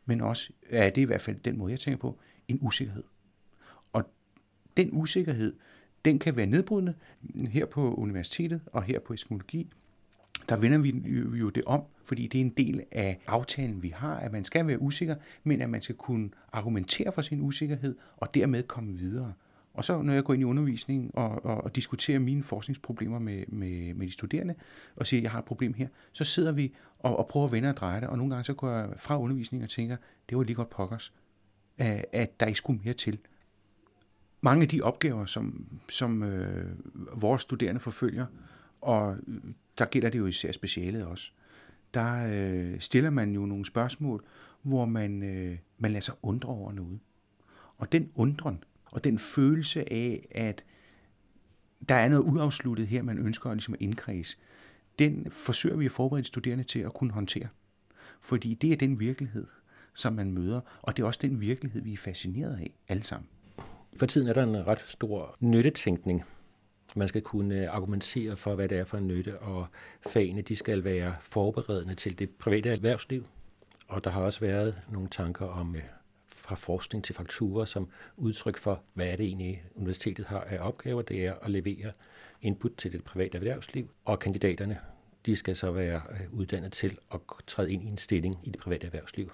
men 0.05 0.21
også, 0.21 0.51
ja, 0.71 0.87
det 0.87 0.99
er 0.99 1.03
i 1.03 1.05
hvert 1.05 1.21
fald 1.21 1.37
den 1.37 1.59
måde, 1.59 1.73
jeg 1.73 1.81
tænker 1.81 1.99
på, 1.99 2.19
en 2.49 2.59
usikkerhed. 2.63 3.03
Og 3.93 4.11
den 4.77 4.89
usikkerhed, 4.93 5.55
den 6.07 6.19
kan 6.19 6.37
være 6.37 6.47
nedbrydende. 6.47 6.95
Her 7.51 7.67
på 7.67 7.95
universitetet 7.95 8.61
og 8.67 8.83
her 8.83 9.01
på 9.01 9.13
eskologi. 9.13 9.71
der 10.49 10.57
vender 10.57 10.79
vi 10.79 11.39
jo 11.39 11.49
det 11.49 11.63
om, 11.67 11.83
fordi 12.05 12.27
det 12.27 12.41
er 12.41 12.45
en 12.45 12.55
del 12.57 12.83
af 12.93 13.21
aftalen, 13.27 13.83
vi 13.83 13.89
har, 13.89 14.17
at 14.17 14.33
man 14.33 14.45
skal 14.45 14.67
være 14.67 14.83
usikker, 14.83 15.15
men 15.45 15.61
at 15.61 15.71
man 15.71 15.83
skal 15.83 15.95
kunne 15.95 16.31
argumentere 16.53 17.13
for 17.13 17.23
sin 17.23 17.41
usikkerhed 17.41 17.97
og 18.17 18.35
dermed 18.35 18.63
komme 18.63 18.99
videre. 18.99 19.33
Og 19.75 19.85
så 19.85 20.03
når 20.03 20.13
jeg 20.13 20.25
går 20.25 20.35
ind 20.35 20.41
i 20.41 20.45
undervisningen 20.45 21.11
og, 21.15 21.45
og, 21.45 21.65
og 21.65 21.77
diskuterer 21.77 22.19
mine 22.19 22.43
forskningsproblemer 22.43 23.19
med, 23.19 23.45
med, 23.49 23.95
med 23.95 24.07
de 24.07 24.13
studerende, 24.13 24.55
og 24.97 25.07
siger, 25.07 25.21
at 25.21 25.23
jeg 25.23 25.31
har 25.31 25.39
et 25.39 25.45
problem 25.45 25.75
her, 25.75 25.89
så 26.13 26.25
sidder 26.25 26.53
vi 26.53 26.75
og, 26.99 27.19
og 27.19 27.29
prøver 27.29 27.47
at 27.47 27.53
vende 27.53 27.69
og 27.69 27.77
dreje 27.77 28.01
det, 28.01 28.09
og 28.09 28.19
nogle 28.19 28.31
gange 28.31 28.45
så 28.45 28.55
går 28.55 28.71
jeg 28.71 28.89
fra 28.97 29.21
undervisningen 29.21 29.65
og 29.65 29.71
tænker, 29.71 29.97
det 30.29 30.39
var 30.39 30.45
lige 30.45 30.57
godt 30.57 30.71
pokkers, 30.71 31.13
at, 31.79 32.05
at 32.13 32.41
der 32.41 32.47
ikke 32.47 32.59
skulle 32.59 32.81
mere 32.85 32.95
til 32.95 33.19
mange 34.41 34.63
af 34.63 34.69
de 34.69 34.83
opgaver, 34.83 35.27
som, 35.27 35.67
som 35.89 36.23
øh, 36.23 36.77
vores 37.15 37.43
studerende 37.43 37.81
forfølger, 37.81 38.27
og 38.81 39.17
øh, 39.27 39.41
der 39.79 39.85
gælder 39.85 40.11
det 40.11 40.19
jo 40.19 40.27
især 40.27 40.53
specialet 40.53 41.07
også, 41.07 41.31
der 41.95 42.27
øh, 42.31 42.81
stiller 42.81 43.11
man 43.11 43.33
jo 43.33 43.47
nogle 43.47 43.65
spørgsmål, 43.65 44.25
hvor 44.63 44.85
man, 44.85 45.23
øh, 45.23 45.59
man 45.79 45.91
lader 45.91 46.01
sig 46.01 46.15
undre 46.23 46.49
over 46.49 46.73
noget. 46.73 46.99
Og 47.79 47.93
den 47.93 48.11
undren, 48.15 48.65
og 48.85 49.05
den 49.05 49.19
følelse 49.19 49.93
af, 49.93 50.29
at 50.31 50.65
der 51.89 51.95
er 51.95 52.09
noget 52.09 52.25
uafsluttet 52.25 52.87
her, 52.87 53.03
man 53.03 53.19
ønsker 53.19 53.53
ligesom 53.55 53.75
at 53.75 53.81
indkredse, 53.81 54.37
den 54.99 55.31
forsøger 55.31 55.77
vi 55.77 55.85
at 55.85 55.91
forberede 55.91 56.25
studerende 56.25 56.65
til 56.65 56.79
at 56.79 56.95
kunne 56.95 57.13
håndtere. 57.13 57.49
Fordi 58.21 58.55
det 58.55 58.73
er 58.73 58.77
den 58.77 59.01
virkelighed, 59.01 59.47
som 59.95 60.13
man 60.13 60.33
møder, 60.33 60.61
og 60.83 60.97
det 60.97 61.03
er 61.03 61.07
også 61.07 61.21
den 61.23 61.41
virkelighed, 61.41 61.83
vi 61.83 61.93
er 61.93 61.97
fascineret 61.97 62.57
af 62.57 62.75
alle 62.89 63.03
sammen. 63.03 63.29
For 63.99 64.07
tiden 64.07 64.29
er 64.29 64.33
der 64.33 64.43
en 64.43 64.67
ret 64.67 64.85
stor 64.87 65.37
nyttetænkning. 65.41 66.25
Man 66.97 67.09
skal 67.09 67.23
kunne 67.23 67.55
øh, 67.55 67.75
argumentere 67.75 68.37
for, 68.37 68.55
hvad 68.55 68.69
det 68.69 68.79
er 68.79 68.85
for 68.85 68.97
en 68.97 69.07
nytte, 69.07 69.39
og 69.39 69.67
fagene 70.07 70.43
de 70.43 70.57
skal 70.57 70.85
være 70.85 71.17
forberedende 71.21 71.95
til 71.95 72.19
det 72.19 72.31
private 72.31 72.71
erhvervsliv. 72.71 73.27
Og 73.89 74.05
der 74.05 74.11
har 74.11 74.23
også 74.23 74.41
været 74.41 74.75
nogle 74.89 75.09
tanker 75.09 75.47
om 75.47 75.77
øh, 75.77 75.83
fra 76.29 76.55
forskning 76.55 77.05
til 77.05 77.15
fakturer 77.15 77.65
som 77.65 77.89
udtryk 78.17 78.57
for, 78.57 78.83
hvad 78.95 79.09
er 79.09 79.17
det 79.17 79.27
egentlig 79.27 79.65
universitetet 79.75 80.27
har 80.27 80.41
af 80.41 80.59
opgaver. 80.59 81.03
Det 81.03 81.27
er 81.27 81.35
at 81.35 81.51
levere 81.51 81.93
input 82.43 82.73
til 82.79 82.93
det 82.93 83.05
private 83.05 83.39
erhvervsliv, 83.39 83.91
og 84.05 84.19
kandidaterne 84.19 84.79
de 85.27 85.37
skal 85.37 85.57
så 85.57 85.71
være 85.71 86.03
øh, 86.11 86.33
uddannet 86.33 86.73
til 86.73 86.99
at 87.15 87.21
træde 87.47 87.73
ind 87.73 87.85
i 87.85 87.87
en 87.87 87.97
stilling 87.97 88.39
i 88.45 88.51
det 88.51 88.61
private 88.61 88.87
erhvervsliv. 88.87 89.31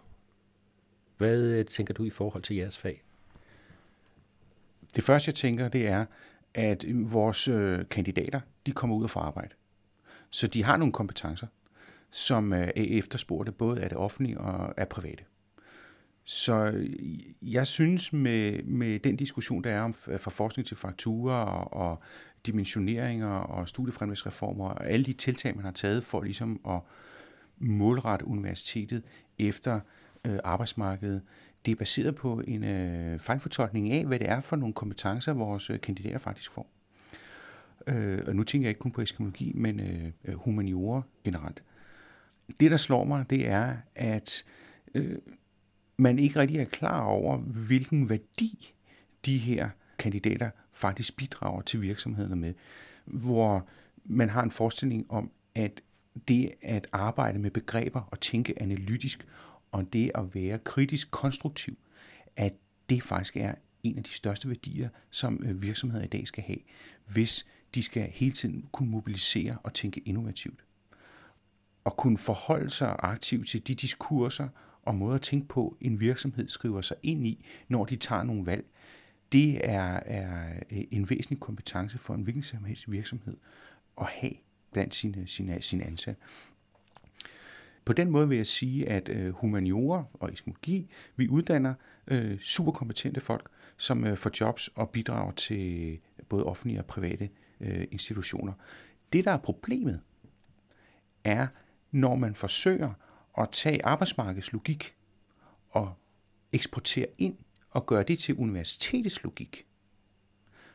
Hvad 1.16 1.64
tænker 1.64 1.94
du 1.94 2.04
i 2.04 2.10
forhold 2.10 2.42
til 2.42 2.56
jeres 2.56 2.78
fag? 2.78 3.02
Det 4.96 5.04
første, 5.04 5.28
jeg 5.28 5.34
tænker, 5.34 5.68
det 5.68 5.88
er, 5.88 6.04
at 6.54 6.84
vores 6.88 7.48
øh, 7.48 7.88
kandidater, 7.90 8.40
de 8.66 8.72
kommer 8.72 8.96
ud 8.96 9.04
og 9.04 9.10
får 9.10 9.20
arbejde. 9.20 9.54
Så 10.30 10.46
de 10.46 10.64
har 10.64 10.76
nogle 10.76 10.92
kompetencer, 10.92 11.46
som 12.10 12.52
øh, 12.52 12.60
er 12.60 12.72
efterspurgte 12.76 13.52
både 13.52 13.80
af 13.80 13.88
det 13.88 13.98
offentlige 13.98 14.40
og 14.40 14.80
af 14.80 14.88
private. 14.88 15.24
Så 16.24 16.70
øh, 16.74 16.90
jeg 17.42 17.66
synes 17.66 18.12
med, 18.12 18.62
med 18.62 18.98
den 18.98 19.16
diskussion, 19.16 19.64
der 19.64 19.70
er 19.70 19.80
om 19.80 19.94
øh, 20.08 20.20
fra 20.20 20.30
forskning 20.30 20.66
til 20.66 20.76
fakturer 20.76 21.36
og, 21.36 21.72
og 21.72 22.02
dimensioneringer 22.46 23.28
og 23.28 23.68
studiefremlægsreformer 23.68 24.68
og 24.68 24.90
alle 24.90 25.04
de 25.04 25.12
tiltag, 25.12 25.56
man 25.56 25.64
har 25.64 25.72
taget 25.72 26.04
for 26.04 26.22
ligesom 26.22 26.60
at 26.68 26.80
målrette 27.58 28.26
universitetet 28.26 29.02
efter 29.38 29.80
øh, 30.26 30.38
arbejdsmarkedet, 30.44 31.22
det 31.66 31.72
er 31.72 31.76
baseret 31.76 32.14
på 32.14 32.42
en 32.46 32.64
øh, 32.64 33.18
fejlfortolkning 33.18 33.92
af, 33.92 34.04
hvad 34.06 34.18
det 34.18 34.28
er 34.28 34.40
for 34.40 34.56
nogle 34.56 34.74
kompetencer, 34.74 35.32
vores 35.32 35.70
øh, 35.70 35.80
kandidater 35.80 36.18
faktisk 36.18 36.52
får. 36.52 36.70
Øh, 37.86 38.22
og 38.26 38.36
nu 38.36 38.42
tænker 38.42 38.66
jeg 38.66 38.70
ikke 38.70 38.80
kun 38.80 38.92
på 38.92 39.00
eskimologi, 39.00 39.52
men 39.54 39.80
øh, 39.80 40.12
øh, 40.24 40.34
humaniora 40.34 41.02
generelt. 41.24 41.62
Det, 42.60 42.70
der 42.70 42.76
slår 42.76 43.04
mig, 43.04 43.30
det 43.30 43.48
er, 43.48 43.76
at 43.94 44.44
øh, 44.94 45.18
man 45.96 46.18
ikke 46.18 46.40
rigtig 46.40 46.58
er 46.58 46.64
klar 46.64 47.04
over, 47.04 47.36
hvilken 47.36 48.08
værdi 48.08 48.74
de 49.26 49.38
her 49.38 49.70
kandidater 49.98 50.50
faktisk 50.72 51.16
bidrager 51.16 51.62
til 51.62 51.82
virksomhederne 51.82 52.36
med. 52.36 52.54
Hvor 53.04 53.68
man 54.04 54.28
har 54.28 54.42
en 54.42 54.50
forestilling 54.50 55.06
om, 55.10 55.30
at 55.54 55.80
det 56.28 56.50
at 56.62 56.86
arbejde 56.92 57.38
med 57.38 57.50
begreber 57.50 58.00
og 58.10 58.20
tænke 58.20 58.62
analytisk 58.62 59.26
og 59.72 59.92
det 59.92 60.10
at 60.14 60.34
være 60.34 60.58
kritisk 60.58 61.10
konstruktiv, 61.10 61.78
at 62.36 62.54
det 62.90 63.02
faktisk 63.02 63.36
er 63.36 63.54
en 63.82 63.98
af 63.98 64.04
de 64.04 64.10
største 64.10 64.48
værdier, 64.48 64.88
som 65.10 65.42
øh, 65.44 65.62
virksomheder 65.62 66.04
i 66.04 66.08
dag 66.08 66.26
skal 66.26 66.44
have, 66.44 66.58
hvis 67.06 67.46
de 67.74 67.82
skal 67.82 68.10
hele 68.10 68.32
tiden 68.32 68.68
kunne 68.72 68.90
mobilisere 68.90 69.58
og 69.62 69.74
tænke 69.74 70.00
innovativt. 70.00 70.64
Og 71.84 71.96
kunne 71.96 72.18
forholde 72.18 72.70
sig 72.70 72.96
aktivt 72.98 73.48
til 73.48 73.66
de 73.66 73.74
diskurser 73.74 74.48
og 74.82 74.94
måder 74.94 75.14
at 75.14 75.22
tænke 75.22 75.48
på, 75.48 75.76
en 75.80 76.00
virksomhed 76.00 76.48
skriver 76.48 76.80
sig 76.80 76.96
ind 77.02 77.26
i, 77.26 77.44
når 77.68 77.84
de 77.84 77.96
tager 77.96 78.22
nogle 78.22 78.46
valg. 78.46 78.64
Det 79.32 79.68
er, 79.70 80.00
er 80.06 80.54
øh, 80.70 80.84
en 80.90 81.10
væsentlig 81.10 81.40
kompetence 81.40 81.98
for 81.98 82.14
en 82.14 82.22
hvilken 82.22 82.42
som 82.42 82.64
helst 82.64 82.90
virksomhed 82.90 83.36
at 84.00 84.06
have 84.06 84.32
blandt 84.72 84.94
sine, 84.94 85.26
sine, 85.26 85.62
sine 85.62 85.84
ansatte. 85.84 86.20
På 87.84 87.92
den 87.92 88.10
måde 88.10 88.28
vil 88.28 88.36
jeg 88.36 88.46
sige, 88.46 88.88
at 88.88 89.08
øh, 89.08 89.30
humaniora 89.30 90.04
og 90.14 90.32
eskimologi, 90.32 90.90
vi 91.16 91.28
uddanner 91.28 91.74
øh, 92.06 92.38
superkompetente 92.40 93.20
folk, 93.20 93.48
som 93.76 94.04
øh, 94.04 94.16
får 94.16 94.30
jobs 94.40 94.68
og 94.68 94.90
bidrager 94.90 95.32
til 95.32 95.98
både 96.28 96.44
offentlige 96.44 96.80
og 96.80 96.86
private 96.86 97.30
øh, 97.60 97.86
institutioner. 97.90 98.52
Det, 99.12 99.24
der 99.24 99.30
er 99.30 99.38
problemet, 99.38 100.00
er, 101.24 101.46
når 101.90 102.14
man 102.14 102.34
forsøger 102.34 102.92
at 103.38 103.48
tage 103.52 103.84
arbejdsmarkedslogik 103.84 104.94
og 105.68 105.92
eksportere 106.52 107.06
ind 107.18 107.36
og 107.70 107.86
gøre 107.86 108.02
det 108.02 108.18
til 108.18 108.34
universitetets 108.34 109.22
logik, 109.22 109.66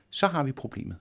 så 0.09 0.27
har 0.27 0.43
vi 0.43 0.51
problemet. 0.51 0.97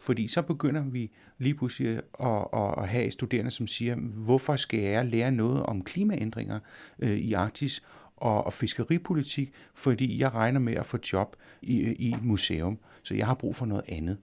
Fordi 0.00 0.28
så 0.28 0.42
begynder 0.42 0.84
vi 0.84 1.10
lige 1.38 1.54
pludselig 1.54 2.00
at, 2.20 2.46
at, 2.52 2.74
at 2.78 2.88
have 2.88 3.10
studerende, 3.10 3.50
som 3.50 3.66
siger, 3.66 3.96
hvorfor 3.96 4.56
skal 4.56 4.80
jeg 4.80 5.04
lære 5.04 5.30
noget 5.30 5.62
om 5.62 5.84
klimaændringer 5.84 6.60
øh, 6.98 7.18
i 7.18 7.32
Arktis 7.32 7.82
og, 8.16 8.44
og 8.46 8.52
fiskeripolitik, 8.52 9.52
fordi 9.74 10.18
jeg 10.18 10.34
regner 10.34 10.60
med 10.60 10.74
at 10.74 10.86
få 10.86 10.98
job 11.12 11.36
i, 11.62 11.74
i 11.78 12.12
et 12.12 12.24
museum, 12.24 12.78
så 13.02 13.14
jeg 13.14 13.26
har 13.26 13.34
brug 13.34 13.56
for 13.56 13.66
noget 13.66 13.84
andet. 13.88 14.18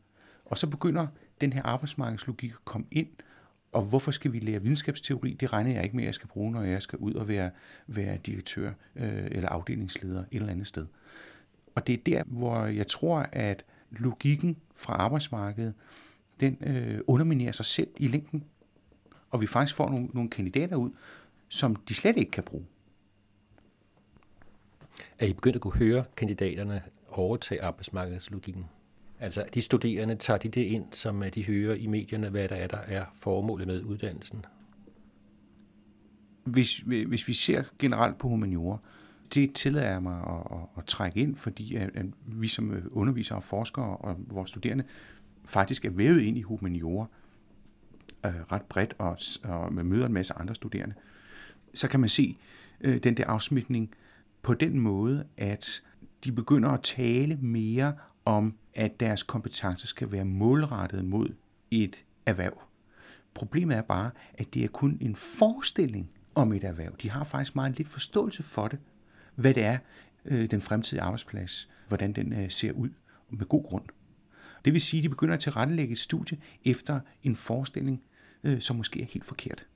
Og 0.46 0.58
så 0.58 0.68
begynder 0.68 1.08
den 1.42 1.54
her 1.54 1.62
arbejdsmarkedslogik 1.64 2.52
at 2.52 2.66
komme 2.66 2.88
ind, 2.92 3.08
og 3.72 3.82
hvorfor 3.82 4.12
skal 4.12 4.34
vi 4.34 4.40
lære 4.40 4.62
videnskabsteori? 4.62 5.34
Det 5.34 5.54
regner 5.54 5.72
jeg 5.72 5.84
ikke 5.84 5.96
med, 5.96 6.04
at 6.04 6.06
jeg 6.06 6.14
skal 6.14 6.28
bruge, 6.28 6.52
når 6.52 6.62
jeg 6.62 6.82
skal 6.82 7.00
ud 7.00 7.14
og 7.14 7.28
være, 7.28 7.52
være 7.88 8.18
direktør 8.18 8.72
øh, 8.96 9.28
eller 9.32 9.50
afdelingsleder 9.50 10.20
et 10.20 10.28
eller 10.32 10.50
andet 10.50 10.68
sted. 10.68 10.86
Og 11.76 11.88
det 11.88 11.94
er 11.94 12.04
der, 12.06 12.24
hvor 12.24 12.66
jeg 12.66 12.88
tror, 12.88 13.20
at 13.32 13.66
logikken 13.92 14.58
fra 14.76 14.94
arbejdsmarkedet, 14.94 15.74
den 16.40 16.58
øh, 16.64 17.00
underminerer 17.08 17.52
sig 17.52 17.66
selv 17.66 17.88
i 17.98 18.08
længden. 18.08 18.44
Og 19.30 19.42
vi 19.42 19.48
faktisk 19.48 19.76
får 19.76 19.90
nogle, 19.90 20.06
nogle 20.06 20.30
kandidater 20.30 20.76
ud, 20.76 20.92
som 21.50 21.76
de 21.76 21.94
slet 21.94 22.18
ikke 22.18 22.32
kan 22.32 22.44
bruge. 22.44 22.66
Er 25.20 25.26
I 25.26 25.34
begyndt 25.34 25.56
at 25.56 25.62
kunne 25.62 25.78
høre 25.80 26.04
kandidaterne 26.18 26.82
overtage 27.10 27.62
arbejdsmarkedslogikken? 27.62 28.66
Altså 29.20 29.46
de 29.54 29.62
studerende, 29.62 30.16
tager 30.16 30.38
de 30.38 30.50
det 30.50 30.62
ind, 30.62 30.86
som 30.94 31.24
de 31.36 31.46
hører 31.46 31.76
i 31.76 31.88
medierne, 31.88 32.30
hvad 32.30 32.50
der 32.50 32.56
er, 32.56 32.68
der 32.68 32.78
er 32.78 33.06
formålet 33.16 33.68
med 33.68 33.84
uddannelsen? 33.84 34.46
Hvis, 36.44 36.78
hvis 36.78 37.28
vi 37.28 37.34
ser 37.34 37.64
generelt 37.80 38.18
på 38.18 38.28
humaniora, 38.28 38.78
det 39.34 39.54
tillader 39.54 39.92
jeg 39.92 40.04
mig 40.04 40.18
at, 40.18 40.58
at, 40.58 40.64
at 40.78 40.86
trække 40.86 41.20
ind, 41.20 41.36
fordi 41.36 41.76
at, 41.76 41.90
at 41.94 42.06
vi 42.26 42.48
som 42.48 42.90
undervisere 42.92 43.38
og 43.38 43.44
forskere 43.44 43.98
og 43.98 44.18
vores 44.28 44.50
studerende 44.50 44.84
faktisk 45.46 45.86
er 45.86 45.90
vævet 45.90 46.22
ind 46.22 46.38
i 46.38 46.42
humaniora 46.42 47.06
øh, 48.26 48.42
ret 48.52 48.62
bredt 48.62 48.96
og, 48.98 49.18
og 49.44 49.74
møder 49.74 50.06
en 50.06 50.14
masse 50.14 50.34
andre 50.34 50.56
studerende. 50.56 50.96
Så 51.74 51.88
kan 51.88 52.00
man 52.00 52.10
se 52.10 52.38
øh, 52.82 52.98
den 52.98 53.18
der 53.18 53.28
afsmitning 53.28 53.90
på 54.42 54.54
den 54.54 54.80
måde, 54.80 55.26
at 55.38 55.84
de 56.24 56.32
begynder 56.32 56.70
at 56.70 56.82
tale 56.82 57.36
mere 57.36 57.94
om, 58.26 58.54
at 58.76 59.00
deres 59.00 59.24
kompetencer 59.24 59.88
skal 59.88 60.12
være 60.12 60.26
målrettet 60.26 61.06
mod 61.06 61.34
et 61.72 62.04
erhverv. 62.26 62.62
Problemet 63.34 63.78
er 63.78 63.82
bare, 63.82 64.12
at 64.34 64.54
det 64.54 64.64
er 64.64 64.68
kun 64.68 64.98
en 65.02 65.16
forestilling 65.16 66.10
om 66.36 66.54
et 66.54 66.64
erhverv. 66.64 66.96
De 67.02 67.10
har 67.10 67.24
faktisk 67.24 67.56
meget 67.56 67.78
lidt 67.78 67.88
forståelse 67.88 68.44
for 68.44 68.68
det, 68.68 68.80
hvad 69.38 69.54
det 69.54 69.64
er, 69.64 69.78
øh, 70.26 70.52
den 70.52 70.62
fremtidige 70.62 71.02
arbejdsplads, 71.02 71.70
hvordan 71.88 72.14
den 72.14 72.34
øh, 72.34 72.52
ser 72.52 72.72
ud, 72.72 72.90
med 73.30 73.46
god 73.46 73.64
grund. 73.64 73.84
Det 74.66 74.74
vil 74.74 74.82
sige, 74.82 75.00
at 75.00 75.04
de 75.04 75.10
begynder 75.10 75.34
at 75.34 75.40
tilrettelægge 75.40 75.92
et 75.92 76.00
studie 76.00 76.38
efter 76.66 77.00
en 77.24 77.36
forestilling, 77.36 78.02
øh, 78.44 78.62
som 78.62 78.76
måske 78.76 79.02
er 79.02 79.06
helt 79.06 79.26
forkert. 79.26 79.68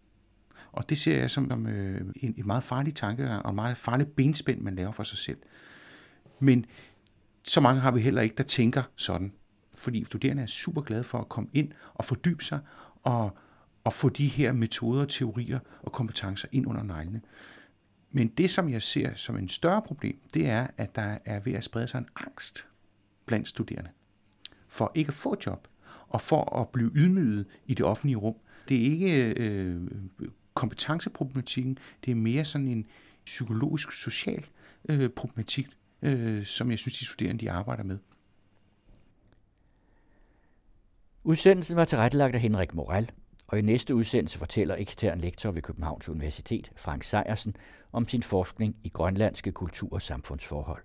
Og 0.72 0.89
det 0.89 0.97
ser 0.97 1.18
jeg 1.18 1.32
som 1.32 1.68
øh, 1.68 2.01
en, 2.16 2.34
en 2.38 2.47
meget 2.47 2.64
farlig 2.64 2.95
tanke 2.95 3.30
og 3.30 3.49
en 3.49 3.55
meget 3.55 3.78
farlig 3.78 4.07
benspænd, 4.07 4.62
man 4.62 4.76
laver 4.76 4.91
for 4.91 5.03
sig 5.03 5.18
selv. 5.18 5.38
Men 6.39 6.66
så 7.43 7.62
mange 7.62 7.82
har 7.82 7.91
vi 7.91 8.01
heller 8.01 8.22
ikke, 8.22 8.36
der 8.36 8.43
tænker 8.43 8.84
sådan. 8.95 9.34
Fordi 9.74 10.03
studerende 10.03 10.43
er 10.43 10.47
super 10.47 10.82
glade 10.82 11.03
for 11.03 11.18
at 11.18 11.30
komme 11.30 11.49
ind 11.53 11.72
og 11.93 12.05
fordybe 12.05 12.43
sig 12.43 12.59
og, 13.03 13.38
og 13.84 13.93
få 13.93 14.09
de 14.09 14.28
her 14.28 14.53
metoder, 14.53 15.05
teorier 15.05 15.59
og 15.82 15.91
kompetencer 15.91 16.47
ind 16.51 16.68
under 16.68 16.84
neglene. 16.84 17.22
Men 18.12 18.28
det, 18.28 18.49
som 18.49 18.70
jeg 18.70 18.82
ser 18.82 19.16
som 19.16 19.38
en 19.38 19.49
større 19.49 19.82
problem, 19.82 20.20
det 20.34 20.49
er, 20.49 20.68
at 20.78 20.95
der 20.95 21.18
er 21.26 21.39
ved 21.39 21.53
at 21.53 21.64
sprede 21.64 21.88
sig 21.88 21.97
en 21.97 22.07
angst 22.16 22.68
blandt 23.26 23.47
studerende 23.47 23.89
for 24.68 24.91
ikke 24.95 25.07
at 25.07 25.14
få 25.14 25.36
job 25.45 25.68
og 26.09 26.22
for 26.22 26.59
at 26.59 26.70
blive 26.70 26.91
ydmyget 26.95 27.45
i 27.66 27.74
det 27.74 27.86
offentlige 27.86 28.18
rum. 28.18 28.36
Det 28.70 28.78
er 28.78 28.84
ikke 28.91 29.34
øh, 29.34 29.82
kompetenceproblematikken, 30.53 31.78
det 32.05 32.12
er 32.12 32.16
mere 32.16 32.45
sådan 32.45 32.68
en 32.68 32.86
psykologisk, 33.26 33.91
social 33.91 34.45
øh, 34.89 35.09
problematik, 35.09 35.68
øh, 36.01 36.45
som 36.45 36.72
jeg 36.72 36.80
synes, 36.80 36.99
de 36.99 37.05
studerende 37.05 37.45
de 37.45 37.51
arbejder 37.51 37.84
med. 37.84 37.97
Udsendelsen 41.24 41.76
var 41.76 41.86
tilrettelagt 41.86 42.36
af 42.36 42.41
Henrik 42.41 42.74
Moral, 42.74 43.12
og 43.52 43.60
i 43.60 43.62
næste 43.62 43.95
udsendelse 43.95 44.38
fortæller 44.38 44.76
ekstern 44.76 45.20
lektor 45.20 45.52
ved 45.52 45.62
Københavns 45.62 46.10
Universitet, 46.10 46.72
Frank 46.76 47.04
Sejersen, 47.04 47.56
om 47.91 48.08
sin 48.08 48.24
forskning 48.24 48.76
i 48.84 48.89
grønlandske 48.89 49.52
kultur- 49.52 49.93
og 49.93 50.02
samfundsforhold. 50.02 50.84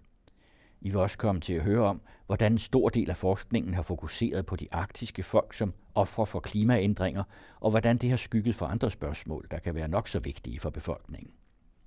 I 0.80 0.88
vil 0.88 0.98
også 0.98 1.18
komme 1.18 1.40
til 1.40 1.54
at 1.54 1.62
høre 1.62 1.84
om, 1.84 2.00
hvordan 2.26 2.52
en 2.52 2.58
stor 2.58 2.88
del 2.88 3.10
af 3.10 3.16
forskningen 3.16 3.74
har 3.74 3.82
fokuseret 3.82 4.46
på 4.46 4.56
de 4.56 4.68
arktiske 4.72 5.22
folk 5.22 5.54
som 5.54 5.74
ofre 5.94 6.26
for 6.26 6.40
klimaændringer, 6.40 7.24
og 7.60 7.70
hvordan 7.70 7.98
det 7.98 8.10
har 8.10 8.16
skygget 8.16 8.54
for 8.54 8.66
andre 8.66 8.90
spørgsmål, 8.90 9.46
der 9.50 9.58
kan 9.58 9.74
være 9.74 9.88
nok 9.88 10.08
så 10.08 10.18
vigtige 10.18 10.60
for 10.60 10.70
befolkningen. 10.70 11.32